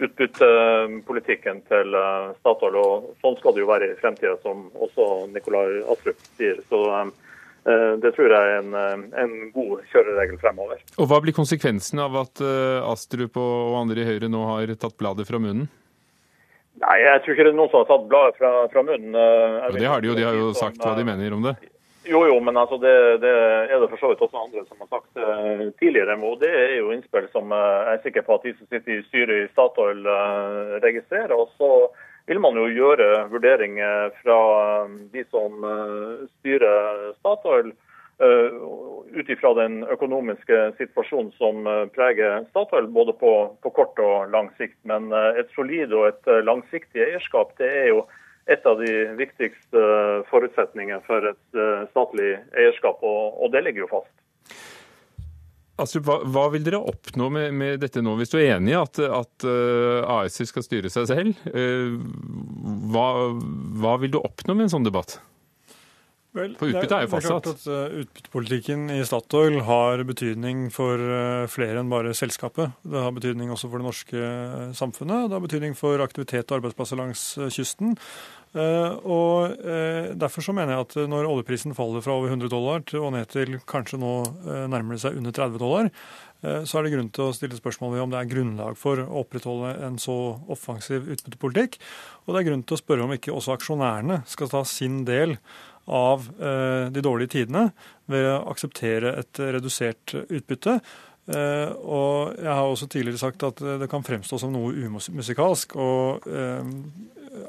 utbyttepolitikken 0.00 1.60
til 1.68 1.96
Statoil. 2.38 2.78
Og 2.80 3.10
sånn 3.20 3.36
skal 3.36 3.52
det 3.52 3.60
jo 3.60 3.68
være 3.68 3.90
i 3.90 3.98
fremtida, 4.00 4.38
som 4.40 4.70
også 4.80 5.26
Nikolai 5.34 5.82
Astrup 5.92 6.22
sier. 6.38 6.62
Så 6.72 6.80
det 8.00 8.14
tror 8.16 8.32
jeg 8.32 8.54
er 8.54 8.62
en, 8.62 8.72
en, 9.20 9.34
god 9.52 9.82
kjøreregel 9.92 10.40
fremover. 10.40 10.80
Og 10.96 11.10
Hva 11.10 11.20
blir 11.20 11.36
konsekvensen 11.36 12.00
av 12.00 12.16
at 12.22 12.40
Astrup 12.88 13.36
og 13.36 13.76
andre 13.82 14.00
i 14.00 14.08
Høyre 14.08 14.32
nå 14.32 14.40
har 14.54 14.72
tatt 14.80 14.96
bladet 14.96 15.28
fra 15.28 15.42
munnen? 15.42 15.68
Nei, 16.80 16.96
jeg 17.04 17.20
tror 17.22 17.34
ikke 17.34 17.44
det 17.44 17.52
er 17.52 17.58
noen 17.58 17.72
som 17.72 17.82
har 17.82 17.90
tatt 17.90 18.08
bladet 18.08 18.38
fra, 18.40 18.50
fra 18.72 18.82
munnen. 18.86 19.12
Eh, 19.12 19.58
ja, 19.60 19.68
det 19.76 19.90
har 19.92 20.00
de 20.00 20.08
jo, 20.08 20.16
de 20.16 20.24
har 20.24 20.38
jo 20.38 20.52
sagt 20.56 20.80
hva 20.80 20.94
de 20.96 21.04
mener 21.04 21.36
om 21.36 21.44
det. 21.44 21.54
Jo, 22.08 22.22
jo, 22.24 22.38
men 22.40 22.56
altså 22.56 22.78
det, 22.80 22.92
det 23.20 23.30
er 23.68 23.74
det 23.76 23.90
for 23.90 24.00
så 24.00 24.10
vidt 24.10 24.22
også 24.24 24.40
andre 24.40 24.62
som 24.64 24.80
har 24.80 24.88
sagt 24.88 25.20
uh, 25.20 25.66
tidligere. 25.82 26.16
Og 26.24 26.40
det 26.40 26.48
er 26.48 26.78
jo 26.78 26.94
innspill 26.94 27.28
som 27.34 27.52
uh, 27.52 27.60
jeg 27.60 27.98
er 27.98 28.00
sikker 28.06 28.24
på 28.24 28.38
at 28.38 28.46
de 28.48 28.54
som 28.56 28.70
sitter 28.70 28.94
i 28.94 29.02
styret 29.10 29.42
i 29.42 29.50
Statoil 29.52 30.00
registrerer. 30.80 31.36
Og 31.36 31.52
så 31.60 31.70
vil 32.30 32.40
man 32.40 32.56
jo 32.56 32.64
gjøre 32.72 33.26
vurderinger 33.28 34.16
fra 34.22 34.40
de 35.12 35.26
som 35.28 35.60
styrer 36.40 37.12
Statoil 37.20 37.74
Eh, 37.74 37.89
ut 38.20 39.28
ifra 39.28 39.54
den 39.54 39.82
økonomiske 39.90 40.58
situasjonen 40.78 41.32
som 41.38 41.66
eh, 41.66 41.84
preger 41.94 42.44
Statoil, 42.50 42.88
både 42.94 43.14
på, 43.18 43.32
på, 43.62 43.72
kort 43.74 43.98
og 44.02 44.30
lang 44.34 44.50
sikt. 44.58 44.78
Men 44.88 45.10
eh, 45.12 45.42
et 45.42 45.52
solid 45.56 45.94
og 45.96 46.10
et 46.12 46.32
langsiktig 46.46 47.02
eierskap 47.08 47.56
det 47.60 47.70
er 47.82 47.92
jo 47.94 48.04
et 48.50 48.64
av 48.66 48.80
de 48.80 48.92
viktigste 49.18 49.82
forutsetningene 50.30 51.04
for 51.06 51.22
et 51.28 51.58
statlig 51.92 52.32
eierskap, 52.58 52.98
og, 53.06 53.36
og 53.44 53.52
det 53.52 53.62
ligger 53.62 53.84
jo 53.84 53.90
fast. 53.92 54.10
Astrup, 55.80 56.04
hva, 56.08 56.16
hva, 56.28 56.46
vil 56.52 56.64
dere 56.66 56.80
oppnå 56.82 57.28
med, 57.32 57.54
med, 57.56 57.78
dette 57.82 58.02
nå, 58.04 58.16
hvis 58.18 58.32
du 58.32 58.38
er 58.40 58.56
enig 58.56 58.74
i 58.74 58.78
at, 58.78 59.00
at 59.00 59.46
uh, 59.46 60.18
AS 60.18 60.40
skal 60.50 60.64
styre 60.66 60.90
seg 60.92 61.08
selv? 61.08 61.44
Uh, 61.54 61.96
hva, 62.90 63.06
hva, 63.80 63.96
vil 64.02 64.12
du 64.16 64.20
oppnå 64.20 64.56
med 64.56 64.68
en 64.68 64.74
sånn 64.74 64.88
debatt? 64.88 65.18
Vel, 66.30 66.52
for 66.54 66.70
utbytte 66.70 66.94
er 66.94 67.06
jo 67.06 67.10
fastsatt. 67.10 67.46
Det 67.46 67.50
er 67.50 67.56
klart 67.56 67.56
at 67.58 67.64
uh, 67.66 68.02
Utbyttepolitikken 68.04 68.84
i 68.94 69.00
Statoil 69.06 69.56
har 69.66 70.02
betydning 70.06 70.68
for 70.70 71.02
uh, 71.02 71.46
flere 71.50 71.82
enn 71.82 71.90
bare 71.90 72.12
selskapet. 72.14 72.76
Det 72.86 73.02
har 73.02 73.14
betydning 73.16 73.50
også 73.50 73.70
for 73.70 73.82
det 73.82 73.88
norske 73.88 74.20
uh, 74.20 74.68
samfunnet. 74.78 75.26
Det 75.26 75.34
har 75.34 75.42
betydning 75.42 75.74
for 75.78 76.02
aktivitet 76.04 76.46
og 76.52 76.60
arbeidsplasser 76.60 77.00
langs 77.00 77.24
kysten. 77.50 77.96
Og 78.50 79.52
Derfor 80.18 80.42
så 80.42 80.50
mener 80.50 80.74
jeg 80.74 80.82
at 80.82 80.94
når 81.06 81.28
oljeprisen 81.28 81.70
faller 81.78 82.02
fra 82.02 82.16
over 82.18 82.32
100 82.32 82.50
dollar 82.50 82.80
til, 82.82 83.04
og 83.06 83.12
ned 83.14 83.28
til 83.30 83.60
kanskje 83.62 84.00
nå 84.02 84.10
nærmer 84.66 84.96
det 84.96 85.04
seg 85.04 85.20
under 85.20 85.30
30 85.36 85.60
dollar, 85.62 85.90
så 86.42 86.80
er 86.80 86.82
det 86.82 86.92
grunn 86.96 87.12
til 87.14 87.28
å 87.28 87.36
stille 87.36 87.54
spørsmål 87.54 87.94
ved 87.94 88.02
om 88.02 88.10
det 88.10 88.18
er 88.18 88.32
grunnlag 88.32 88.74
for 88.80 89.04
å 89.04 89.22
opprettholde 89.22 89.76
en 89.86 90.00
så 90.02 90.16
offensiv 90.50 91.06
utbyttepolitikk. 91.14 91.78
Og 92.26 92.34
det 92.34 92.42
er 92.42 92.48
grunn 92.50 92.66
til 92.66 92.74
å 92.74 92.82
spørre 92.82 93.06
om 93.06 93.14
ikke 93.14 93.36
også 93.36 93.54
aksjonærene 93.54 94.24
skal 94.34 94.50
ta 94.50 94.64
sin 94.66 95.04
del 95.06 95.36
av 95.90 96.26
eh, 96.38 96.88
de 96.94 97.02
dårlige 97.04 97.34
tidene 97.36 97.70
ved 98.10 98.26
å 98.30 98.42
akseptere 98.52 99.16
et 99.20 99.40
redusert 99.56 100.14
utbytte. 100.22 100.78
Eh, 101.30 101.70
og 101.82 102.38
jeg 102.38 102.50
har 102.50 102.64
også 102.64 102.88
tidligere 102.90 103.22
sagt 103.22 103.44
at 103.46 103.62
det 103.82 103.90
kan 103.90 104.06
fremstå 104.06 104.40
som 104.40 104.54
noe 104.54 104.72
umusikalsk 104.72 105.76
og 105.78 106.26
eh, 106.30 106.72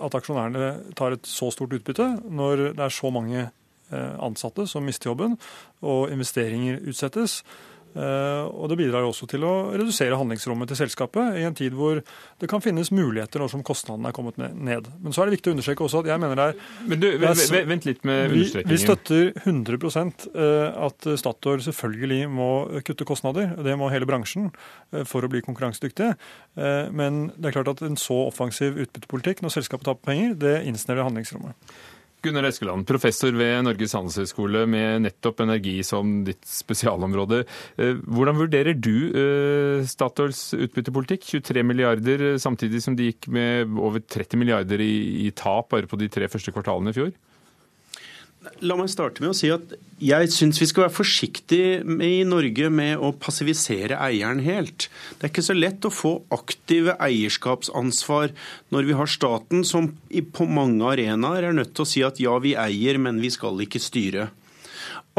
at 0.02 0.18
aksjonærene 0.18 0.94
tar 0.98 1.16
et 1.16 1.30
så 1.30 1.52
stort 1.54 1.74
utbytte 1.78 2.08
når 2.30 2.72
det 2.78 2.86
er 2.86 2.94
så 2.94 3.14
mange 3.14 3.50
ansatte 3.92 4.64
som 4.72 4.86
mister 4.88 5.10
jobben 5.10 5.34
og 5.84 6.14
investeringer 6.14 6.78
utsettes. 6.88 7.42
Eh, 7.92 8.44
og 8.48 8.70
det 8.72 8.78
bidrar 8.80 9.04
også 9.04 9.28
til 9.28 9.44
å 9.44 9.54
redusere 9.74 10.16
handlingsrommet 10.20 10.70
til 10.72 10.80
selskapet 10.80 11.39
i 11.42 11.44
en 11.48 11.58
tid 11.58 11.76
hvor 11.76 12.00
det 12.00 12.50
kan 12.52 12.64
finnes 12.64 12.92
muligheter 12.96 13.44
når 13.44 13.52
som 13.52 13.64
kostnadene 13.68 14.12
er 14.12 14.16
kommet 14.16 14.39
ned. 14.39 14.88
Men 15.04 15.16
så 15.16 15.24
er 15.24 15.30
det 15.30 15.38
viktig 15.39 15.52
å 15.52 15.56
understreke 15.58 15.86
også 15.86 16.04
at 16.04 16.12
jeg 16.14 16.24
mener 16.24 16.39
det 16.39 16.48
er 16.52 16.62
Men 16.88 17.04
du, 17.04 17.10
Vent 17.22 17.88
litt 17.88 18.04
med 18.08 18.32
understrekingen. 18.32 18.72
Vi, 18.72 18.78
vi 18.78 18.82
støtter 18.82 19.32
100 19.44 19.78
eh, 20.32 20.82
at 20.88 21.10
Statoil 21.20 21.64
selvfølgelig 21.68 22.22
må 22.32 22.52
kutte 22.88 23.08
kostnader. 23.08 23.56
Det 23.60 23.78
må 23.80 23.92
hele 23.92 24.08
bransjen 24.10 24.52
eh, 24.94 25.04
for 25.08 25.26
å 25.26 25.32
bli 25.32 25.44
konkurransedyktige. 25.46 26.16
Men 26.96 27.24
det 27.39 27.50
er 27.50 27.56
klart 27.56 27.70
at 27.72 27.82
en 27.86 27.98
så 28.00 28.16
offensiv 28.28 28.78
utbyttepolitikk 28.80 29.42
når 29.44 29.54
selskapet 29.56 29.88
taper 29.88 30.12
penger, 30.12 30.36
det 30.39 30.56
innsnevrer 30.70 31.08
handlingsrommet. 31.08 31.74
Gunnar 32.22 32.45
Eskeland, 32.45 32.86
professor 32.86 33.34
ved 33.34 33.63
Norges 33.65 33.95
handelshøyskole 33.97 34.67
med 34.69 35.07
nettopp 35.07 35.41
energi 35.41 35.80
som 35.86 36.19
ditt 36.28 36.43
spesialområde. 36.45 37.41
Eh, 37.82 37.97
hvordan 38.05 38.38
vurderer 38.38 38.78
du 38.78 38.93
eh, 39.09 39.88
Statoils 39.89 40.51
utbyttepolitikk? 40.53 41.26
23 41.41 41.65
milliarder 41.65 42.26
samtidig 42.41 42.84
som 42.86 42.97
de 42.97 43.09
gikk 43.09 43.26
med 43.34 43.74
over 43.74 44.05
30 44.05 44.38
milliarder 44.38 44.84
i, 44.86 44.93
i 45.26 45.32
tap 45.34 45.72
bare 45.74 45.89
på 45.89 45.97
de 45.97 46.11
tre 46.13 46.30
første 46.30 46.53
kvartalene 46.53 46.93
i 46.93 46.99
fjor? 46.99 47.11
La 48.42 48.74
meg 48.74 48.89
starte 48.89 49.22
med 49.22 49.36
å 49.36 49.38
si 49.38 49.52
at 49.54 49.76
jeg 50.02 50.30
syns 50.34 50.58
vi 50.58 50.66
skal 50.66 50.88
være 50.88 50.96
forsiktige 50.96 51.76
i 52.08 52.24
Norge 52.26 52.72
med 52.74 52.98
å 52.98 53.12
passivisere 53.14 54.00
eieren 54.02 54.42
helt. 54.42 54.88
Det 55.20 55.28
er 55.28 55.30
ikke 55.30 55.46
så 55.46 55.54
lett 55.54 55.86
å 55.86 55.94
få 55.94 56.16
aktive 56.34 56.96
eierskapsansvar 57.06 58.34
når 58.74 58.89
vi 58.89 58.98
har 58.98 59.12
staten 59.14 59.62
som 59.68 59.92
på 60.34 60.48
mange 60.50 60.89
arenaer 60.89 61.52
er 61.52 61.58
nødt 61.58 61.76
til 61.78 61.86
å 61.86 61.92
si 61.92 62.02
at 62.06 62.22
ja, 62.24 62.34
vi 62.42 62.56
eier, 62.58 62.98
men 62.98 63.22
vi 63.22 63.30
skal 63.30 63.62
ikke 63.62 63.82
styre. 63.84 64.32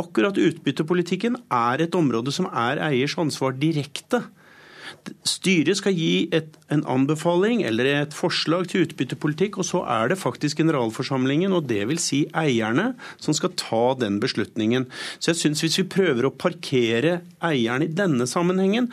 Akkurat 0.03 0.43
utbyttepolitikken 0.43 1.39
er 1.47 1.87
et 1.87 1.95
område 1.95 2.35
som 2.35 2.51
er 2.51 2.83
eiers 2.91 3.15
ansvar 3.23 3.55
direkte. 3.55 4.25
Styret 5.27 5.79
skal 5.79 5.97
gi 5.97 6.29
et, 6.35 6.55
en 6.73 6.85
anbefaling 6.91 7.63
eller 7.67 7.89
et 7.91 8.15
forslag 8.17 8.69
til 8.71 8.87
utbyttepolitikk, 8.87 9.59
og 9.59 9.67
så 9.69 9.83
er 9.91 10.13
det 10.13 10.21
faktisk 10.21 10.61
generalforsamlingen, 10.63 11.55
og 11.57 11.67
det 11.71 11.83
vil 11.91 12.01
si 12.03 12.25
eierne, 12.39 12.93
som 13.23 13.37
skal 13.37 13.55
ta 13.59 13.85
den 13.99 14.21
beslutningen. 14.23 14.89
Så 15.19 15.33
jeg 15.33 15.41
syns 15.41 15.65
hvis 15.65 15.81
vi 15.83 15.89
prøver 15.97 16.29
å 16.29 16.35
parkere 16.35 17.21
eieren 17.45 17.87
i 17.87 17.91
denne 17.91 18.29
sammenhengen, 18.31 18.91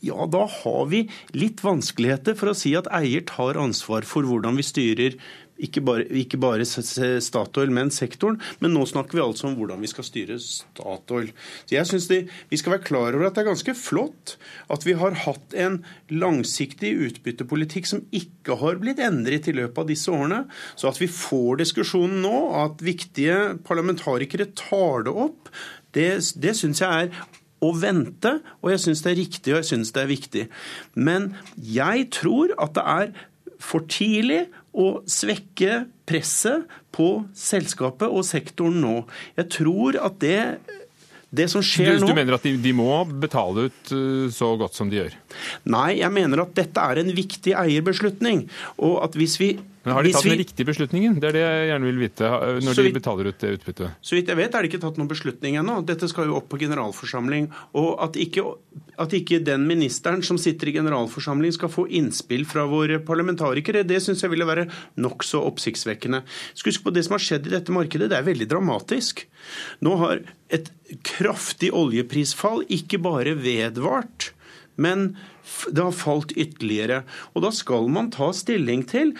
ja, 0.00 0.24
da 0.32 0.46
har 0.48 0.86
vi 0.88 1.04
litt 1.36 1.60
vanskeligheter 1.64 2.36
for 2.38 2.52
å 2.52 2.56
si 2.56 2.72
at 2.78 2.88
eier 2.96 3.24
tar 3.28 3.60
ansvar 3.60 4.06
for 4.08 4.24
hvordan 4.24 4.56
vi 4.56 4.64
styrer 4.64 5.18
ikke 5.66 5.82
bare, 5.84 6.06
ikke 6.22 6.40
bare, 6.40 6.66
Statoil, 6.66 7.72
men 7.74 7.92
sektoren. 7.94 8.38
Men 8.62 8.74
nå 8.74 8.84
snakker 8.88 9.18
vi 9.18 9.24
altså 9.24 9.48
om 9.48 9.56
hvordan 9.58 9.82
vi 9.82 9.90
skal 9.90 10.06
styre 10.06 10.38
Statoil. 10.42 11.32
Så 11.64 11.76
jeg 11.76 11.88
synes 11.90 12.08
de, 12.10 12.20
Vi 12.50 12.56
skal 12.56 12.76
være 12.76 12.86
klar 12.86 13.14
over 13.14 13.26
at 13.28 13.34
det 13.36 13.44
er 13.44 13.50
ganske 13.50 13.74
flott 13.74 14.36
at 14.70 14.86
vi 14.86 14.94
har 14.98 15.16
hatt 15.26 15.54
en 15.54 15.80
langsiktig 16.10 16.92
utbyttepolitikk 17.08 17.88
som 17.88 18.04
ikke 18.14 18.56
har 18.60 18.80
blitt 18.82 19.02
endret 19.02 19.48
i 19.50 19.56
løpet 19.56 19.82
av 19.82 19.90
disse 19.90 20.10
årene. 20.12 20.44
Så 20.76 20.90
at 20.90 21.00
vi 21.00 21.10
får 21.10 21.60
diskusjonen 21.62 22.20
nå, 22.24 22.36
at 22.64 22.82
viktige 22.84 23.56
parlamentarikere 23.66 24.50
tar 24.58 25.06
det 25.06 25.14
opp, 25.14 25.50
det, 25.94 26.10
det 26.38 26.54
syns 26.58 26.82
jeg 26.82 27.06
er 27.06 27.28
å 27.60 27.72
vente, 27.76 28.38
og 28.62 28.72
jeg 28.72 28.82
syns 28.86 29.02
det 29.04 29.10
er 29.10 29.18
riktig 29.20 29.52
og 29.52 29.58
jeg 29.60 29.70
syns 29.72 29.92
det 29.92 30.02
er 30.02 30.10
viktig. 30.10 30.44
Men 30.96 31.32
jeg 31.60 32.08
tror 32.16 32.54
at 32.56 32.76
det 32.78 32.86
er 32.94 33.12
for 33.60 33.84
tidlig 33.92 34.46
å 34.70 35.00
svekke 35.08 35.84
presset 36.08 36.68
på 36.94 37.24
selskapet 37.36 38.10
og 38.10 38.26
sektoren 38.26 38.78
nå. 38.82 38.94
Jeg 39.38 39.50
tror 39.56 39.98
at 40.02 40.20
det, 40.22 40.38
det 41.30 41.48
som 41.52 41.64
skjer 41.64 41.96
du, 41.96 42.04
nå 42.04 42.10
Du 42.10 42.16
mener 42.18 42.38
at 42.38 42.46
de, 42.46 42.54
de, 42.60 42.74
må 42.76 43.02
betale 43.22 43.68
ut 43.70 43.92
eh, 43.94 44.28
så 44.34 44.52
godt 44.60 44.78
som 44.78 44.90
de 44.90 45.00
gjør? 45.00 45.18
Nei, 45.70 46.00
jeg 46.00 46.14
mener 46.14 46.44
at 46.44 46.54
dette 46.58 46.86
er 46.92 47.02
en 47.02 47.12
viktig 47.16 47.54
eierbeslutning. 47.58 48.46
Og 48.82 48.98
at 49.04 49.18
hvis 49.18 49.38
vi 49.42 49.54
men 49.82 49.94
Har 49.96 50.04
de 50.04 50.12
tatt 50.12 50.26
vi, 50.26 50.32
den 50.34 50.40
riktige 50.42 50.68
beslutningen? 50.68 51.14
Det 51.22 51.30
er 51.30 51.36
det 51.38 51.42
jeg 51.42 51.68
gjerne 51.70 51.86
vil 51.88 52.00
vite 52.02 52.30
når 52.66 52.80
de 52.80 52.90
betaler 52.92 53.30
ut 53.30 53.38
det 53.40 53.52
utbyttet. 53.56 53.94
Så 54.04 54.16
vidt 54.16 54.28
jeg 54.28 54.36
vet 54.36 54.52
er 54.52 54.60
det 54.60 54.68
ikke 54.68 54.80
tatt 54.82 54.98
noen 55.00 55.08
beslutning 55.08 55.56
ennå. 55.56 55.78
Dette 55.88 56.08
skal 56.10 56.28
jo 56.28 56.36
opp 56.36 56.50
på 56.52 56.58
generalforsamling. 56.60 57.46
Og 57.80 57.88
at 58.04 58.18
ikke, 58.20 58.44
at 59.00 59.16
ikke 59.16 59.40
den 59.46 59.64
ministeren 59.70 60.20
som 60.26 60.36
sitter 60.40 60.68
i 60.68 60.74
generalforsamling 60.76 61.56
skal 61.56 61.72
få 61.72 61.86
innspill 61.96 62.44
fra 62.50 62.66
våre 62.68 63.00
parlamentarikere, 63.00 63.86
det 63.88 64.02
syns 64.04 64.20
jeg 64.26 64.34
ville 64.34 64.48
være 64.48 64.66
nokså 65.00 65.40
oppsiktsvekkende. 65.48 66.22
Husk 66.60 66.84
på 66.84 66.92
det 66.92 67.06
som 67.08 67.16
har 67.16 67.24
skjedd 67.24 67.48
i 67.48 67.56
dette 67.56 67.72
markedet. 67.72 68.10
Det 68.12 68.20
er 68.20 68.28
veldig 68.28 68.50
dramatisk. 68.52 69.24
Nå 69.80 69.96
har 70.04 70.20
et 70.52 70.68
kraftig 71.08 71.72
oljeprisfall 71.72 72.66
ikke 72.68 73.00
bare 73.00 73.32
vedvart, 73.40 74.34
men 74.80 75.14
det 75.70 75.84
har 75.84 75.96
falt 75.96 76.34
ytterligere. 76.36 77.02
Og 77.34 77.44
da 77.46 77.52
skal 77.54 77.88
man 77.92 78.10
ta 78.14 78.30
stilling 78.36 78.84
til 78.90 79.14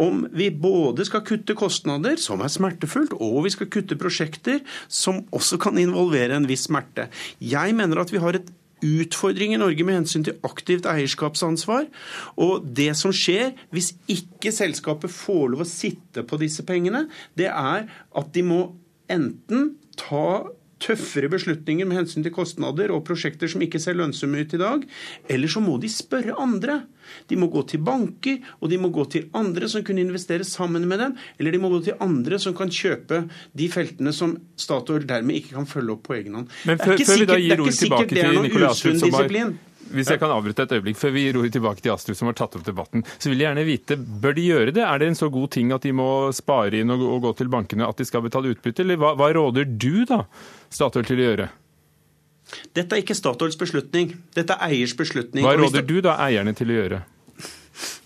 om 0.00 0.24
vi 0.32 0.48
både 0.48 1.04
skal 1.04 1.24
kutte 1.26 1.56
kostnader, 1.58 2.16
som 2.16 2.40
er 2.40 2.52
smertefullt, 2.52 3.12
og 3.20 3.42
vi 3.46 3.52
skal 3.52 3.68
kutte 3.72 3.98
prosjekter 4.00 4.62
som 4.88 5.22
også 5.34 5.58
kan 5.60 5.80
involvere 5.80 6.38
en 6.38 6.48
viss 6.48 6.66
smerte. 6.70 7.10
Jeg 7.40 7.76
mener 7.76 8.00
at 8.00 8.12
vi 8.12 8.22
har 8.22 8.38
et 8.38 8.48
utfordring 8.82 9.54
i 9.54 9.60
Norge 9.60 9.84
med 9.86 10.00
hensyn 10.00 10.24
til 10.26 10.38
aktivt 10.46 10.88
eierskapsansvar. 10.90 11.86
Og 12.40 12.64
det 12.76 12.92
som 12.98 13.14
skjer 13.14 13.52
hvis 13.74 13.92
ikke 14.10 14.52
selskapet 14.54 15.12
får 15.12 15.52
lov 15.52 15.64
å 15.64 15.68
sitte 15.68 16.24
på 16.26 16.40
disse 16.42 16.64
pengene, 16.66 17.06
det 17.38 17.50
er 17.52 17.86
at 17.86 18.34
de 18.34 18.46
må 18.46 18.64
enten 19.12 19.74
ta 20.00 20.48
tøffere 20.82 21.30
beslutninger 21.32 21.88
med 21.88 22.02
hensyn 22.02 22.24
til 22.24 22.34
kostnader 22.34 22.92
og 22.94 23.04
prosjekter 23.06 23.50
som 23.50 23.62
ikke 23.64 23.80
ser 23.82 23.96
lønnsomme 23.98 24.42
ut 24.42 24.56
i 24.56 24.60
dag, 24.60 24.84
eller 25.30 25.52
så 25.52 25.62
må 25.64 25.78
de 25.82 25.90
spørre 25.92 26.36
andre. 26.42 26.82
De 27.28 27.36
må 27.38 27.48
gå 27.52 27.64
til 27.68 27.82
banker, 27.84 28.38
og 28.60 28.70
de 28.70 28.78
må 28.80 28.92
gå 28.94 29.04
til 29.10 29.26
andre 29.38 29.68
som 29.70 29.84
kunne 29.86 30.04
investere 30.04 30.46
sammen 30.48 30.86
med 30.88 31.02
dem, 31.02 31.16
eller 31.38 31.54
de 31.54 31.62
må 31.62 31.72
gå 31.72 31.82
til 31.88 31.98
andre 32.02 32.38
som 32.42 32.54
kan 32.56 32.70
kjøpe 32.72 33.24
de 33.58 33.68
feltene 33.72 34.14
som 34.16 34.36
Statoil 34.58 35.06
dermed 35.08 35.40
ikke 35.40 35.56
kan 35.58 35.68
følge 35.68 35.96
opp 35.96 36.06
på 36.08 36.16
egen 36.20 36.38
hånd. 36.38 36.54
Men 36.68 36.80
før, 36.80 36.96
sikkert 36.98 37.22
vi 37.24 37.28
da 37.32 37.42
gir 37.42 37.66
ordet 37.66 37.76
tilbake 37.82 38.14
til 38.14 38.42
Nikolai 38.46 38.70
Astrup, 38.70 38.98
som 39.02 39.18
har 39.18 39.30
hvis 39.92 40.10
jeg 40.12 40.20
kan 40.22 40.32
avbryte 40.32 40.64
et 40.66 40.74
øyeblikk 40.76 40.98
før 41.00 41.14
vi 41.14 41.24
ror 41.34 41.48
tilbake 41.52 41.82
til 41.84 41.92
Astrup, 41.94 42.16
som 42.18 42.30
har 42.30 42.36
tatt 42.38 42.54
opp 42.58 42.66
debatten, 42.66 43.04
så 43.18 43.30
vil 43.30 43.42
jeg 43.42 43.48
gjerne 43.50 43.66
vite, 43.66 43.96
bør 43.96 44.36
de 44.36 44.44
gjøre 44.46 44.74
det? 44.76 44.84
Er 44.86 45.02
det 45.02 45.08
en 45.10 45.18
så 45.18 45.28
god 45.32 45.50
ting 45.56 45.72
at 45.74 45.86
de 45.86 45.94
må 45.96 46.08
spare 46.36 46.82
inn 46.82 46.94
og, 46.94 47.02
gå 47.22 47.32
til 47.38 47.50
bankene 47.52 47.88
at 47.88 47.98
de 47.98 48.06
skal 48.08 48.24
betale 48.24 48.54
utbytte, 48.54 48.84
eller 48.84 49.00
hva, 49.00 49.14
hva 49.18 49.32
råder 49.34 49.66
du 49.68 50.04
da 50.08 50.22
Statoil 50.72 51.08
til 51.08 51.20
å 51.20 51.26
gjøre? 51.26 51.48
Dette 52.76 52.96
er 52.96 53.02
ikke 53.02 53.16
Statoils 53.16 53.56
beslutning. 53.58 54.14
Dette 54.36 54.56
er 54.56 54.72
eiers 54.74 54.94
beslutning. 54.96 55.44
Hva 55.46 55.56
råder 55.56 55.84
du 55.86 55.98
da 56.04 56.18
eierne 56.24 56.54
til 56.56 56.72
å 56.72 56.78
gjøre? 56.78 57.02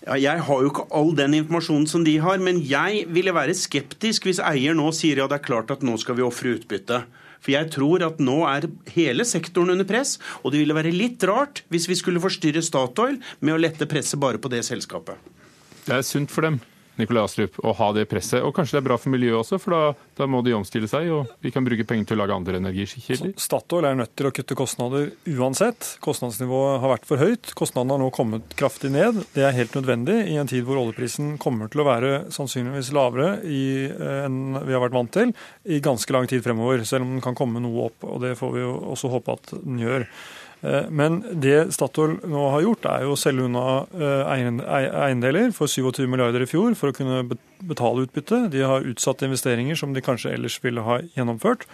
Ja, 0.07 0.15
jeg 0.15 0.43
har 0.47 0.61
jo 0.63 0.69
ikke 0.71 0.85
all 0.95 1.09
den 1.17 1.35
informasjonen 1.35 1.87
som 1.91 2.05
de 2.07 2.15
har, 2.23 2.39
men 2.39 2.61
jeg 2.63 3.03
ville 3.11 3.33
være 3.35 3.55
skeptisk 3.57 4.27
hvis 4.27 4.39
eier 4.39 4.77
nå 4.77 4.87
sier 4.95 5.19
ja, 5.19 5.27
det 5.27 5.41
er 5.41 5.47
klart 5.49 5.73
at 5.73 5.83
nå 5.83 5.97
skal 5.99 6.15
vi 6.19 6.23
ofre 6.23 6.55
utbytte. 6.55 7.01
For 7.41 7.53
jeg 7.53 7.71
tror 7.73 8.05
at 8.05 8.21
nå 8.23 8.39
er 8.49 8.69
hele 8.95 9.25
sektoren 9.27 9.75
under 9.75 9.87
press, 9.87 10.17
og 10.43 10.53
det 10.53 10.63
ville 10.63 10.77
være 10.77 10.95
litt 10.95 11.23
rart 11.27 11.63
hvis 11.73 11.89
vi 11.89 11.99
skulle 11.99 12.23
forstyrre 12.23 12.63
Statoil 12.65 13.19
med 13.39 13.55
å 13.55 13.61
lette 13.61 13.89
presset 13.89 14.21
bare 14.21 14.41
på 14.41 14.51
det 14.53 14.63
selskapet. 14.67 15.15
Det 15.87 15.95
er 15.95 16.03
sunt 16.05 16.33
for 16.33 16.47
dem. 16.47 16.59
Nikolai 16.97 17.23
Astrup, 17.25 17.57
å 17.63 17.73
ha 17.77 17.89
det 17.95 18.07
presset. 18.09 18.41
Og 18.45 18.53
kanskje 18.55 18.77
det 18.77 18.81
er 18.81 18.87
bra 18.89 18.97
for 18.99 19.13
miljøet 19.13 19.39
også, 19.39 19.59
for 19.61 19.75
da, 19.75 19.81
da, 20.17 20.27
må 20.29 20.41
de 20.45 20.55
omstille 20.57 20.89
seg, 20.89 21.09
og 21.13 21.33
vi 21.43 21.51
kan 21.53 21.65
bruke 21.65 21.85
penger 21.87 22.11
til 22.11 22.17
å 22.17 22.23
lage 22.23 22.37
andre 22.37 22.61
energikilder. 22.61 23.33
Statoil 23.41 23.89
er 23.89 23.99
nødt 23.99 24.13
til 24.17 24.29
å 24.29 24.33
kutte 24.35 24.57
kostnader 24.57 25.11
uansett. 25.37 25.93
Kostnadsnivået 26.03 26.81
har 26.83 26.93
vært 26.95 27.07
for 27.09 27.21
høyt. 27.21 27.53
Kostnadene 27.57 27.97
har 27.97 28.03
nå 28.03 28.09
kommet 28.15 28.57
kraftig 28.59 28.91
ned. 28.95 29.21
Det 29.35 29.45
er 29.45 29.55
helt 29.57 29.77
nødvendig 29.77 30.17
i 30.33 30.39
en 30.41 30.49
tid 30.49 30.65
hvor 30.67 30.81
oljeprisen 30.81 31.35
kommer 31.41 31.71
til 31.71 31.83
å 31.83 31.87
være 31.87 32.13
sannsynligvis 32.33 32.93
lavere 32.95 33.29
eh, 33.45 34.25
enn 34.25 34.57
vi 34.57 34.75
har 34.75 34.83
vært 34.83 34.97
vant 34.97 35.13
til 35.13 35.33
i 35.67 35.81
ganske 35.83 36.13
lang 36.13 36.27
tid 36.29 36.43
fremover, 36.45 36.83
selv 36.87 37.05
om 37.05 37.15
den 37.15 37.23
kan 37.23 37.37
komme 37.37 37.61
noe 37.63 37.89
opp. 37.89 38.03
og 38.07 38.21
Det 38.23 38.35
får 38.39 38.53
vi 38.55 38.65
jo 38.65 38.73
også 38.93 39.11
håpe 39.13 39.37
at 39.37 39.55
den 39.61 39.81
gjør. 39.83 40.07
Eh, 40.65 40.87
men 40.89 41.19
det 41.41 41.69
Statoil 41.75 42.17
nå 42.25 42.47
har 42.55 42.65
gjort, 42.65 42.87
er 42.89 43.05
jo 43.05 43.13
å 43.13 43.19
selge 43.19 43.45
unna 43.45 43.65
eh, 43.93 44.33
eiendeler 45.05 45.53
for 45.55 45.69
27 45.69 46.07
milliarder 46.09 46.43
i 46.43 46.49
fjor 46.49 46.73
for 46.79 46.91
å 46.91 46.97
kunne 46.97 47.23
betale 47.67 48.07
utbytte. 48.07 48.47
De 48.53 48.65
har 48.65 48.87
utsatt 48.89 49.25
investeringer 49.27 49.77
som 49.77 49.93
de 49.93 50.03
kanskje 50.05 50.33
ellers 50.33 50.57
ville 50.63 50.83
ha 50.85 50.99
gjennomført. 51.13 51.67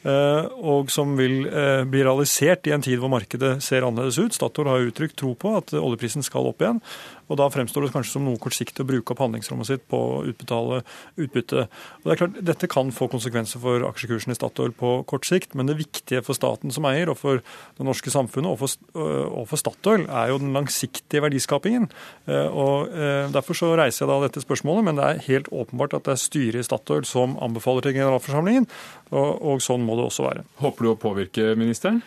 Eh, 0.00 0.46
og 0.64 0.88
som 0.94 1.12
vil 1.18 1.42
bli 1.90 2.04
realisert 2.06 2.64
i 2.68 2.72
en 2.72 2.84
tid 2.84 3.02
hvor 3.02 3.12
markedet 3.12 3.58
ser 3.64 3.84
annerledes 3.84 4.20
ut. 4.20 4.36
Statoil 4.36 4.70
har 4.70 4.86
uttrykt 4.86 5.18
tro 5.20 5.34
på 5.36 5.56
at 5.58 5.74
oljeprisen 5.76 6.24
skal 6.26 6.48
opp 6.52 6.62
igjen. 6.62 6.80
Og 7.30 7.38
Da 7.38 7.46
fremstår 7.52 7.86
det 7.86 7.92
kanskje 7.94 8.16
som 8.16 8.26
noe 8.26 8.40
kortsiktig 8.42 8.82
å 8.82 8.88
bruke 8.88 9.14
opp 9.14 9.22
handlingsrommet 9.22 9.68
sitt 9.68 9.86
på 9.90 9.98
å 9.98 10.20
utbetale 10.28 10.82
utbytte. 11.20 11.66
Og 11.70 12.08
det 12.08 12.14
er 12.14 12.20
klart, 12.24 12.38
Dette 12.50 12.70
kan 12.70 12.90
få 12.94 13.06
konsekvenser 13.12 13.62
for 13.62 13.86
aksjekursen 13.86 14.34
i 14.34 14.38
Statoil 14.38 14.74
på 14.76 14.92
kort 15.10 15.28
sikt, 15.28 15.54
men 15.54 15.70
det 15.70 15.78
viktige 15.78 16.24
for 16.26 16.36
staten 16.36 16.74
som 16.74 16.88
eier, 16.90 17.10
og 17.12 17.18
for 17.20 17.40
det 17.40 17.86
norske 17.86 18.10
samfunnet 18.12 18.50
og 18.50 18.58
for, 18.62 18.74
og 18.98 19.46
for 19.50 19.60
Statoil, 19.60 20.06
er 20.08 20.32
jo 20.32 20.40
den 20.42 20.54
langsiktige 20.56 21.22
verdiskapingen. 21.24 21.90
Og 22.26 22.90
Derfor 23.30 23.56
så 23.56 23.70
reiser 23.78 24.04
jeg 24.04 24.10
da 24.10 24.18
dette 24.24 24.42
spørsmålet, 24.42 24.86
men 24.86 24.98
det 24.98 25.06
er 25.06 25.22
helt 25.28 25.50
åpenbart 25.54 25.94
at 25.98 26.08
det 26.08 26.16
er 26.16 26.24
styret 26.24 26.64
i 26.64 26.66
Statoil 26.66 27.06
som 27.08 27.36
anbefaler 27.42 27.86
til 27.86 27.94
generalforsamlingen, 27.98 28.66
og, 29.12 29.30
og 29.38 29.62
sånn 29.64 29.86
må 29.86 29.98
det 29.98 30.08
også 30.08 30.26
være. 30.26 30.44
Håper 30.64 30.86
du 30.86 30.92
å 30.92 30.98
påvirke 30.98 31.54
ministeren? 31.58 32.02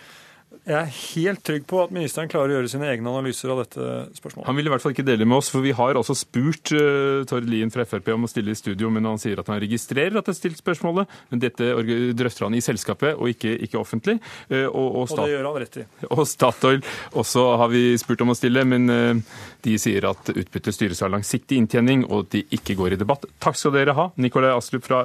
Jeg 0.64 0.78
er 0.78 0.91
helt 0.93 1.41
trygg 1.43 1.66
på 1.68 1.80
at 1.84 1.91
ministeren 1.91 2.30
klarer 2.32 2.54
å 2.54 2.56
gjøre 2.60 2.70
sine 2.72 2.88
egne 2.88 3.12
analyser 3.12 3.51
av 3.51 3.60
dette 3.64 3.88
spørsmålet. 4.16 4.45
Han 4.47 4.56
vil 4.56 4.70
i 4.70 4.72
hvert 4.72 4.84
fall 4.84 4.93
ikke 4.93 5.06
dele 5.06 5.26
med 5.28 5.41
oss, 5.41 5.49
for 5.51 5.66
vi 5.66 5.74
har 5.76 5.97
også 5.99 6.16
spurt 6.16 6.72
uh, 6.72 7.26
Tord 7.28 7.49
Lien 7.51 7.72
fra 7.74 7.84
Frp 7.89 8.12
om 8.14 8.24
å 8.24 8.30
stille 8.32 8.54
i 8.54 8.60
studio, 8.60 8.91
men 8.93 9.10
han 9.10 9.20
sier 9.20 9.41
at 9.41 9.49
han 9.51 9.60
registrerer 9.64 10.16
at 10.20 10.30
det 10.30 10.36
er 10.36 10.38
stilt 10.38 10.62
spørsmålet. 10.62 11.12
Men 11.34 11.41
dette 11.43 11.68
drøfter 12.16 12.47
han 12.47 12.56
i 12.56 12.64
selskapet 12.64 13.18
og 13.18 13.34
ikke, 13.34 13.58
ikke 13.68 13.82
offentlig. 13.82 14.20
Uh, 14.47 14.70
og, 14.70 14.86
og, 14.86 15.01
og, 15.04 15.18
det 15.20 15.34
gjør 15.34 15.49
han 15.49 15.60
rett 15.66 15.82
i. 15.82 15.88
Og 16.14 16.24
Statoil 16.30 16.86
også 17.20 17.47
har 17.60 17.74
vi 17.74 17.84
spurt 17.99 18.24
om 18.24 18.32
å 18.32 18.38
stille, 18.38 18.64
men 18.70 18.88
uh, 18.88 19.41
de 19.68 19.76
sier 19.82 20.08
at 20.08 20.32
utbyttet 20.32 20.78
styres 20.78 21.04
av 21.04 21.12
langsiktig 21.12 21.60
inntjening, 21.60 22.06
og 22.08 22.28
at 22.28 22.38
de 22.38 22.45
ikke 22.60 22.78
går 22.80 22.95
i 22.95 23.01
debatt. 23.04 23.28
Takk 23.43 23.60
skal 23.60 23.76
dere 23.76 23.97
ha, 23.97 24.12
Nikolai 24.16 24.54
Astrup 24.54 24.88
fra 24.88 25.04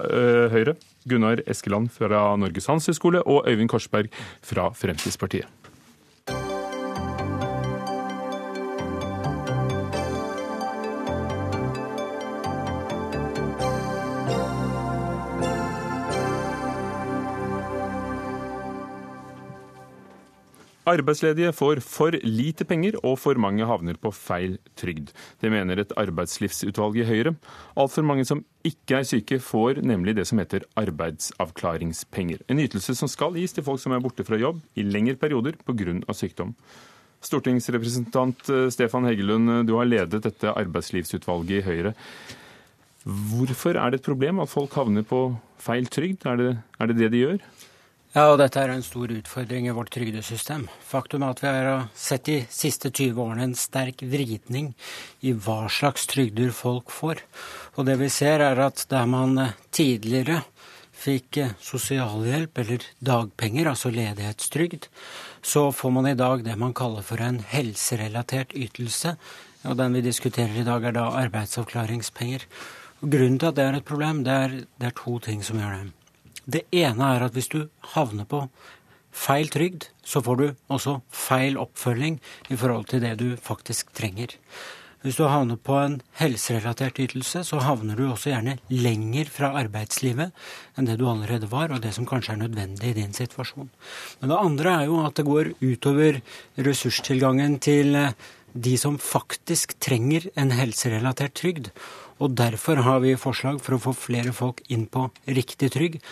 Høyre. 0.52 0.76
Gunnar 1.08 1.40
Eskeland 1.46 1.92
fra 1.94 2.36
Norges 2.36 2.66
handelshøyskole 2.68 3.22
og 3.22 3.48
Øyvind 3.48 3.70
Korsberg 3.70 4.10
fra 4.42 4.68
Fremskrittspartiet. 4.76 5.37
Arbeidsledige 20.88 21.52
får 21.52 21.82
for 21.84 22.14
lite 22.24 22.64
penger, 22.64 22.96
og 23.04 23.18
for 23.20 23.36
mange 23.40 23.66
havner 23.68 23.98
på 24.00 24.12
feil 24.14 24.56
trygd. 24.78 25.12
Det 25.42 25.50
mener 25.52 25.82
et 25.82 25.92
arbeidslivsutvalg 26.00 26.96
i 27.02 27.06
Høyre. 27.08 27.34
Altfor 27.76 28.06
mange 28.08 28.24
som 28.28 28.40
ikke 28.64 29.00
er 29.00 29.08
syke, 29.08 29.40
får 29.42 29.82
nemlig 29.84 30.16
det 30.16 30.24
som 30.30 30.40
heter 30.40 30.64
arbeidsavklaringspenger. 30.80 32.46
En 32.48 32.62
ytelse 32.64 32.96
som 32.96 33.10
skal 33.10 33.36
gis 33.36 33.52
til 33.56 33.66
folk 33.66 33.82
som 33.82 33.92
er 33.92 34.02
borte 34.04 34.24
fra 34.24 34.40
jobb 34.40 34.62
i 34.78 34.86
lengre 34.86 35.18
perioder 35.20 35.60
pga. 35.60 36.00
sykdom. 36.16 36.54
Stortingsrepresentant 37.20 38.48
eh, 38.48 38.68
Stefan 38.70 39.04
Heggelund, 39.04 39.66
du 39.66 39.74
har 39.76 39.88
ledet 39.88 40.22
dette 40.22 40.52
arbeidslivsutvalget 40.54 41.58
i 41.58 41.66
Høyre. 41.66 41.94
Hvorfor 43.04 43.76
er 43.76 43.90
det 43.90 44.00
et 44.00 44.08
problem 44.08 44.40
at 44.40 44.50
folk 44.50 44.72
havner 44.76 45.04
på 45.06 45.34
feil 45.58 45.88
trygd? 45.90 46.24
Er 46.26 46.36
det 46.36 46.50
er 46.78 46.86
det, 46.86 46.96
det 46.98 47.12
de 47.12 47.24
gjør? 47.24 47.42
Ja, 48.14 48.30
og 48.32 48.38
dette 48.40 48.62
er 48.62 48.70
en 48.72 48.84
stor 48.84 49.10
utfordring 49.12 49.66
i 49.68 49.72
vårt 49.76 49.90
trygdesystem. 49.92 50.62
Faktum 50.80 51.26
er 51.26 51.34
at 51.34 51.42
vi 51.42 51.50
har 51.52 51.88
sett 51.92 52.24
de 52.24 52.38
siste 52.48 52.88
20 52.88 53.20
årene 53.20 53.44
en 53.50 53.58
sterk 53.58 54.00
vridning 54.00 54.70
i 55.20 55.34
hva 55.36 55.66
slags 55.68 56.08
trygder 56.08 56.54
folk 56.56 56.88
får. 56.88 57.20
Og 57.76 57.84
det 57.84 57.98
vi 58.00 58.08
ser 58.08 58.40
er 58.46 58.62
at 58.64 58.86
der 58.88 59.04
man 59.12 59.36
tidligere 59.76 60.40
fikk 60.98 61.36
sosialhjelp 61.60 62.62
eller 62.64 62.88
dagpenger, 63.04 63.68
altså 63.74 63.92
ledighetstrygd, 63.92 64.88
så 65.44 65.68
får 65.68 65.94
man 65.94 66.08
i 66.08 66.16
dag 66.18 66.42
det 66.48 66.56
man 66.58 66.72
kaller 66.72 67.04
for 67.04 67.20
en 67.20 67.42
helserelatert 67.52 68.56
ytelse. 68.56 69.18
Og 69.68 69.76
den 69.76 70.00
vi 70.00 70.06
diskuterer 70.08 70.56
i 70.56 70.66
dag, 70.66 70.80
er 70.80 70.96
da 70.96 71.10
arbeidsavklaringspenger. 71.26 72.48
Og 73.04 73.12
grunnen 73.12 73.38
til 73.38 73.52
at 73.52 73.60
det 73.60 73.68
er 73.68 73.78
et 73.82 73.92
problem, 73.92 74.24
det 74.24 74.42
er, 74.48 74.60
det 74.80 74.94
er 74.94 75.00
to 75.04 75.20
ting 75.28 75.44
som 75.44 75.60
gjør 75.60 75.76
det. 75.76 75.97
Det 76.48 76.64
ene 76.72 77.12
er 77.14 77.26
at 77.26 77.36
hvis 77.36 77.50
du 77.52 77.60
havner 77.92 78.24
på 78.28 78.46
feil 79.12 79.50
trygd, 79.52 79.90
så 80.04 80.22
får 80.24 80.40
du 80.40 80.46
også 80.72 80.98
feil 81.12 81.58
oppfølging 81.60 82.18
i 82.48 82.56
forhold 82.56 82.88
til 82.88 83.04
det 83.04 83.16
du 83.20 83.30
faktisk 83.36 83.92
trenger. 83.96 84.36
Hvis 85.04 85.14
du 85.20 85.28
havner 85.30 85.54
på 85.62 85.76
en 85.78 86.00
helserelatert 86.18 86.96
ytelse, 86.98 87.44
så 87.46 87.60
havner 87.62 87.94
du 87.94 88.08
også 88.08 88.32
gjerne 88.32 88.56
lenger 88.72 89.28
fra 89.30 89.52
arbeidslivet 89.60 90.34
enn 90.74 90.88
det 90.88 90.96
du 90.98 91.04
allerede 91.06 91.46
var, 91.52 91.70
og 91.70 91.84
det 91.84 91.92
som 91.94 92.08
kanskje 92.08 92.34
er 92.34 92.40
nødvendig 92.40 92.90
i 92.90 92.96
din 92.96 93.14
situasjon. 93.14 93.70
Men 94.18 94.32
det 94.32 94.40
andre 94.40 94.74
er 94.80 94.90
jo 94.90 94.98
at 95.04 95.14
det 95.20 95.28
går 95.28 95.52
utover 95.62 96.18
ressurstilgangen 96.66 97.60
til 97.62 97.94
de 98.58 98.74
som 98.80 98.98
faktisk 98.98 99.76
trenger 99.78 100.26
en 100.34 100.50
helserelatert 100.56 101.36
trygd. 101.38 101.70
Og 102.18 102.34
derfor 102.34 102.82
har 102.82 102.98
vi 103.04 103.14
forslag 103.20 103.60
for 103.62 103.76
å 103.76 103.82
få 103.82 103.94
flere 103.94 104.34
folk 104.34 104.64
inn 104.66 104.88
på 104.90 105.06
riktig 105.30 105.70
trygd, 105.76 106.02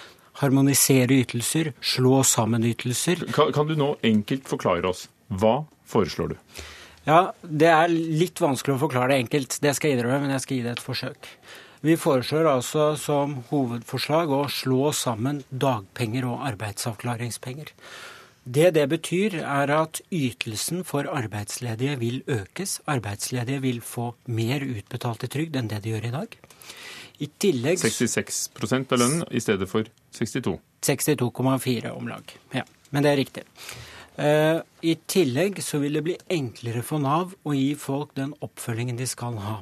harmonisere 0.41 1.21
ytelser, 1.23 1.73
slå 1.81 2.23
sammen 2.27 2.65
ytelser. 2.67 3.27
Kan, 3.35 3.53
kan, 3.57 3.69
du 3.69 3.77
nå 3.79 3.95
enkelt 4.07 4.49
forklare 4.49 4.91
oss 4.91 5.07
hva 5.29 5.63
foreslår 5.89 6.35
du? 6.35 6.37
Ja, 7.07 7.33
Det 7.43 7.71
er 7.71 7.93
litt 7.93 8.41
vanskelig 8.43 8.77
å 8.77 8.83
forklare 8.83 9.15
det 9.15 9.23
enkelt, 9.25 9.61
det 9.63 9.77
skal 9.77 9.93
jeg 9.93 9.99
innrømme, 9.99 10.25
men 10.27 10.35
jeg 10.35 10.45
skal 10.45 10.57
gi 10.57 10.67
det 10.67 10.75
et 10.75 10.83
forsøk. 10.83 11.31
Vi 11.87 11.95
foreslår 12.01 12.49
altså 12.51 12.89
som 12.99 13.37
hovedforslag 13.51 14.33
å 14.33 14.47
slå 14.51 14.91
sammen 14.97 15.45
dagpenger 15.51 16.27
og 16.27 16.43
arbeidsavklaringspenger. 16.49 17.71
Det 18.47 18.73
det 18.75 18.87
betyr, 18.91 19.41
er 19.43 19.71
at 19.75 20.01
ytelsen 20.15 20.85
for 20.87 21.09
arbeidsledige 21.11 21.97
vil 21.99 22.21
økes. 22.31 22.79
Arbeidsledige 22.87 23.63
vil 23.65 23.81
få 23.83 24.13
mer 24.27 24.63
utbetalt 24.63 25.27
i 25.27 25.31
trygd 25.31 25.59
enn 25.59 25.71
det 25.71 25.83
de 25.83 25.95
gjør 25.95 26.07
i 26.07 26.15
dag. 26.15 26.37
I 27.23 27.29
tillegg 27.41 27.81
66 27.81 28.41
av 28.93 28.99
lønnen 29.01 29.25
i 29.31 29.41
stedet 29.41 29.69
for 29.71 29.89
62? 30.17 30.59
62,4 30.85 31.93
om 31.97 32.09
lag, 32.09 32.33
ja. 32.53 32.65
Men 32.91 33.05
det 33.05 33.13
er 33.13 33.21
riktig. 33.21 33.45
Eh, 34.17 34.59
I 34.81 34.95
tillegg 35.09 35.61
så 35.65 35.81
vil 35.83 35.99
det 35.99 36.05
bli 36.07 36.17
enklere 36.33 36.85
for 36.87 37.03
Nav 37.03 37.35
å 37.45 37.55
gi 37.57 37.75
folk 37.79 38.15
den 38.17 38.35
oppfølgingen 38.45 39.01
de 39.01 39.09
skal 39.09 39.37
ha. 39.45 39.59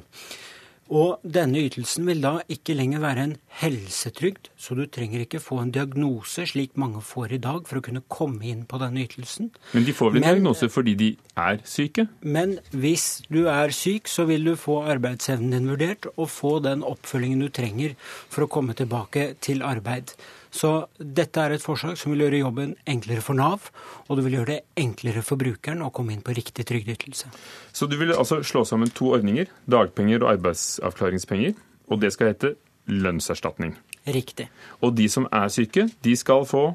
Og 0.93 1.23
denne 1.25 1.63
ytelsen 1.65 2.05
vil 2.05 2.19
da 2.21 2.35
ikke 2.51 2.75
lenger 2.77 3.01
være 3.01 3.23
en 3.25 3.33
helsetrygd, 3.57 4.51
så 4.53 4.75
du 4.77 4.83
trenger 4.85 5.23
ikke 5.23 5.41
få 5.41 5.57
en 5.63 5.71
diagnose 5.73 6.45
slik 6.51 6.75
mange 6.77 7.01
får 7.01 7.33
i 7.33 7.41
dag 7.41 7.65
for 7.65 7.79
å 7.79 7.85
kunne 7.87 8.03
komme 8.11 8.45
inn 8.45 8.65
på 8.69 8.77
denne 8.81 9.01
ytelsen. 9.01 9.49
Men 9.73 9.87
de 9.87 9.95
får 9.97 10.13
vel 10.13 10.21
en 10.21 10.27
men, 10.27 10.37
diagnose 10.37 10.69
fordi 10.69 10.93
de 10.99 11.09
er 11.41 11.59
syke? 11.65 12.05
Men 12.21 12.59
hvis 12.69 13.25
du 13.33 13.47
er 13.49 13.73
syk, 13.73 14.11
så 14.11 14.27
vil 14.29 14.45
du 14.45 14.53
få 14.59 14.83
arbeidsevnen 14.85 15.57
din 15.57 15.73
vurdert 15.73 16.05
og 16.13 16.29
få 16.29 16.59
den 16.65 16.85
oppfølgingen 16.85 17.47
du 17.47 17.49
trenger 17.49 17.97
for 18.29 18.45
å 18.45 18.51
komme 18.51 18.77
tilbake 18.77 19.31
til 19.41 19.65
arbeid. 19.65 20.13
Så 20.55 20.71
dette 20.95 21.41
er 21.41 21.55
et 21.55 21.63
forslag 21.63 21.97
som 21.99 22.13
vil 22.13 22.23
gjøre 22.25 22.39
jobben 22.39 22.75
enklere 22.87 23.23
for 23.23 23.35
Nav, 23.35 23.67
og 24.07 24.17
det 24.17 24.25
vil 24.27 24.37
gjøre 24.37 24.51
det 24.53 24.59
enklere 24.79 25.23
for 25.25 25.41
brukeren 25.41 25.83
å 25.83 25.91
komme 25.95 26.15
inn 26.15 26.23
på 26.23 26.35
riktig 26.37 26.63
trygdeytelse. 26.69 27.31
Så 27.75 27.89
du 27.91 27.97
vil 27.99 28.15
altså 28.15 28.39
slå 28.45 28.63
sammen 28.67 28.93
to 28.95 29.11
ordninger, 29.17 29.51
dagpenger 29.67 30.23
og 30.23 30.31
arbeidsavklaringspenger, 30.37 31.57
og 31.91 32.01
det 32.01 32.13
skal 32.15 32.31
hete 32.31 32.55
lønnserstatning? 32.87 33.75
Riktig. 34.05 34.47
Og 34.85 34.95
de 34.95 35.09
som 35.11 35.27
er 35.33 35.49
syke, 35.51 35.89
de 36.05 36.15
skal 36.15 36.45
få 36.47 36.69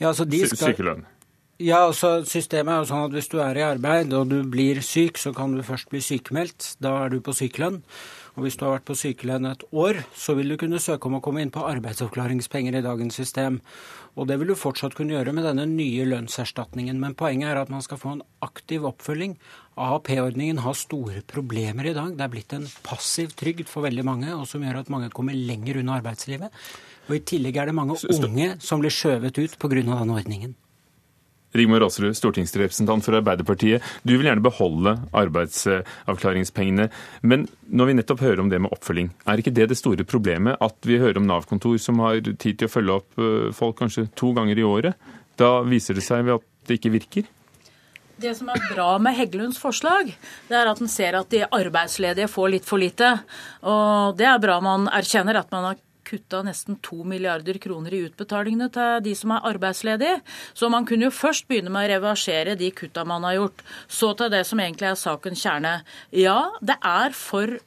ja, 0.00 0.08
altså 0.08 0.24
de 0.24 0.44
skal... 0.48 0.70
sykelønn? 0.70 1.04
Ja, 1.60 1.82
altså 1.90 2.22
Systemet 2.24 2.72
er 2.72 2.78
jo 2.80 2.88
sånn 2.88 3.02
at 3.10 3.14
hvis 3.18 3.28
du 3.28 3.36
er 3.44 3.58
i 3.58 3.64
arbeid 3.66 4.14
og 4.16 4.30
du 4.30 4.38
blir 4.48 4.80
syk, 4.84 5.18
så 5.20 5.34
kan 5.36 5.52
du 5.52 5.60
først 5.64 5.90
bli 5.92 6.00
sykemeldt. 6.00 6.76
Da 6.80 6.94
er 7.02 7.12
du 7.12 7.18
på 7.20 7.34
sykelønn. 7.36 7.82
Og 8.40 8.46
hvis 8.46 8.54
du 8.56 8.62
har 8.64 8.78
vært 8.78 8.86
på 8.88 8.94
sykelønn 8.96 9.50
et 9.50 9.64
år, 9.76 9.98
så 10.16 10.32
vil 10.38 10.48
du 10.48 10.56
kunne 10.56 10.78
søke 10.80 11.10
om 11.10 11.18
å 11.18 11.20
komme 11.20 11.42
inn 11.44 11.50
på 11.52 11.60
arbeidsavklaringspenger 11.60 12.78
i 12.78 12.80
dagens 12.86 13.18
system. 13.20 13.58
Og 14.16 14.30
det 14.30 14.38
vil 14.40 14.48
du 14.48 14.56
fortsatt 14.56 14.96
kunne 14.96 15.12
gjøre 15.12 15.34
med 15.36 15.44
denne 15.44 15.66
nye 15.68 16.06
lønnserstatningen. 16.08 16.96
Men 17.02 17.12
poenget 17.20 17.50
er 17.50 17.60
at 17.60 17.68
man 17.68 17.84
skal 17.84 18.00
få 18.00 18.14
en 18.14 18.22
aktiv 18.40 18.86
oppfølging. 18.88 19.34
AAP-ordningen 19.76 20.62
har 20.64 20.80
store 20.80 21.20
problemer 21.28 21.90
i 21.90 21.92
dag. 21.98 22.16
Det 22.16 22.24
er 22.24 22.32
blitt 22.32 22.56
en 22.56 22.64
passiv 22.86 23.36
trygd 23.36 23.68
for 23.68 23.84
veldig 23.84 24.06
mange, 24.08 24.32
og 24.32 24.48
som 24.48 24.64
gjør 24.64 24.80
at 24.80 24.94
mange 24.96 25.12
kommer 25.12 25.36
lenger 25.36 25.82
unna 25.82 26.00
arbeidslivet. 26.00 26.64
Og 27.10 27.18
i 27.20 27.22
tillegg 27.34 27.60
er 27.60 27.68
det 27.68 27.76
mange 27.76 28.00
unge 28.00 28.54
som 28.64 28.80
blir 28.80 28.96
skjøvet 28.96 29.36
ut 29.36 29.60
pga. 29.60 29.84
denne 29.84 30.16
ordningen. 30.16 30.56
Rigmor 31.56 31.82
Aasrud, 31.82 32.14
stortingsrepresentant 32.14 33.04
for 33.04 33.16
Arbeiderpartiet. 33.18 33.82
Du 34.06 34.14
vil 34.14 34.28
gjerne 34.28 34.44
beholde 34.44 34.94
arbeidsavklaringspengene. 35.18 36.86
Men 37.26 37.48
når 37.66 37.90
vi 37.90 37.96
nettopp 37.98 38.22
hører 38.22 38.44
om 38.44 38.52
det 38.52 38.60
med 38.62 38.70
oppfølging, 38.76 39.10
er 39.26 39.42
ikke 39.42 39.54
det 39.56 39.70
det 39.72 39.80
store 39.80 40.06
problemet? 40.06 40.60
At 40.62 40.78
vi 40.86 41.00
hører 41.02 41.18
om 41.18 41.26
Nav-kontor 41.26 41.80
som 41.82 41.98
har 42.04 42.22
tid 42.22 42.60
til 42.60 42.68
å 42.68 42.72
følge 42.72 43.00
opp 43.00 43.18
eh, 43.18 43.50
folk 43.56 43.80
kanskje 43.82 44.06
to 44.18 44.30
ganger 44.36 44.62
i 44.62 44.66
året? 44.66 45.10
Da 45.40 45.58
viser 45.66 45.98
det 45.98 46.06
seg 46.06 46.30
at 46.30 46.46
det 46.68 46.78
ikke 46.78 46.94
virker? 46.94 47.28
Det 48.20 48.34
som 48.36 48.50
er 48.52 48.60
bra 48.68 48.90
med 49.00 49.16
Heggelunds 49.16 49.58
forslag, 49.58 50.10
det 50.50 50.56
er 50.56 50.68
at 50.68 50.80
en 50.82 50.90
ser 50.92 51.16
at 51.16 51.30
de 51.32 51.46
arbeidsledige 51.46 52.28
får 52.28 52.50
litt 52.52 52.66
for 52.68 52.82
lite. 52.82 53.14
Og 53.64 54.18
det 54.18 54.26
er 54.28 54.42
bra 54.42 54.58
man 54.62 54.90
erkjenner 54.92 55.40
at 55.40 55.48
man 55.54 55.70
har 55.70 55.78
kutta 56.10 56.42
nesten 56.46 56.78
to 56.84 57.00
milliarder 57.06 57.60
kroner 57.62 57.94
i 57.94 58.02
utbetalingene 58.08 58.70
til 58.74 59.00
de 59.06 59.14
som 59.18 59.34
er 59.36 59.48
arbeidsledige. 59.52 60.20
Så 60.54 60.70
man 60.72 60.86
kunne 60.88 61.08
jo 61.08 61.14
først 61.14 61.48
begynne 61.48 61.72
med 61.72 61.88
å 61.88 61.94
reversere 61.94 62.58
de 62.58 62.70
kutta 62.74 63.06
man 63.08 63.26
har 63.28 63.38
gjort. 63.38 63.64
Så 63.88 64.12
til 64.18 64.32
det 64.34 64.44
som 64.48 64.60
egentlig 64.62 64.90
er 64.90 65.00
sakens 65.00 65.44
kjerne. 65.46 65.80
Ja, 66.14 66.40
det 66.60 66.78
er 66.82 67.14
for 67.16 67.58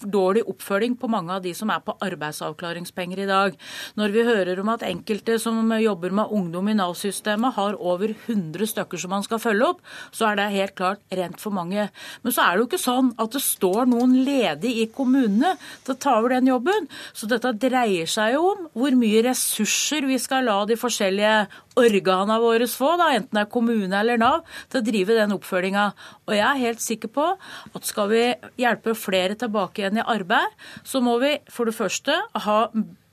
dårlig 0.00 0.44
oppfølging 0.48 0.96
på 1.00 1.10
mange 1.12 1.34
av 1.34 1.44
de 1.44 1.52
som 1.56 1.70
er 1.72 1.82
på 1.84 1.94
arbeidsavklaringspenger 2.04 3.22
i 3.24 3.28
dag. 3.28 3.56
Når 4.00 4.14
vi 4.14 4.26
hører 4.26 4.60
om 4.62 4.72
at 4.72 4.84
enkelte 4.86 5.38
som 5.42 5.72
jobber 5.80 6.14
med 6.16 6.32
ungdom 6.34 6.70
i 6.70 6.76
Nav-systemet 6.78 7.56
har 7.56 7.78
over 7.78 8.14
100 8.14 8.70
stykker 8.72 9.00
som 9.00 9.14
man 9.14 9.26
skal 9.26 9.42
følge 9.42 9.70
opp, 9.72 9.82
så 10.12 10.30
er 10.30 10.40
det 10.40 10.48
helt 10.56 10.76
klart 10.78 11.02
rent 11.14 11.40
for 11.42 11.54
mange. 11.54 11.88
Men 12.22 12.34
så 12.34 12.44
er 12.44 12.54
det 12.54 12.64
jo 12.64 12.68
ikke 12.70 12.82
sånn 12.82 13.12
at 13.20 13.34
det 13.36 13.44
står 13.44 13.90
noen 13.90 14.16
ledig 14.26 14.76
i 14.84 14.88
kommunene 14.94 15.56
til 15.84 15.94
å 15.94 16.00
ta 16.00 16.16
over 16.18 16.36
den 16.36 16.50
jobben. 16.50 16.88
Så 17.12 17.28
dette 17.30 17.54
dreier 17.60 18.08
seg 18.10 18.36
jo 18.36 18.46
om 18.54 18.68
hvor 18.76 18.96
mye 18.98 19.24
ressurser 19.26 20.06
vi 20.08 20.18
skal 20.22 20.48
la 20.48 20.62
de 20.68 20.78
forskjellige 20.80 21.34
organene 21.82 22.38
våre 22.42 22.68
få, 22.70 22.94
da, 23.00 23.10
enten 23.16 23.38
det 23.38 23.44
er 23.44 23.52
kommune 23.52 24.00
eller 24.00 24.20
Nav, 24.20 24.46
til 24.70 24.80
å 24.80 24.86
drive 24.86 25.16
den 25.18 25.34
oppfølginga. 25.36 25.86
Og 26.28 26.36
jeg 26.36 26.46
er 26.46 26.64
helt 26.64 26.84
sikker 26.84 27.12
på 27.14 27.26
at 27.34 27.88
skal 27.88 28.10
vi 28.12 28.24
hjelpe 28.60 28.96
flere 28.98 29.38
tilbake 29.40 29.82
igjen 29.84 30.00
i 30.00 30.06
arbeid, 30.06 30.56
så 30.84 31.02
må 31.04 31.18
vi 31.22 31.36
for 31.50 31.70
det 31.70 31.76
første 31.76 32.16
ha 32.46 32.58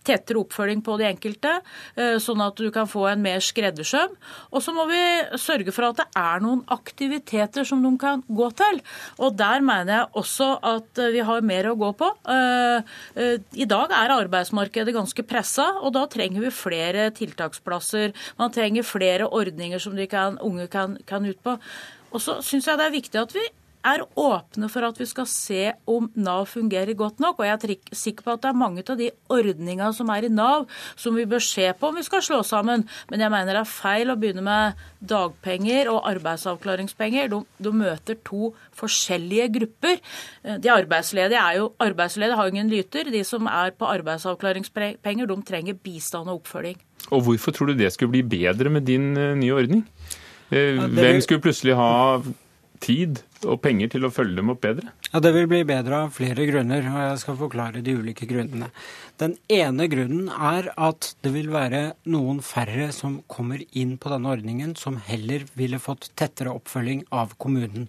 tettere 0.08 0.42
oppfølging 0.42 0.84
på 0.86 0.98
de 1.00 1.08
enkelte, 1.10 1.54
eh, 1.96 2.16
sånn 2.24 2.42
at 2.46 2.58
du 2.60 2.70
kan 2.74 2.90
få 2.90 3.08
en 3.12 3.24
mer 3.24 3.44
skreddersøm. 3.44 4.16
Og 4.52 4.64
så 4.64 4.74
må 4.76 4.88
vi 4.90 5.02
sørge 5.40 5.74
for 5.76 5.90
at 5.90 6.00
det 6.02 6.08
er 6.18 6.44
noen 6.44 6.64
aktiviteter 6.74 7.68
som 7.68 7.84
de 7.84 7.92
kan 8.02 8.24
gå 8.28 8.50
til. 8.58 8.82
Og 9.20 9.36
der 9.38 9.64
mener 9.66 9.94
jeg 9.94 10.24
også 10.24 10.50
at 10.76 11.04
eh, 11.04 11.12
vi 11.16 11.26
har 11.28 11.46
mer 11.46 11.72
å 11.72 11.78
gå 11.80 11.92
på. 12.00 12.12
Eh, 12.34 13.38
I 13.58 13.70
dag 13.70 13.94
er 13.96 14.16
arbeidsmarkedet 14.16 14.96
ganske 14.96 15.28
pressa, 15.28 15.70
og 15.82 15.94
da 15.98 16.08
trenger 16.12 16.48
vi 16.48 16.54
flere 16.54 17.10
tiltaksplasser. 17.16 18.16
Man 18.40 18.54
trenger 18.56 18.88
flere 18.88 19.28
ordninger 19.28 19.82
som 19.82 19.98
kan, 20.08 20.38
unge 20.44 20.68
kan, 20.72 20.98
kan 21.08 21.26
ut 21.26 21.40
på. 21.44 21.58
Og 22.14 22.24
så 22.24 22.40
syns 22.46 22.68
jeg 22.68 22.80
det 22.80 22.86
er 22.88 22.94
viktig 22.94 23.20
at 23.20 23.34
vi 23.36 23.44
er 23.88 24.04
åpne 24.20 24.70
for 24.72 24.86
at 24.88 25.00
vi 25.00 25.08
skal 25.10 25.28
se 25.30 25.72
om 25.90 26.10
Nav 26.20 26.46
fungerer 26.52 26.98
godt 26.98 27.22
nok. 27.24 27.40
Og 27.40 27.48
jeg 27.48 27.58
er 27.58 27.96
sikker 27.96 28.26
på 28.26 28.36
at 28.36 28.44
det 28.44 28.52
er 28.52 28.60
mange 28.60 28.84
av 28.84 29.00
de 29.00 29.10
ordningene 29.34 29.90
som 29.96 30.12
er 30.14 30.28
i 30.28 30.32
Nav 30.34 30.68
som 31.00 31.18
vi 31.18 31.28
bør 31.30 31.44
se 31.44 31.70
på 31.78 31.92
om 31.92 31.98
vi 31.98 32.06
skal 32.06 32.24
slå 32.26 32.42
sammen. 32.48 32.86
Men 33.12 33.24
jeg 33.24 33.34
mener 33.34 33.58
det 33.58 33.64
er 33.64 33.72
feil 33.72 34.14
å 34.14 34.18
begynne 34.20 34.46
med 34.46 34.82
dagpenger 35.00 35.92
og 35.94 36.08
arbeidsavklaringspenger. 36.12 37.32
De, 37.34 37.42
de 37.64 37.74
møter 37.76 38.20
to 38.28 38.52
forskjellige 38.78 39.50
grupper. 39.60 40.02
De 40.62 40.74
arbeidsledige 40.74 41.42
er 41.42 41.62
jo 41.62 41.72
arbeidsledige, 41.84 42.38
har 42.38 42.52
ingen 42.52 42.72
lyter. 42.72 43.12
De 43.14 43.24
som 43.28 43.50
er 43.52 43.74
på 43.78 43.90
arbeidsavklaringspenger, 43.90 45.28
de 45.30 45.40
trenger 45.48 45.80
bistand 45.84 46.30
og 46.30 46.42
oppfølging. 46.42 46.80
Og 47.14 47.24
hvorfor 47.24 47.56
tror 47.56 47.72
du 47.72 47.78
det 47.80 47.92
skulle 47.94 48.18
bli 48.18 48.26
bedre 48.28 48.72
med 48.74 48.88
din 48.88 49.16
eh, 49.18 49.36
nye 49.38 49.56
ordning? 49.56 49.86
Eh, 50.52 50.80
hvem 50.80 51.22
skulle 51.24 51.44
plutselig 51.44 51.76
ha 51.76 52.20
tid 52.84 53.22
og 53.46 53.60
penger 53.62 53.92
til 53.94 54.08
å 54.08 54.12
følge 54.14 54.40
dem 54.40 54.50
opp 54.54 54.62
bedre? 54.64 54.94
Ja, 55.12 55.20
Det 55.20 55.34
vil 55.36 55.48
bli 55.48 55.64
bedre 55.68 56.04
av 56.06 56.16
flere 56.16 56.46
grunner, 56.50 56.88
og 56.90 57.02
jeg 57.04 57.20
skal 57.24 57.38
forklare 57.38 57.84
de 57.84 57.98
ulike 57.98 58.28
grunnene. 58.30 58.72
Den 59.18 59.38
ene 59.50 59.88
grunnen 59.90 60.30
er 60.30 60.72
at 60.78 61.16
det 61.26 61.34
vil 61.34 61.50
være 61.50 61.94
noen 62.06 62.42
færre 62.46 62.92
som 62.94 63.22
kommer 63.28 63.64
inn 63.74 63.98
på 63.98 64.10
denne 64.14 64.30
ordningen, 64.30 64.76
som 64.76 64.98
heller 64.98 65.46
ville 65.58 65.80
fått 65.80 66.12
tettere 66.16 66.54
oppfølging 66.54 67.06
av 67.12 67.38
kommunen. 67.38 67.88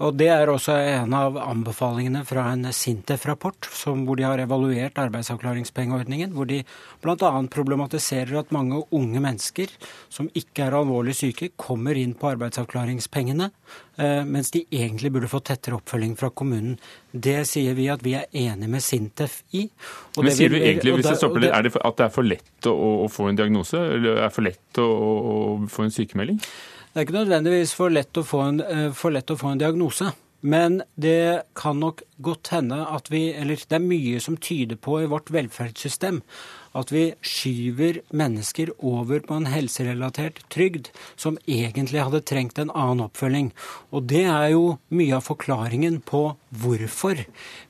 Og 0.00 0.16
Det 0.16 0.30
er 0.32 0.48
også 0.48 0.72
en 0.80 1.12
av 1.12 1.36
anbefalingene 1.36 2.22
fra 2.24 2.46
en 2.54 2.70
Sintef-rapport 2.72 3.68
hvor 3.84 4.16
de 4.16 4.24
har 4.24 4.40
evaluert 4.40 4.96
arbeidsavklaringspengeordningen, 4.96 6.32
hvor 6.32 6.48
de 6.48 6.62
bl.a. 7.02 7.30
problematiserer 7.52 8.38
at 8.40 8.54
mange 8.54 8.80
unge 8.96 9.20
mennesker 9.20 9.68
som 10.08 10.30
ikke 10.32 10.64
er 10.64 10.78
alvorlig 10.78 11.18
syke, 11.18 11.50
kommer 11.56 11.98
inn 12.00 12.14
på 12.16 12.30
arbeidsavklaringspengene, 12.32 13.50
eh, 13.98 14.24
mens 14.24 14.50
de 14.54 14.64
egentlig 14.70 14.79
burde 15.12 15.28
få 15.30 15.40
tettere 15.44 15.76
oppfølging 15.78 16.16
fra 16.16 16.30
kommunen. 16.30 16.78
Det 17.12 17.46
sier 17.48 17.74
vi 17.74 17.88
at 17.92 18.02
vi 18.04 18.14
er 18.18 18.26
enig 18.32 18.68
med 18.70 18.82
Sintef 18.84 19.42
i. 19.52 19.66
Men 20.16 20.32
sier 20.32 20.50
du 20.52 20.58
egentlig, 20.58 20.94
hvis 20.98 21.10
jeg 21.12 21.20
stopper 21.20 21.44
litt, 21.44 21.54
er 21.54 21.66
det 21.66 21.74
at 21.76 21.96
det 21.98 22.06
er 22.06 22.14
for 22.14 22.26
lett 22.26 22.70
å, 22.70 22.74
å 23.04 23.08
få 23.10 23.28
en 23.30 23.38
diagnose, 23.38 23.76
eller 23.76 24.22
er 24.24 24.32
for 24.34 24.46
lett 24.46 24.80
å, 24.80 24.88
å 24.88 25.36
få 25.70 25.86
en 25.86 25.94
sykemelding? 25.94 26.40
Det 26.90 26.98
er 26.98 27.06
ikke 27.06 27.20
nødvendigvis 27.20 27.76
for 27.78 27.92
lett 27.94 28.18
å 28.18 28.26
få 28.26 28.42
en, 28.48 28.60
eh, 28.64 28.88
for 28.96 29.14
lett 29.14 29.30
å 29.30 29.38
få 29.38 29.52
en 29.52 29.60
diagnose. 29.62 30.10
Men 30.40 30.82
det 30.96 31.42
kan 31.54 31.80
nok 31.80 32.02
godt 32.16 32.48
hende 32.54 32.78
at 32.88 33.10
vi 33.12 33.30
Eller 33.32 33.60
det 33.60 33.76
er 33.76 33.84
mye 33.84 34.20
som 34.20 34.36
tyder 34.36 34.76
på 34.76 35.02
i 35.02 35.10
vårt 35.10 35.30
velferdssystem 35.32 36.22
at 36.76 36.92
vi 36.94 37.02
skyver 37.26 38.00
mennesker 38.14 38.70
over 38.78 39.22
på 39.26 39.38
en 39.40 39.48
helserelatert 39.50 40.38
trygd 40.52 40.90
som 41.18 41.38
egentlig 41.50 42.02
hadde 42.04 42.22
trengt 42.26 42.60
en 42.62 42.70
annen 42.70 43.02
oppfølging. 43.08 43.50
Og 43.90 44.06
det 44.10 44.22
er 44.30 44.52
jo 44.54 44.76
mye 44.94 45.16
av 45.18 45.26
forklaringen 45.26 45.98
på 46.06 46.22
hvorfor 46.62 47.24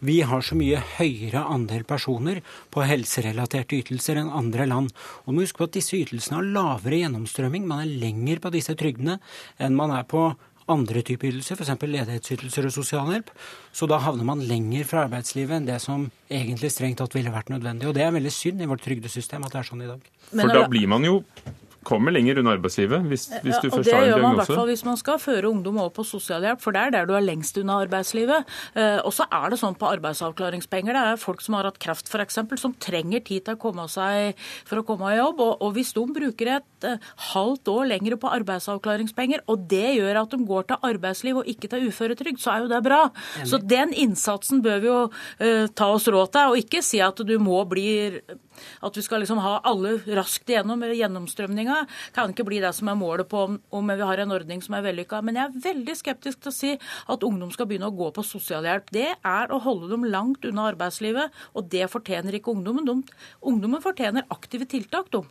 vi 0.04 0.18
har 0.26 0.44
så 0.44 0.58
mye 0.58 0.82
høyere 0.98 1.46
andel 1.54 1.86
personer 1.88 2.42
på 2.74 2.84
helserelaterte 2.88 3.80
ytelser 3.80 4.20
enn 4.20 4.32
andre 4.42 4.68
land. 4.68 4.92
Og 5.24 5.34
må 5.34 5.46
huske 5.46 5.62
på 5.62 5.70
at 5.70 5.78
disse 5.78 5.96
ytelsene 5.96 6.40
har 6.40 6.52
lavere 6.58 7.00
gjennomstrømming. 7.00 7.66
Man 7.70 7.86
er 7.86 7.98
lenger 8.04 8.44
på 8.44 8.52
disse 8.52 8.76
trygdene 8.76 9.16
enn 9.60 9.78
man 9.78 9.96
er 9.96 10.04
på 10.08 10.28
andre 10.72 11.02
typer 11.06 11.30
ytelser, 11.30 11.58
f.eks. 11.58 11.72
ledighetsytelser 11.82 12.68
og 12.68 12.74
sosialhjelp. 12.74 13.32
Så 13.76 13.88
da 13.90 14.00
havner 14.02 14.26
man 14.28 14.44
lenger 14.46 14.86
fra 14.88 15.04
arbeidslivet 15.06 15.58
enn 15.58 15.68
det 15.68 15.80
som 15.82 16.08
egentlig 16.30 16.72
strengt 16.74 17.00
tatt 17.02 17.16
ville 17.16 17.32
vært 17.34 17.52
nødvendig. 17.52 17.88
Og 17.90 17.96
det 17.96 18.06
er 18.06 18.14
veldig 18.14 18.34
synd 18.34 18.62
i 18.62 18.70
vårt 18.70 18.84
trygdesystem 18.86 19.46
at 19.46 19.56
det 19.56 19.62
er 19.62 19.70
sånn 19.70 19.84
i 19.84 19.90
dag. 19.90 20.06
For 20.30 20.54
da 20.54 20.66
blir 20.70 20.90
man 20.90 21.06
jo 21.06 21.20
kommer 21.86 22.12
lenger 22.12 22.40
unna 22.40 22.52
arbeidslivet 22.56 23.06
hvis, 23.08 23.26
hvis 23.40 23.56
du 23.62 23.68
ja, 23.68 23.72
først 23.72 23.88
har 23.88 24.02
en 24.04 24.10
diagnose? 24.10 24.10
Det 24.10 24.10
gjør 24.10 24.22
man 24.22 24.34
i 24.34 24.38
hvert 24.40 24.52
fall 24.52 24.70
hvis 24.70 24.84
man 24.84 24.98
skal 25.00 25.20
føre 25.22 25.50
ungdom 25.50 25.78
over 25.80 25.92
på 25.96 26.04
sosialhjelp, 26.04 26.60
for 26.60 26.76
det 26.76 26.82
er 26.82 26.94
der 26.94 27.08
du 27.08 27.14
er 27.16 27.24
lengst 27.24 27.56
unna 27.60 27.78
arbeidslivet. 27.86 28.48
Eh, 28.74 28.98
og 29.06 29.14
så 29.16 29.26
er 29.32 29.52
det 29.52 29.60
sånn 29.62 29.78
på 29.80 29.88
arbeidsavklaringspenger, 29.88 30.96
det 30.96 31.04
er 31.14 31.22
folk 31.22 31.44
som 31.44 31.56
har 31.56 31.68
hatt 31.70 31.80
kreft 31.82 32.10
f.eks., 32.10 32.40
som 32.60 32.74
trenger 32.82 33.24
tid 33.24 33.46
til 33.46 33.56
å 33.56 33.60
komme 33.60 33.86
seg 33.90 34.36
for 34.68 34.82
å 34.82 34.84
komme 34.86 35.14
i 35.14 35.18
jobb. 35.18 35.40
Og, 35.46 35.54
og 35.64 35.72
hvis 35.78 35.94
de 35.96 36.04
bruker 36.20 36.52
et 36.58 36.88
uh, 36.88 37.10
halvt 37.32 37.72
år 37.72 37.90
lenger 37.94 38.18
på 38.20 38.34
arbeidsavklaringspenger, 38.40 39.46
og 39.48 39.64
det 39.70 39.96
gjør 39.96 40.22
at 40.24 40.36
de 40.36 40.50
går 40.50 40.68
til 40.68 40.88
arbeidsliv 40.90 41.40
og 41.40 41.50
ikke 41.50 41.72
til 41.72 41.88
uføretrygd, 41.88 42.42
så 42.42 42.54
er 42.54 42.66
jo 42.66 42.70
det 42.74 42.82
bra. 42.84 43.02
Så 43.48 43.62
den 43.62 43.94
innsatsen 43.96 44.60
bør 44.64 44.84
vi 44.84 44.92
jo 44.92 45.00
uh, 45.08 45.66
ta 45.72 45.90
oss 45.94 46.08
råd 46.10 46.36
til, 46.36 46.52
og 46.52 46.60
ikke 46.60 46.84
si 46.84 47.00
at 47.04 47.24
du 47.24 47.36
må 47.40 47.64
bli 47.70 47.90
at 48.80 48.96
vi 48.96 49.02
skal 49.04 49.22
liksom 49.22 49.40
ha 49.42 49.58
alle 49.68 49.96
raskt 50.16 50.50
igjennom 50.50 50.82
gjennomstrømninga. 50.84 51.69
Kan 52.16 52.34
ikke 52.34 52.46
bli 52.48 52.60
det 52.62 52.72
som 52.76 52.90
er 52.90 52.98
målet 52.98 53.28
på 53.30 53.44
om, 53.48 53.58
om 53.76 53.92
vi 53.92 54.06
har 54.06 54.22
en 54.22 54.34
ordning 54.36 54.62
som 54.64 54.76
er 54.78 54.86
vellykka. 54.88 55.22
Men 55.26 55.40
jeg 55.40 55.48
er 55.48 55.64
veldig 55.70 55.96
skeptisk 55.98 56.42
til 56.44 56.52
å 56.52 56.56
si 56.56 56.72
at 56.76 57.26
ungdom 57.26 57.52
skal 57.54 57.68
begynne 57.70 57.90
å 57.90 57.96
gå 57.96 58.10
på 58.16 58.24
sosialhjelp. 58.26 58.92
Det 58.94 59.08
er 59.16 59.52
å 59.54 59.60
holde 59.64 59.90
dem 59.92 60.06
langt 60.10 60.46
unna 60.48 60.70
arbeidslivet, 60.72 61.34
og 61.54 61.68
det 61.72 61.88
fortjener 61.92 62.38
ikke 62.38 62.54
ungdommen. 62.54 62.86
De, 62.88 63.20
ungdommen 63.50 63.84
fortjener 63.84 64.28
aktive 64.32 64.68
tiltak, 64.70 65.10
de. 65.14 65.24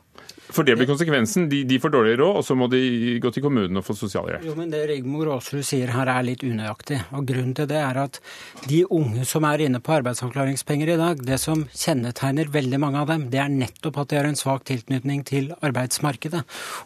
For 0.49 0.65
det 0.65 0.75
blir 0.79 0.89
konsekvensen. 0.89 1.45
De, 1.51 1.61
de 1.67 1.77
får 1.81 1.93
dårlig 1.93 2.15
råd, 2.19 2.39
og 2.39 2.45
så 2.45 2.55
må 2.57 2.67
de 2.71 2.81
gå 3.21 3.31
til 3.33 3.43
kommunen 3.45 3.79
og 3.79 3.85
få 3.85 3.95
sosialhjelp. 3.97 4.45
Jo, 4.47 4.55
men 4.57 4.71
Det 4.73 4.81
Rigmor 4.89 5.29
Aasrud 5.35 5.65
sier 5.65 5.93
her 5.93 6.09
er 6.09 6.25
litt 6.25 6.43
unøyaktig. 6.45 6.99
Og 7.17 7.27
Grunnen 7.29 7.53
til 7.57 7.69
det 7.69 7.77
er 7.79 7.99
at 8.01 8.19
de 8.65 8.81
unge 8.89 9.25
som 9.29 9.45
er 9.47 9.65
inne 9.67 9.81
på 9.83 9.93
arbeidsavklaringspenger 9.99 10.93
i 10.95 10.97
dag, 10.99 11.21
det 11.25 11.37
som 11.41 11.65
kjennetegner 11.69 12.49
veldig 12.53 12.81
mange 12.81 13.03
av 13.03 13.13
dem, 13.13 13.27
det 13.33 13.41
er 13.43 13.53
nettopp 13.53 14.01
at 14.01 14.11
de 14.11 14.19
har 14.19 14.29
en 14.29 14.39
svak 14.39 14.65
tilknytning 14.69 15.23
til 15.27 15.51
arbeidsmarkedet. 15.59 16.28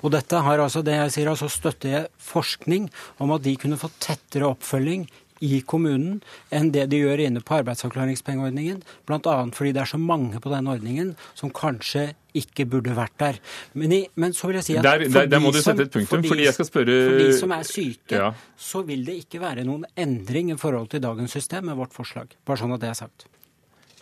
Og 0.02 0.14
dette 0.14 0.44
har 0.46 0.64
altså, 0.64 0.84
det 0.86 0.96
jeg 0.98 1.16
sier, 1.18 1.32
altså 1.34 1.50
støtter 1.52 2.08
forskning 2.22 2.90
om 3.24 3.36
at 3.36 3.44
de 3.46 3.56
kunne 3.60 3.80
få 3.80 3.92
tettere 4.04 4.50
oppfølging 4.50 5.08
i 5.44 5.60
kommunen 5.68 6.22
enn 6.54 6.72
det 6.74 6.86
de 6.92 7.02
gjør 7.02 7.26
inne 7.26 7.42
på 7.44 7.58
arbeidsavklaringspengeordningen. 7.60 8.82
Bl.a. 9.08 9.36
fordi 9.56 9.74
det 9.76 9.84
er 9.84 9.92
så 9.92 10.00
mange 10.00 10.40
på 10.44 10.52
den 10.54 10.70
ordningen 10.72 11.14
som 11.36 11.52
kanskje 11.54 12.12
ikke 12.38 12.66
burde 12.70 12.96
vært 12.98 13.16
der. 13.22 13.40
Men, 13.78 13.94
i, 13.94 14.02
men 14.20 14.34
så 14.34 14.50
vil 14.50 14.60
jeg 14.62 14.68
si 14.68 14.78
at 14.80 14.88
der, 14.88 15.06
der, 15.06 15.28
der 15.30 15.44
må 15.44 15.52
du 15.54 15.60
sette 15.62 15.86
et 15.86 15.94
punktum, 15.94 16.24
fordi 16.26 16.48
jeg 16.48 16.56
skal 16.56 16.70
spørre 16.70 16.98
For 17.04 17.20
de 17.20 17.28
som 17.38 17.54
er 17.54 17.68
syke, 17.68 18.24
ja. 18.24 18.32
så 18.58 18.82
vil 18.88 19.06
det 19.06 19.20
ikke 19.26 19.44
være 19.44 19.68
noen 19.68 19.86
endring 20.00 20.54
i 20.54 20.58
forhold 20.60 20.90
til 20.94 21.04
dagens 21.04 21.36
system 21.36 21.70
med 21.70 21.80
vårt 21.80 21.94
forslag. 21.96 22.34
Bare 22.48 22.64
sånn 22.64 22.74
at 22.78 22.84
det 22.84 22.94
er 22.94 23.00
sagt. 23.04 23.28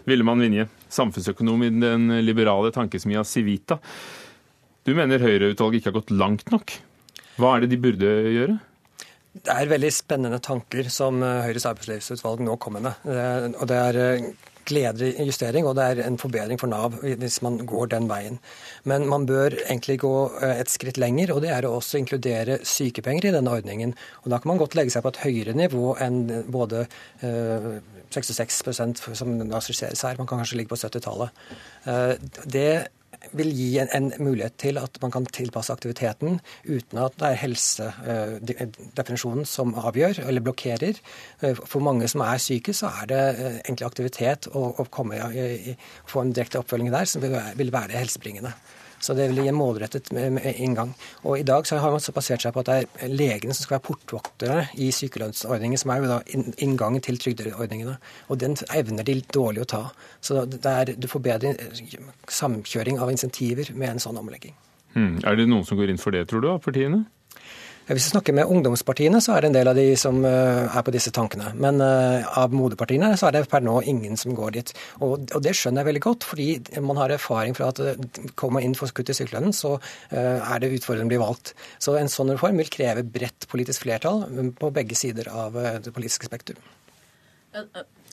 Villemann 0.08 0.42
Vinje, 0.42 0.66
samfunnsøkonom 0.90 1.68
i 1.68 1.74
den 1.74 2.08
liberale 2.26 2.72
tankesmia 2.74 3.26
Civita. 3.28 3.78
Du 4.88 4.96
mener 4.98 5.22
Høyre-utvalget 5.22 5.82
ikke 5.82 5.92
har 5.92 6.00
gått 6.00 6.14
langt 6.16 6.52
nok. 6.54 6.74
Hva 7.38 7.56
er 7.56 7.64
det 7.64 7.74
de 7.74 7.82
burde 7.82 8.12
gjøre? 8.34 8.60
Det 9.32 9.54
er 9.54 9.70
veldig 9.72 9.92
spennende 9.96 10.42
tanker 10.44 10.90
som 10.92 11.22
eh, 11.24 11.44
Høyres 11.46 11.68
arbeidslivsutvalg 11.70 12.42
nå 12.44 12.58
kommer 12.60 12.84
med. 12.84 13.06
Og 13.62 13.68
det 13.70 13.78
er 13.78 14.00
eh, 14.02 14.26
gledelig 14.68 15.14
justering, 15.30 15.68
og 15.68 15.78
det 15.78 15.86
er 15.86 16.02
en 16.04 16.18
forbedring 16.20 16.60
for 16.60 16.70
Nav 16.72 16.98
hvis 17.00 17.40
man 17.46 17.62
går 17.70 17.94
den 17.94 18.10
veien. 18.10 18.42
Men 18.90 19.08
man 19.12 19.28
bør 19.30 19.56
egentlig 19.62 20.02
gå 20.04 20.14
eh, 20.42 20.58
et 20.66 20.74
skritt 20.74 21.00
lenger, 21.00 21.32
og 21.32 21.46
det 21.46 21.54
er 21.54 21.68
å 21.70 21.76
også 21.78 22.02
inkludere 22.02 22.60
sykepenger 22.68 23.30
i 23.30 23.36
denne 23.38 23.54
ordningen. 23.54 23.96
Og 24.26 24.34
Da 24.34 24.42
kan 24.42 24.52
man 24.52 24.60
godt 24.60 24.76
legge 24.80 24.92
seg 24.98 25.06
på 25.06 25.14
et 25.14 25.24
høyere 25.24 25.56
nivå 25.56 25.94
enn 26.04 26.24
både 26.52 26.88
66% 27.22 29.06
som 29.16 29.38
da 29.46 29.62
skisseres 29.64 30.04
her. 30.04 30.18
Man 30.20 30.28
kan 30.28 30.42
kanskje 30.42 30.60
ligge 30.60 30.74
på 30.74 30.82
70-tallet. 30.82 31.30
Det 32.52 32.72
vil 33.38 33.52
gi 33.54 33.70
en, 33.82 33.90
en, 33.96 34.10
mulighet 34.20 34.58
til 34.62 34.80
at 34.82 34.98
man 35.02 35.14
kan 35.14 35.28
tilpasse 35.30 35.74
aktiviteten 35.74 36.40
uten 36.66 37.02
at 37.02 37.18
det 37.22 37.30
er 37.30 37.40
helsedefinisjonen 37.44 39.48
som 39.48 39.76
avgjør 39.78 40.24
eller 40.26 40.46
blokkerer. 40.46 41.00
Eh, 41.42 41.62
for 41.62 41.84
mange 41.86 42.10
som 42.12 42.26
er 42.26 42.42
syke, 42.42 42.76
så 42.76 42.92
er 43.02 43.12
det 43.12 43.24
eh, 43.32 43.58
egentlig 43.64 43.88
aktivitet 43.88 44.50
å, 44.52 44.68
å 44.82 44.88
komme 44.90 45.22
få 46.10 46.26
en 46.26 46.36
direkte 46.36 46.62
oppfølging 46.62 46.92
der 46.94 47.10
som 47.10 47.24
vil 47.24 47.74
være 47.74 48.00
helsebringende. 48.00 48.54
Så 49.02 49.16
det 49.18 49.28
vil 49.32 49.42
gi 49.42 49.50
en 49.50 49.58
målrettet 49.58 50.12
inngang. 50.14 50.94
Og 51.26 51.40
I 51.40 51.46
dag 51.48 51.66
så 51.68 51.80
har 51.82 51.94
man 51.94 52.04
så 52.04 52.14
basert 52.14 52.44
seg 52.44 52.54
på 52.54 52.62
at 52.62 52.70
det 52.70 52.78
er 53.02 53.14
legene 53.14 53.56
som 53.58 53.66
skal 53.66 53.80
være 53.80 53.88
portvoktere 53.88 54.66
i 54.78 54.92
sykelønnsordningen, 54.94 55.82
som 55.82 55.94
er 55.94 56.04
jo 56.04 56.12
da 56.12 56.20
inngangen 56.62 57.02
til 57.02 57.18
trygdeordningene. 57.22 57.98
Og 58.30 58.42
den 58.42 58.58
evner 58.70 59.08
de 59.08 59.18
dårlig 59.34 59.66
å 59.66 59.72
ta. 59.74 59.84
Så 60.22 60.46
er, 60.46 60.94
du 60.94 61.10
får 61.10 61.26
bedre 61.26 61.56
samkjøring 62.30 63.02
av 63.02 63.14
insentiver 63.14 63.74
med 63.74 63.96
en 63.96 64.04
sånn 64.04 64.22
omlegging. 64.22 64.54
Hmm. 64.94 65.18
Er 65.26 65.40
det 65.40 65.48
noen 65.50 65.66
som 65.66 65.80
går 65.80 65.94
inn 65.94 66.02
for 66.02 66.14
det, 66.14 66.28
tror 66.30 66.44
du, 66.44 66.52
av 66.52 66.62
partiene? 66.64 67.06
Hvis 67.92 68.06
vi 68.08 68.12
snakker 68.14 68.36
med 68.36 68.48
ungdomspartiene, 68.48 69.20
så 69.20 69.34
er 69.36 69.44
det 69.44 69.50
en 69.50 69.56
del 69.58 69.70
av 69.72 69.76
de 69.76 69.84
som 70.00 70.22
eh, 70.24 70.64
er 70.70 70.84
på 70.88 70.94
disse 70.96 71.12
tankene. 71.12 71.50
Men 71.60 71.82
uh, 71.84 72.24
av 72.40 72.54
moderpartiene 72.56 73.10
så 73.20 73.28
er 73.28 73.36
det 73.36 73.42
per 73.52 73.64
nå 73.66 73.82
ingen 73.90 74.16
som 74.20 74.36
går 74.38 74.54
dit. 74.56 74.72
Og, 75.04 75.26
det 75.44 75.52
skjønner 75.58 75.84
jeg 75.84 75.90
veldig 75.90 76.04
godt, 76.06 76.28
fordi 76.30 76.80
man 76.86 77.02
har 77.02 77.12
erfaring 77.12 77.58
fra 77.58 77.72
at 77.74 77.82
uh, 77.84 78.00
kommer 78.40 78.60
man 78.60 78.70
inn 78.70 78.78
for 78.80 78.94
kutt 78.96 79.12
i 79.12 79.18
sykelønnen, 79.18 79.52
så 79.56 79.74
er 80.12 80.62
det 80.62 80.72
utfordrende 80.78 81.10
å 81.10 81.12
bli 81.12 81.20
valgt. 81.22 81.54
Så 81.84 81.98
en 82.00 82.12
sånn 82.12 82.32
reform 82.32 82.62
vil 82.62 82.72
kreve 82.72 83.04
bredt 83.04 83.48
politisk 83.52 83.84
flertall 83.86 84.24
på 84.58 84.72
begge 84.76 84.96
sider 84.98 85.28
av 85.32 85.58
det 85.84 85.92
politiske 85.96 86.30
spektrum. 86.30 86.62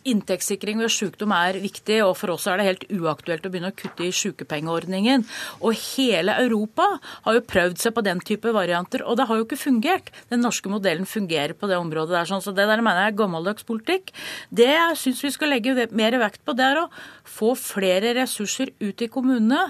Inntektssikring 0.09 0.79
ved 0.83 0.93
sykdom 0.93 1.33
er 1.35 1.59
viktig, 1.63 1.99
og 2.05 2.15
for 2.21 2.35
oss 2.35 2.47
er 2.51 2.61
det 2.61 2.67
helt 2.69 2.85
uaktuelt 2.95 3.47
å 3.47 3.53
begynne 3.53 3.73
å 3.73 3.77
kutte 3.79 4.07
i 4.07 4.13
sykepengeordningen. 4.15 5.25
Og 5.63 5.75
hele 5.97 6.37
Europa 6.45 6.87
har 7.27 7.39
jo 7.39 7.45
prøvd 7.49 7.83
seg 7.83 7.97
på 7.97 8.05
den 8.07 8.23
type 8.23 8.53
varianter, 8.55 9.05
og 9.05 9.19
det 9.19 9.29
har 9.29 9.41
jo 9.41 9.47
ikke 9.47 9.61
fungert. 9.61 10.13
Den 10.33 10.45
norske 10.45 10.71
modellen 10.73 11.09
fungerer 11.09 11.57
på 11.59 11.71
det 11.71 11.81
området 11.81 12.15
der, 12.15 12.31
sånn, 12.31 12.45
så 12.45 12.55
det 12.55 12.69
der 12.71 12.85
mener 12.85 13.07
jeg 13.07 13.15
er 13.15 13.21
gammeldags 13.23 13.67
politikk. 13.69 14.15
Det 14.51 14.71
jeg 14.71 15.03
syns 15.03 15.25
vi 15.25 15.35
skal 15.35 15.55
legge 15.55 15.89
mer 15.97 16.19
vekt 16.23 16.45
på, 16.45 16.55
det 16.59 16.67
er 16.69 16.85
å 16.85 16.89
få 17.29 17.55
flere 17.59 18.15
ressurser 18.19 18.75
ut 18.81 19.05
i 19.05 19.11
kommunene 19.13 19.67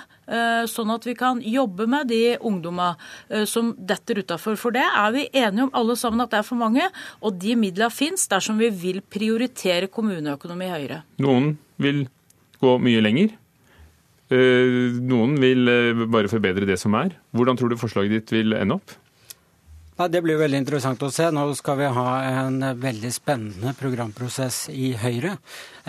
sånn 0.68 0.93
at 0.95 1.07
vi 1.09 1.14
kan 1.18 1.41
jobbe 1.45 1.87
med 1.91 2.11
de 2.12 2.37
ungdommene 2.37 2.95
eh, 3.31 3.47
som 3.49 3.72
detter 3.79 4.22
utafor. 4.22 4.59
For 4.61 4.74
det 4.74 4.85
er 4.85 5.14
vi 5.14 5.26
enige 5.33 5.68
om 5.68 5.74
alle 5.79 5.97
sammen 5.99 6.24
at 6.24 6.35
det 6.35 6.43
er 6.43 6.47
for 6.49 6.61
mange, 6.61 6.87
og 7.24 7.41
de 7.41 7.57
midlene 7.59 7.91
fins 7.95 8.29
dersom 8.31 8.61
vi 8.61 8.70
vil 8.70 9.03
prioritere 9.03 9.91
kommuneøkonomi 9.93 10.70
høyere. 10.70 11.03
Noen 11.24 11.55
vil 11.81 12.07
gå 12.62 12.79
mye 12.83 13.03
lenger. 13.05 13.35
Eh, 14.29 15.01
noen 15.01 15.39
vil 15.41 15.74
bare 16.12 16.31
forbedre 16.31 16.68
det 16.68 16.79
som 16.81 16.97
er. 16.99 17.16
Hvordan 17.33 17.59
tror 17.59 17.72
du 17.72 17.81
forslaget 17.81 18.18
ditt 18.18 18.35
vil 18.37 18.57
ende 18.59 18.81
opp? 18.81 18.97
Ja, 19.99 20.07
Det 20.09 20.20
blir 20.22 20.36
veldig 20.38 20.61
interessant 20.61 21.01
å 21.03 21.09
se. 21.11 21.24
Nå 21.34 21.42
skal 21.59 21.80
vi 21.80 21.86
ha 21.90 22.11
en 22.22 22.62
veldig 22.78 23.09
spennende 23.11 23.72
programprosess 23.74 24.68
i 24.70 24.92
Høyre. 24.94 25.32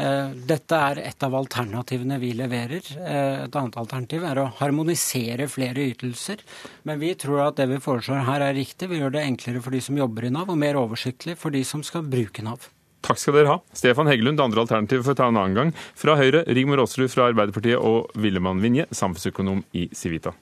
Eh, 0.02 0.32
dette 0.50 0.80
er 0.88 1.02
et 1.12 1.26
av 1.28 1.36
alternativene 1.38 2.18
vi 2.18 2.32
leverer. 2.34 2.90
Eh, 2.98 3.44
et 3.44 3.58
annet 3.62 3.78
alternativ 3.78 4.26
er 4.26 4.42
å 4.42 4.48
harmonisere 4.58 5.46
flere 5.46 5.86
ytelser. 5.92 6.42
Men 6.90 6.98
vi 6.98 7.14
tror 7.14 7.44
at 7.52 7.62
det 7.62 7.70
vi 7.70 7.78
foreslår 7.78 8.26
her 8.26 8.48
er 8.48 8.58
riktig. 8.58 8.90
Vi 8.90 8.98
gjør 8.98 9.14
det 9.14 9.28
enklere 9.28 9.62
for 9.62 9.78
de 9.78 9.84
som 9.86 10.02
jobber 10.02 10.26
i 10.26 10.34
Nav, 10.34 10.50
og 10.50 10.58
mer 10.58 10.82
oversiktlig 10.82 11.38
for 11.38 11.54
de 11.54 11.62
som 11.62 11.86
skal 11.86 12.02
bruke 12.02 12.42
Nav. 12.42 12.66
Takk 13.06 13.22
skal 13.22 13.38
dere 13.38 13.54
ha. 13.54 13.62
Stefan 13.78 14.10
Heggelund, 14.10 14.42
det 14.42 14.44
andre 14.50 14.66
alternativet 14.66 15.06
får 15.06 15.22
ta 15.22 15.30
en 15.30 15.38
annen 15.38 15.54
gang. 15.54 15.78
Fra 15.94 16.18
Høyre, 16.18 16.48
Rigmor 16.50 16.82
Aasrud 16.82 17.14
fra 17.14 17.30
Arbeiderpartiet 17.30 17.78
og 17.78 18.10
Villemann 18.18 18.58
Vinje, 18.58 18.90
samfunnsøkonom 18.90 19.68
i 19.78 19.92
Civita. 19.94 20.34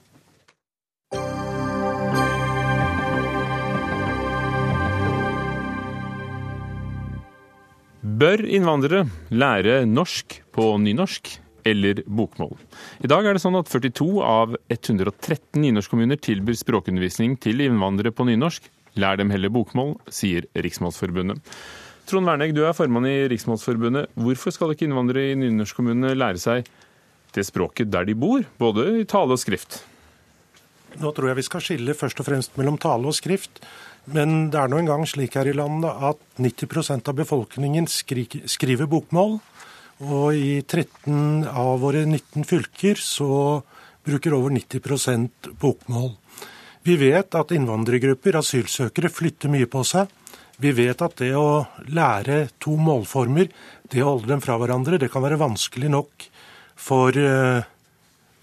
Bør 8.08 8.40
innvandrere 8.40 9.02
lære 9.28 9.82
norsk 9.84 10.38
på 10.54 10.64
nynorsk 10.80 11.28
eller 11.68 11.98
bokmål? 12.06 12.54
I 13.04 13.10
dag 13.10 13.26
er 13.26 13.36
det 13.36 13.42
sånn 13.42 13.58
at 13.58 13.68
42 13.68 14.06
av 14.24 14.54
113 14.72 15.58
nynorskkommuner 15.60 16.16
tilbyr 16.16 16.56
språkundervisning 16.56 17.34
til 17.42 17.60
innvandrere 17.66 18.14
på 18.14 18.24
nynorsk. 18.30 18.70
Lær 18.96 19.18
dem 19.20 19.28
heller 19.34 19.52
bokmål, 19.52 19.98
sier 20.08 20.46
Riksmålsforbundet. 20.56 21.42
Trond 22.08 22.30
Wernegg, 22.30 22.54
du 22.56 22.62
er 22.64 22.72
formann 22.78 23.10
i 23.10 23.26
Riksmålsforbundet. 23.28 24.08
Hvorfor 24.16 24.56
skal 24.56 24.72
ikke 24.72 24.88
innvandrere 24.88 25.34
i 25.34 25.36
nynorskkommunene 25.42 26.16
lære 26.16 26.40
seg 26.40 26.72
det 27.36 27.44
språket 27.44 27.92
der 27.92 28.08
de 28.08 28.16
bor, 28.16 28.46
både 28.62 28.88
i 29.02 29.06
tale 29.10 29.36
og 29.36 29.42
skrift? 29.42 29.82
Nå 30.96 31.12
tror 31.12 31.28
jeg 31.28 31.42
vi 31.42 31.46
skal 31.46 31.62
skille 31.66 31.98
først 31.98 32.22
og 32.22 32.30
fremst 32.30 32.56
mellom 32.56 32.80
tale 32.80 33.10
og 33.10 33.18
skrift. 33.18 33.60
Men 34.14 34.48
det 34.52 34.60
er 34.60 34.70
nå 34.70 34.80
engang 34.80 35.04
slik 35.08 35.36
her 35.36 35.48
i 35.50 35.56
landet 35.56 36.04
at 36.10 36.20
90% 36.40 37.10
av 37.10 37.16
befolkningen 37.18 37.88
skriver 37.88 38.88
bokmål. 38.88 39.38
Og 39.98 40.38
i 40.38 40.60
13 40.62 41.48
av 41.50 41.80
våre 41.82 42.04
19 42.06 42.46
fylker 42.46 43.00
så 43.02 43.60
bruker 44.06 44.36
over 44.36 44.54
90% 44.54 45.50
bokmål. 45.60 46.12
Vi 46.86 46.96
vet 46.96 47.34
at 47.36 47.52
innvandrergrupper, 47.52 48.38
asylsøkere, 48.38 49.10
flytter 49.12 49.52
mye 49.52 49.68
på 49.68 49.82
seg. 49.84 50.08
Vi 50.58 50.72
vet 50.74 51.02
at 51.04 51.18
det 51.20 51.34
å 51.36 51.66
lære 51.90 52.46
to 52.62 52.78
målformer, 52.80 53.50
det 53.90 54.02
å 54.02 54.14
holde 54.14 54.30
dem 54.30 54.42
fra 54.42 54.56
hverandre, 54.58 54.98
det 54.98 55.10
kan 55.12 55.22
være 55.26 55.38
vanskelig 55.42 55.90
nok 55.92 56.28
for 56.78 57.14
uh, 57.14 57.60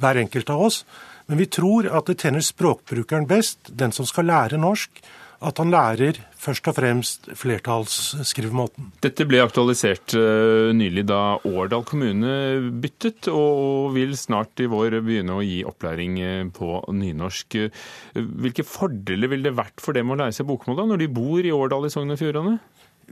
hver 0.04 0.22
enkelt 0.22 0.52
av 0.54 0.68
oss. 0.68 0.84
Men 1.26 1.42
vi 1.42 1.50
tror 1.50 1.90
at 1.90 2.12
det 2.12 2.20
tjener 2.22 2.44
språkbrukeren 2.46 3.26
best, 3.28 3.72
den 3.72 3.96
som 3.96 4.08
skal 4.08 4.30
lære 4.30 4.62
norsk, 4.62 5.02
at 5.44 5.60
han 5.60 5.72
lærer 5.74 6.20
først 6.40 6.68
og 6.70 6.78
fremst 6.78 7.30
flertallsskrivemåten. 7.38 8.92
Dette 9.04 9.26
ble 9.28 9.42
aktualisert 9.44 10.16
uh, 10.18 10.72
nylig 10.76 11.06
da 11.10 11.38
Årdal 11.48 11.86
kommune 11.88 12.36
byttet, 12.84 13.30
og 13.32 13.96
vil 13.98 14.16
snart 14.20 14.64
i 14.64 14.70
vår 14.72 15.00
begynne 15.06 15.36
å 15.36 15.44
gi 15.46 15.62
opplæring 15.68 16.20
eh, 16.24 16.46
på 16.56 16.80
nynorsk. 16.94 17.58
Hvilke 18.16 18.66
fordeler 18.68 19.32
ville 19.32 19.50
det 19.50 19.58
vært 19.58 19.84
for 19.84 19.98
dem 19.98 20.14
å 20.14 20.20
lære 20.20 20.38
seg 20.38 20.48
bokmål 20.50 20.80
da, 20.80 20.88
når 20.92 21.04
de 21.04 21.12
bor 21.18 21.42
i 21.44 21.54
Årdal 21.56 21.88
i 21.88 21.94
Sogn 21.94 22.14
og 22.16 22.22
Fjordane? 22.22 22.58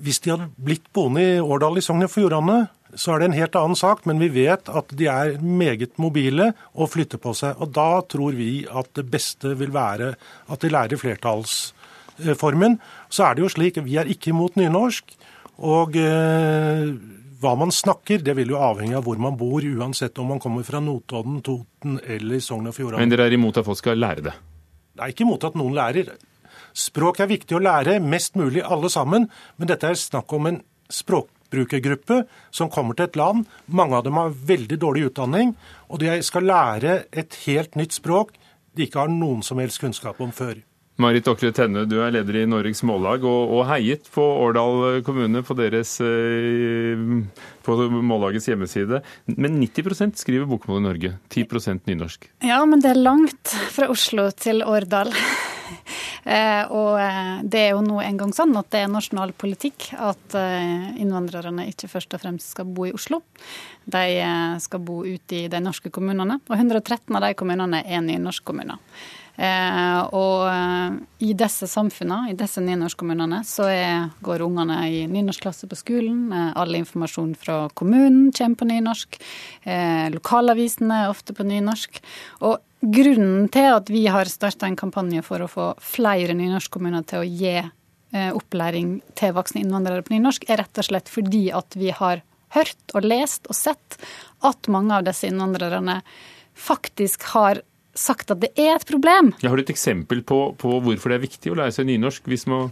Hvis 0.04 0.24
de 0.24 0.32
hadde 0.34 0.50
blitt 0.58 0.88
boende 0.96 1.22
i 1.22 1.42
Årdal 1.42 1.78
i 1.78 1.84
Sogn 1.86 2.06
og 2.06 2.12
Fjordane, 2.14 2.64
så 2.96 3.14
er 3.14 3.22
det 3.22 3.30
en 3.30 3.38
helt 3.38 3.56
annen 3.58 3.78
sak, 3.78 4.04
men 4.10 4.22
vi 4.22 4.30
vet 4.34 4.70
at 4.70 4.92
de 4.98 5.08
er 5.10 5.38
meget 5.42 5.98
mobile 6.02 6.52
og 6.74 6.92
flytter 6.94 7.22
på 7.22 7.34
seg. 7.38 7.58
Og 7.62 7.74
da 7.74 8.02
tror 8.10 8.38
vi 8.38 8.66
at 8.70 8.92
det 8.98 9.08
beste 9.14 9.56
vil 9.60 9.74
være 9.74 10.14
at 10.14 10.62
de 10.62 10.74
lærer 10.74 11.02
flertallsformen. 12.18 12.80
Så 13.10 13.26
er 13.28 13.36
det 13.36 13.44
jo 13.44 13.52
slik, 13.52 13.80
vi 13.84 13.98
er 13.98 14.10
ikke 14.10 14.32
imot 14.34 14.58
nynorsk. 14.60 15.16
Og 15.64 15.96
eh, 16.00 16.94
hva 17.44 17.54
man 17.60 17.72
snakker, 17.72 18.24
det 18.24 18.36
vil 18.38 18.54
jo 18.54 18.62
avhenge 18.62 18.98
av 18.98 19.06
hvor 19.06 19.20
man 19.22 19.38
bor, 19.38 19.62
uansett 19.62 20.18
om 20.20 20.32
man 20.34 20.42
kommer 20.42 20.64
fra 20.64 20.82
Notodden, 20.82 21.42
Toten 21.46 22.00
eller 22.08 22.40
Sogn 22.40 22.70
og 22.72 22.76
Fjordane. 22.78 23.04
Men 23.04 23.14
dere 23.14 23.28
er 23.28 23.38
imot 23.38 23.60
at 23.60 23.68
folk 23.68 23.80
skal 23.80 24.00
lære 24.00 24.26
det? 24.30 24.36
Det 24.94 25.04
er 25.04 25.14
ikke 25.14 25.26
imot 25.26 25.44
at 25.44 25.58
noen 25.58 25.76
lærer. 25.76 26.14
Språk 26.74 27.22
er 27.22 27.30
viktig 27.30 27.58
å 27.58 27.62
lære, 27.62 28.00
mest 28.02 28.38
mulig 28.40 28.64
alle 28.66 28.90
sammen, 28.90 29.28
men 29.58 29.70
dette 29.70 29.90
er 29.90 30.00
snakk 30.00 30.34
om 30.34 30.50
en 30.50 30.62
språkbrukergruppe 30.94 32.24
som 32.54 32.72
kommer 32.74 32.98
til 32.98 33.10
et 33.10 33.18
land. 33.20 33.46
Mange 33.68 33.98
av 33.98 34.08
dem 34.08 34.18
har 34.18 34.34
veldig 34.34 34.80
dårlig 34.82 35.12
utdanning, 35.12 35.54
og 35.90 36.02
de 36.02 36.18
skal 36.26 36.50
lære 36.50 37.04
et 37.14 37.38
helt 37.46 37.78
nytt 37.78 37.94
språk 38.00 38.34
de 38.74 38.88
ikke 38.88 39.04
har 39.04 39.12
noen 39.12 39.44
som 39.46 39.60
helst 39.62 39.82
kunnskap 39.82 40.22
om 40.24 40.32
før. 40.34 40.58
Marit 41.02 41.26
Okle 41.26 41.50
Tenne, 41.56 41.88
du 41.90 41.96
er 42.06 42.12
leder 42.14 42.36
i 42.38 42.46
Norges 42.46 42.84
Mållag 42.86 43.24
og, 43.26 43.50
og, 43.56 43.64
heiet 43.72 44.06
på 44.14 44.22
Årdal 44.22 45.00
kommune 45.06 45.42
på, 45.42 45.56
deres, 45.58 45.96
eh, 46.06 47.00
på 47.66 47.78
Mållagets 47.90 48.46
hjemmeside. 48.52 49.00
Men 49.34 49.58
90% 49.58 50.22
skriver 50.22 50.46
bokmål 50.52 50.84
i 50.84 50.86
Norge, 50.86 51.12
10% 51.34 51.90
nynorsk. 51.90 52.30
Ja, 52.46 52.60
men 52.70 52.84
det 52.84 52.92
er 52.92 53.02
langt 53.02 53.56
fra 53.74 53.90
Oslo 53.94 54.30
til 54.38 54.66
Årdal. 54.66 55.14
Eh, 56.24 56.70
og 56.72 57.02
eh, 57.04 57.42
det 57.52 57.60
er 57.60 57.74
jo 57.74 57.82
nå 57.84 57.98
en 58.00 58.16
gang 58.16 58.30
sånn 58.32 58.54
at 58.56 58.70
det 58.72 58.80
er 58.86 58.92
nasjonal 58.92 59.34
politikk 59.36 59.90
at 60.00 60.36
innvandrerne 60.38 61.66
ikke 61.68 61.90
først 61.92 62.16
og 62.16 62.22
fremst 62.22 62.54
skal 62.54 62.70
bo 62.72 62.86
i 62.88 62.94
Oslo. 62.96 63.20
De 63.84 64.06
skal 64.64 64.84
bo 64.88 65.02
ute 65.04 65.42
i 65.42 65.50
de 65.52 65.60
norske 65.60 65.92
kommunene. 65.92 66.38
Og 66.48 66.56
113 66.56 67.12
av 67.18 67.26
de 67.26 67.34
kommunene 67.36 67.82
er 67.84 68.06
nynorskkommuner. 68.06 68.80
Eh, 69.34 70.02
og 70.14 70.44
eh, 70.46 70.98
i 71.26 71.32
disse 71.38 71.66
samfunnene, 71.70 72.30
i 72.30 72.36
disse 72.38 72.62
nynorskkommunene, 72.62 73.40
så 73.48 73.66
går 74.22 74.44
ungene 74.46 74.78
i 74.94 75.00
nynorskklasse 75.10 75.70
på 75.70 75.80
skolen. 75.80 76.28
Eh, 76.30 76.52
all 76.60 76.78
informasjon 76.78 77.34
fra 77.40 77.64
kommunen 77.74 78.30
kommer 78.36 78.62
på 78.62 78.70
nynorsk. 78.70 79.18
Lokalavisene 80.14 81.04
er 81.04 81.14
ofte 81.14 81.34
på 81.34 81.46
nynorsk. 81.48 81.98
Og 82.46 82.60
grunnen 82.84 83.48
til 83.54 83.72
at 83.74 83.90
vi 83.90 84.06
har 84.12 84.30
starta 84.30 84.68
en 84.70 84.78
kampanje 84.78 85.24
for 85.26 85.42
å 85.42 85.50
få 85.50 85.70
flere 85.82 86.36
nynorskkommuner 86.38 87.08
til 87.10 87.24
å 87.24 87.30
gi 87.30 87.56
opplæring 88.14 89.00
til 89.18 89.32
voksne 89.34 89.64
innvandrere 89.64 90.04
på 90.06 90.14
nynorsk, 90.14 90.44
er 90.46 90.60
rett 90.62 90.78
og 90.78 90.86
slett 90.86 91.08
fordi 91.10 91.48
at 91.56 91.74
vi 91.80 91.90
har 91.96 92.22
hørt 92.54 92.94
og 92.94 93.08
lest 93.08 93.48
og 93.50 93.58
sett 93.58 93.98
at 94.46 94.70
mange 94.70 95.00
av 95.00 95.08
disse 95.08 95.26
innvandrerne 95.26 96.04
faktisk 96.54 97.26
har 97.32 97.64
sagt 97.94 98.34
at 98.34 98.42
det 98.42 98.52
er 98.60 98.76
et 98.76 98.88
problem. 98.90 99.34
Jeg 99.42 99.52
har 99.52 99.60
du 99.60 99.64
et 99.64 99.74
eksempel 99.74 100.24
på, 100.26 100.40
på, 100.60 100.80
hvorfor 100.86 101.14
det 101.14 101.20
er 101.20 101.28
viktig 101.28 101.54
å 101.54 101.60
lære 101.62 101.76
seg 101.76 101.88
nynorsk 101.90 102.28
hvis, 102.30 102.48
må, 102.50 102.66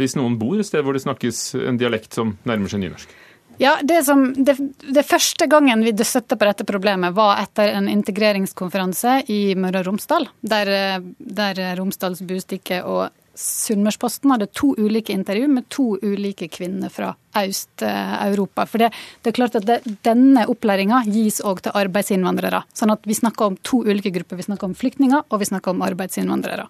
hvis, 0.00 0.16
noen 0.18 0.38
bor 0.40 0.58
et 0.58 0.68
sted 0.68 0.84
hvor 0.84 0.96
det 0.96 1.04
snakkes 1.04 1.42
en 1.62 1.80
dialekt 1.80 2.18
som 2.18 2.36
nærmer 2.48 2.72
seg 2.72 2.82
nynorsk? 2.84 3.14
Ja, 3.58 3.72
det, 3.82 4.04
som, 4.06 4.28
det, 4.34 4.54
det 4.86 5.02
første 5.02 5.48
gangen 5.50 5.82
vi 5.82 5.90
støtte 6.06 6.36
på 6.38 6.46
dette 6.46 6.66
problemet, 6.66 7.10
var 7.16 7.40
etter 7.42 7.72
en 7.74 7.88
integreringskonferanse 7.90 9.24
i 9.34 9.56
Møre 9.58 9.82
og 9.82 9.88
Romsdal, 9.88 10.28
der, 10.46 11.02
der 11.18 11.62
Romsdals 11.80 12.22
Bustikke 12.22 12.84
og 12.86 13.08
Sunnmørsposten 13.38 14.32
hadde 14.34 14.48
to 14.56 14.72
ulike 14.78 15.14
intervju 15.14 15.46
med 15.52 15.68
to 15.70 15.92
ulike 16.02 16.48
kvinner 16.50 16.90
fra 16.90 17.12
Øst-Europa. 17.38 18.64
For 18.66 18.82
det, 18.82 18.88
det, 19.22 19.30
er 19.30 19.36
klart 19.36 19.58
at 19.60 19.66
det, 19.68 19.76
denne 20.06 20.46
opplæringa 20.50 21.04
gis 21.06 21.38
òg 21.46 21.62
til 21.62 21.76
arbeidsinnvandrere. 21.78 22.64
Sånn 22.74 22.90
at 22.94 23.06
vi 23.06 23.14
snakker 23.14 23.52
om 23.52 23.58
to 23.62 23.84
ulike 23.86 24.10
grupper. 24.14 24.40
Vi 24.40 24.48
snakker 24.48 24.70
om 24.70 24.74
flyktninger 24.78 25.22
og 25.22 25.42
vi 25.42 25.50
snakker 25.52 25.74
om 25.74 25.84
arbeidsinnvandrere. 25.86 26.66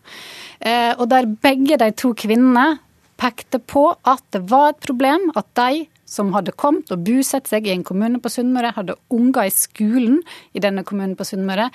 Eh, 0.61 0.93
og 0.99 1.09
der 1.09 1.31
begge 1.41 1.81
de 1.81 1.89
to 1.97 2.13
kvinnene 2.19 2.75
pekte 3.19 3.63
på 3.65 3.89
at 4.07 4.23
det 4.35 4.45
var 4.53 4.75
et 4.75 4.85
problem 4.85 5.31
at 5.39 5.49
de 5.59 5.87
som 6.09 6.33
hadde 6.33 6.57
kommet 6.57 6.91
og 6.95 7.03
bosatt 7.05 7.51
seg 7.51 7.69
i 7.69 7.75
en 7.75 7.85
kommune 7.87 8.21
på 8.23 8.33
Sunnmøre, 8.33 8.73
hadde 8.77 8.97
unger 9.15 9.49
i 9.49 9.55
skolen 9.55 10.21
i 10.57 10.63
denne 10.65 10.85
kommunen 10.89 11.17
på 11.19 11.27
Sunnmøre, 11.29 11.69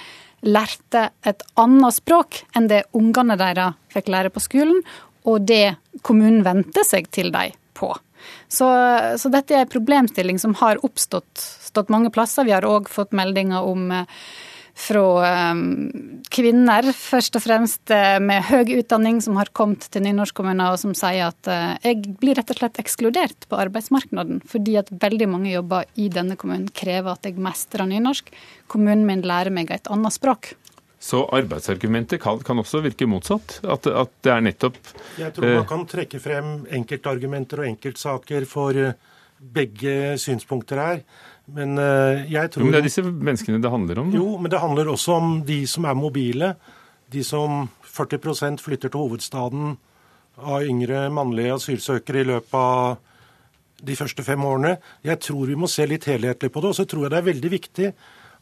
lærte 0.44 1.08
et 1.28 1.44
annet 1.62 1.98
språk 2.00 2.42
enn 2.58 2.70
det 2.72 2.84
ungene 2.98 3.38
deres 3.40 3.78
fikk 3.94 4.10
lære 4.12 4.34
på 4.34 4.44
skolen, 4.44 4.82
og 5.30 5.46
det 5.48 5.76
kommunen 6.02 6.42
venter 6.46 6.86
seg 6.88 7.08
til 7.14 7.30
dem 7.32 7.54
på. 7.78 7.94
Så, 8.48 8.68
så, 9.20 9.30
dette 9.32 9.56
er 9.56 9.66
en 9.66 9.72
problemstilling 9.72 10.40
som 10.40 10.56
har 10.62 10.82
oppstått 10.86 11.92
mange 11.92 12.12
plasser. 12.14 12.48
Vi 12.48 12.54
har 12.56 12.66
òg 12.68 12.90
fått 12.92 13.16
meldinger 13.16 13.66
om 13.68 13.90
eh, 13.92 14.06
fra 14.74 15.02
ehm, 15.28 16.24
kvinner, 16.34 16.88
først 16.98 17.38
og 17.38 17.44
fremst 17.46 17.92
eh, 17.94 18.18
med 18.24 18.42
høy 18.50 18.80
utdanning, 18.80 19.20
som 19.22 19.38
har 19.38 19.52
kommet 19.54 19.86
til 19.94 20.04
nynorskkommuner 20.06 20.74
og 20.74 20.82
som 20.82 20.96
sier 20.98 21.30
at 21.30 21.50
eh, 21.52 21.76
jeg 21.86 22.16
blir 22.22 22.40
rett 22.40 22.50
og 22.50 22.58
slett 22.58 22.82
ekskludert 22.82 23.48
på 23.50 23.60
arbeidsmarkedet, 23.62 24.42
fordi 24.50 24.80
at 24.82 24.90
veldig 25.04 25.30
mange 25.30 25.54
jobber 25.54 25.86
i 25.94 26.10
denne 26.14 26.38
kommunen 26.40 26.72
krever 26.74 27.14
at 27.14 27.30
jeg 27.30 27.38
mestrer 27.38 27.86
nynorsk. 27.90 28.34
Kommunen 28.72 29.06
min 29.08 29.24
lærer 29.26 29.54
meg 29.54 29.72
et 29.72 29.90
annet 29.94 30.18
språk. 30.18 30.56
Så 31.04 31.22
arbeidsargumentet 31.36 32.22
kan, 32.24 32.40
kan, 32.48 32.62
også 32.64 32.80
virke 32.82 33.06
motsatt? 33.12 33.60
At, 33.68 33.90
at, 33.92 34.14
det 34.24 34.32
er 34.32 34.46
nettopp 34.46 34.78
Jeg 35.20 35.36
tror 35.36 35.50
man 35.50 35.60
eh, 35.60 35.70
kan 35.70 35.90
trekke 35.92 36.22
frem 36.24 36.54
enkeltargumenter 36.80 37.62
og 37.62 37.70
enkeltsaker 37.76 38.48
for 38.50 38.80
begge 39.54 40.16
synspunkter 40.24 40.80
her. 40.80 41.06
Men 41.52 41.76
uh, 41.76 42.24
jeg 42.32 42.52
tror 42.52 42.64
jo, 42.64 42.68
Men 42.70 42.78
det 42.78 42.82
er 42.84 42.88
disse 42.88 43.04
menneskene 43.04 43.62
det 43.64 43.72
handler 43.72 44.00
om? 44.00 44.12
Da. 44.12 44.20
Jo, 44.22 44.28
men 44.40 44.52
det 44.52 44.62
handler 44.64 44.92
også 44.94 45.18
om 45.20 45.34
de 45.48 45.60
som 45.68 45.88
er 45.90 45.98
mobile. 45.98 46.54
De 47.12 47.24
som 47.28 47.66
40% 47.84 48.64
flytter 48.64 48.94
til 48.94 49.02
hovedstaden 49.04 49.76
av 50.42 50.64
yngre 50.66 51.10
mannlige 51.14 51.58
asylsøkere 51.60 52.24
i 52.24 52.30
løpet 52.32 52.56
av 52.58 52.96
de 53.84 53.98
første 54.00 54.24
fem 54.24 54.46
årene. 54.48 54.78
Jeg 55.04 55.20
tror 55.26 55.50
vi 55.50 55.58
må 55.60 55.68
se 55.70 55.86
litt 55.90 56.08
helhetlig 56.08 56.50
på 56.54 56.64
det. 56.64 56.72
Og 56.72 56.80
så 56.80 56.88
tror 56.90 57.06
jeg 57.06 57.14
det 57.14 57.20
er 57.20 57.28
veldig 57.28 57.52
viktig 57.52 57.92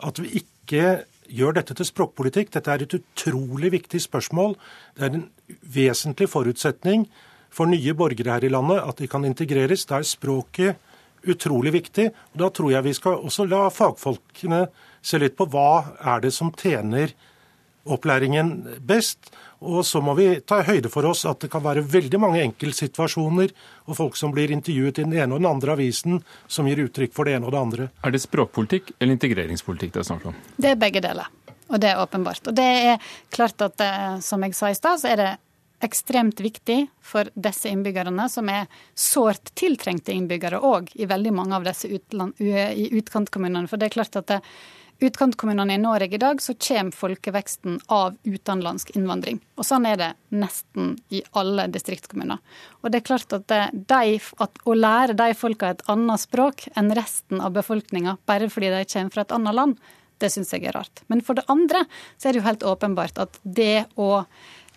at 0.02 0.22
vi 0.22 0.44
ikke 0.44 0.86
gjør 1.32 1.58
dette 1.58 1.76
til 1.78 1.88
språkpolitikk. 1.88 2.54
Dette 2.54 2.72
er 2.74 2.86
et 2.86 2.96
utrolig 3.00 3.74
viktig 3.74 4.02
spørsmål. 4.04 4.56
Det 4.98 5.08
er 5.08 5.18
en 5.18 5.28
vesentlig 5.74 6.30
forutsetning 6.32 7.08
for 7.52 7.68
nye 7.68 7.96
borgere 7.98 8.38
her 8.38 8.48
i 8.48 8.54
landet 8.54 8.84
at 8.86 9.02
de 9.02 9.10
kan 9.12 9.26
integreres. 9.28 9.88
Da 9.90 10.00
er 10.00 10.08
språket 10.08 10.91
utrolig 11.28 11.74
viktig. 11.74 12.10
Og 12.34 12.40
Da 12.40 12.50
tror 12.50 12.72
jeg 12.72 12.84
vi 12.84 12.94
skal 12.98 13.20
også 13.20 13.48
la 13.50 13.68
fagfolkene 13.70 14.68
se 15.02 15.20
litt 15.22 15.38
på 15.38 15.50
hva 15.50 15.98
er 16.00 16.22
det 16.22 16.34
som 16.34 16.52
tjener 16.52 17.14
opplæringen 17.86 18.78
best. 18.86 19.32
Og 19.62 19.86
så 19.86 20.02
må 20.02 20.14
vi 20.18 20.28
ta 20.46 20.62
høyde 20.66 20.90
for 20.90 21.06
oss 21.06 21.24
at 21.30 21.42
det 21.44 21.52
kan 21.54 21.64
være 21.64 21.84
veldig 21.86 22.20
mange 22.22 22.42
enkeltsituasjoner 22.46 23.54
og 23.86 23.98
folk 23.98 24.18
som 24.18 24.34
blir 24.34 24.54
intervjuet 24.54 25.02
i 25.02 25.06
den 25.06 25.14
ene 25.14 25.36
og 25.36 25.42
den 25.42 25.50
andre 25.50 25.76
avisen 25.76 26.22
som 26.50 26.70
gir 26.70 26.82
uttrykk 26.86 27.14
for 27.14 27.30
det 27.30 27.38
ene 27.38 27.50
og 27.50 27.54
det 27.54 27.62
andre. 27.62 27.90
Er 28.06 28.14
det 28.14 28.24
språkpolitikk 28.24 28.96
eller 29.00 29.18
integreringspolitikk 29.18 29.94
det 29.94 30.02
er 30.02 30.10
snakk 30.10 30.26
om? 30.32 30.42
Det 30.58 30.74
er 30.74 30.82
begge 30.82 31.04
deler. 31.04 31.30
Og 31.72 31.80
det 31.80 31.94
er 31.94 32.02
åpenbart. 32.02 32.48
Og 32.50 32.58
det 32.58 32.68
er 32.68 33.14
klart 33.32 33.62
at, 33.64 33.80
eh, 33.82 34.20
som 34.20 34.42
jeg 34.44 34.58
sa 34.58 34.70
i 34.70 34.76
stad, 34.76 35.00
så 35.00 35.14
er 35.14 35.22
det 35.22 35.30
ekstremt 35.86 36.40
viktig 36.40 36.86
for 37.02 37.30
disse 37.34 37.70
innbyggerne, 37.72 38.28
som 38.30 38.50
er 38.50 38.70
sårt 38.98 39.54
tiltrengte 39.58 40.14
innbyggere 40.16 40.62
òg 40.62 40.94
i 40.96 41.08
veldig 41.10 41.34
mange 41.36 41.58
av 41.58 41.66
disse 41.68 41.90
utland, 41.92 42.38
i 42.40 42.92
utkantkommunene. 43.00 43.70
For 43.70 43.82
det 43.82 43.90
er 43.90 43.98
klart 43.98 44.20
at 44.20 44.38
utkantkommunene 45.02 45.76
i 45.76 45.82
Norge 45.82 46.16
i 46.16 46.22
dag, 46.22 46.42
så 46.42 46.54
kommer 46.54 46.94
folkeveksten 46.94 47.80
av 47.90 48.18
utenlandsk 48.24 48.94
innvandring. 48.96 49.40
Og 49.58 49.66
sånn 49.66 49.88
er 49.90 49.98
det 49.98 50.10
nesten 50.30 50.94
i 51.10 51.24
alle 51.38 51.66
distriktskommuner. 51.74 52.38
Og 52.82 52.92
det 52.92 53.02
er 53.02 53.08
klart 53.10 53.34
at, 53.38 53.48
de, 53.74 54.20
at 54.46 54.62
å 54.64 54.78
lære 54.78 55.18
de 55.18 55.32
folka 55.38 55.74
et 55.74 55.84
annet 55.92 56.22
språk 56.22 56.68
enn 56.78 56.94
resten 56.98 57.42
av 57.42 57.56
befolkninga, 57.58 58.20
bare 58.30 58.52
fordi 58.54 58.70
de 58.76 58.86
kommer 58.94 59.18
fra 59.18 59.26
et 59.26 59.36
annet 59.40 59.58
land, 59.58 59.82
det 60.22 60.30
syns 60.30 60.54
jeg 60.54 60.68
er 60.70 60.78
rart. 60.78 61.02
Men 61.10 61.24
for 61.26 61.38
det 61.38 61.48
andre 61.50 61.88
så 62.14 62.30
er 62.30 62.36
det 62.36 62.44
jo 62.44 62.50
helt 62.50 62.66
åpenbart 62.68 63.22
at 63.24 63.42
det 63.42 63.88
å 63.98 64.24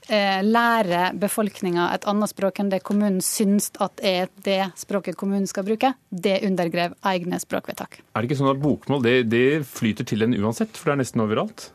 lære 0.09 1.15
befolkninga 1.17 1.87
et 1.95 2.05
annet 2.11 2.33
språk 2.33 2.59
enn 2.61 2.73
det 2.73 2.83
kommunen 2.85 3.23
syns 3.25 3.71
at 3.83 4.03
er 4.05 4.29
det 4.45 4.61
språket 4.77 5.17
kommunen 5.17 5.47
skal 5.49 5.65
bruke, 5.67 5.95
det 6.11 6.43
undergrev 6.45 6.97
egne 7.09 7.41
språkvedtak. 7.41 8.03
Er 8.13 8.21
det 8.21 8.29
ikke 8.29 8.41
sånn 8.43 8.53
at 8.53 8.61
bokmål 8.63 9.05
det, 9.07 9.17
det 9.33 9.47
flyter 9.69 10.05
til 10.09 10.27
en 10.27 10.37
uansett, 10.37 10.77
for 10.77 10.91
det 10.91 10.97
er 10.97 11.03
nesten 11.05 11.25
overalt? 11.25 11.71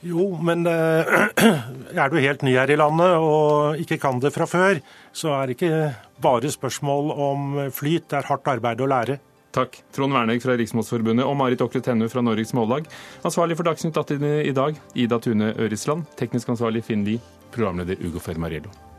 Jo, 0.00 0.30
men 0.40 0.64
er 0.70 2.08
du 2.08 2.20
helt 2.22 2.44
ny 2.46 2.54
her 2.56 2.70
i 2.72 2.78
landet 2.80 3.18
og 3.20 3.80
ikke 3.82 3.98
kan 4.00 4.20
det 4.22 4.32
fra 4.32 4.46
før, 4.48 4.80
så 5.12 5.34
er 5.36 5.50
det 5.50 5.58
ikke 5.58 5.90
bare 6.24 6.52
spørsmål 6.52 7.10
om 7.12 7.50
flyt, 7.74 8.06
det 8.08 8.20
er 8.20 8.30
hardt 8.30 8.48
arbeid 8.48 8.80
å 8.80 8.88
lære. 8.88 9.18
Takk. 9.56 9.80
Trond 9.94 10.14
Wernegg 10.14 10.42
fra 10.44 10.54
Riksmålsforbundet 10.58 11.26
og 11.26 11.34
Marit 11.38 11.62
Okre 11.64 11.82
Tennu 11.84 12.06
fra 12.10 12.22
Norges 12.22 12.54
Mållag. 12.56 12.86
Ansvarlig 13.26 13.58
for 13.58 13.66
Dagsnytt 13.66 13.98
18 13.98 14.22
i 14.46 14.54
dag, 14.54 14.78
Ida 14.94 15.18
Tune 15.22 15.54
Ørisland. 15.58 16.06
Teknisk 16.20 16.54
ansvarlig 16.54 16.84
Finn 16.86 17.04
Lie. 17.06 17.22
Programleder 17.50 17.98
Ugo 18.06 18.22
Fermariello. 18.22 18.89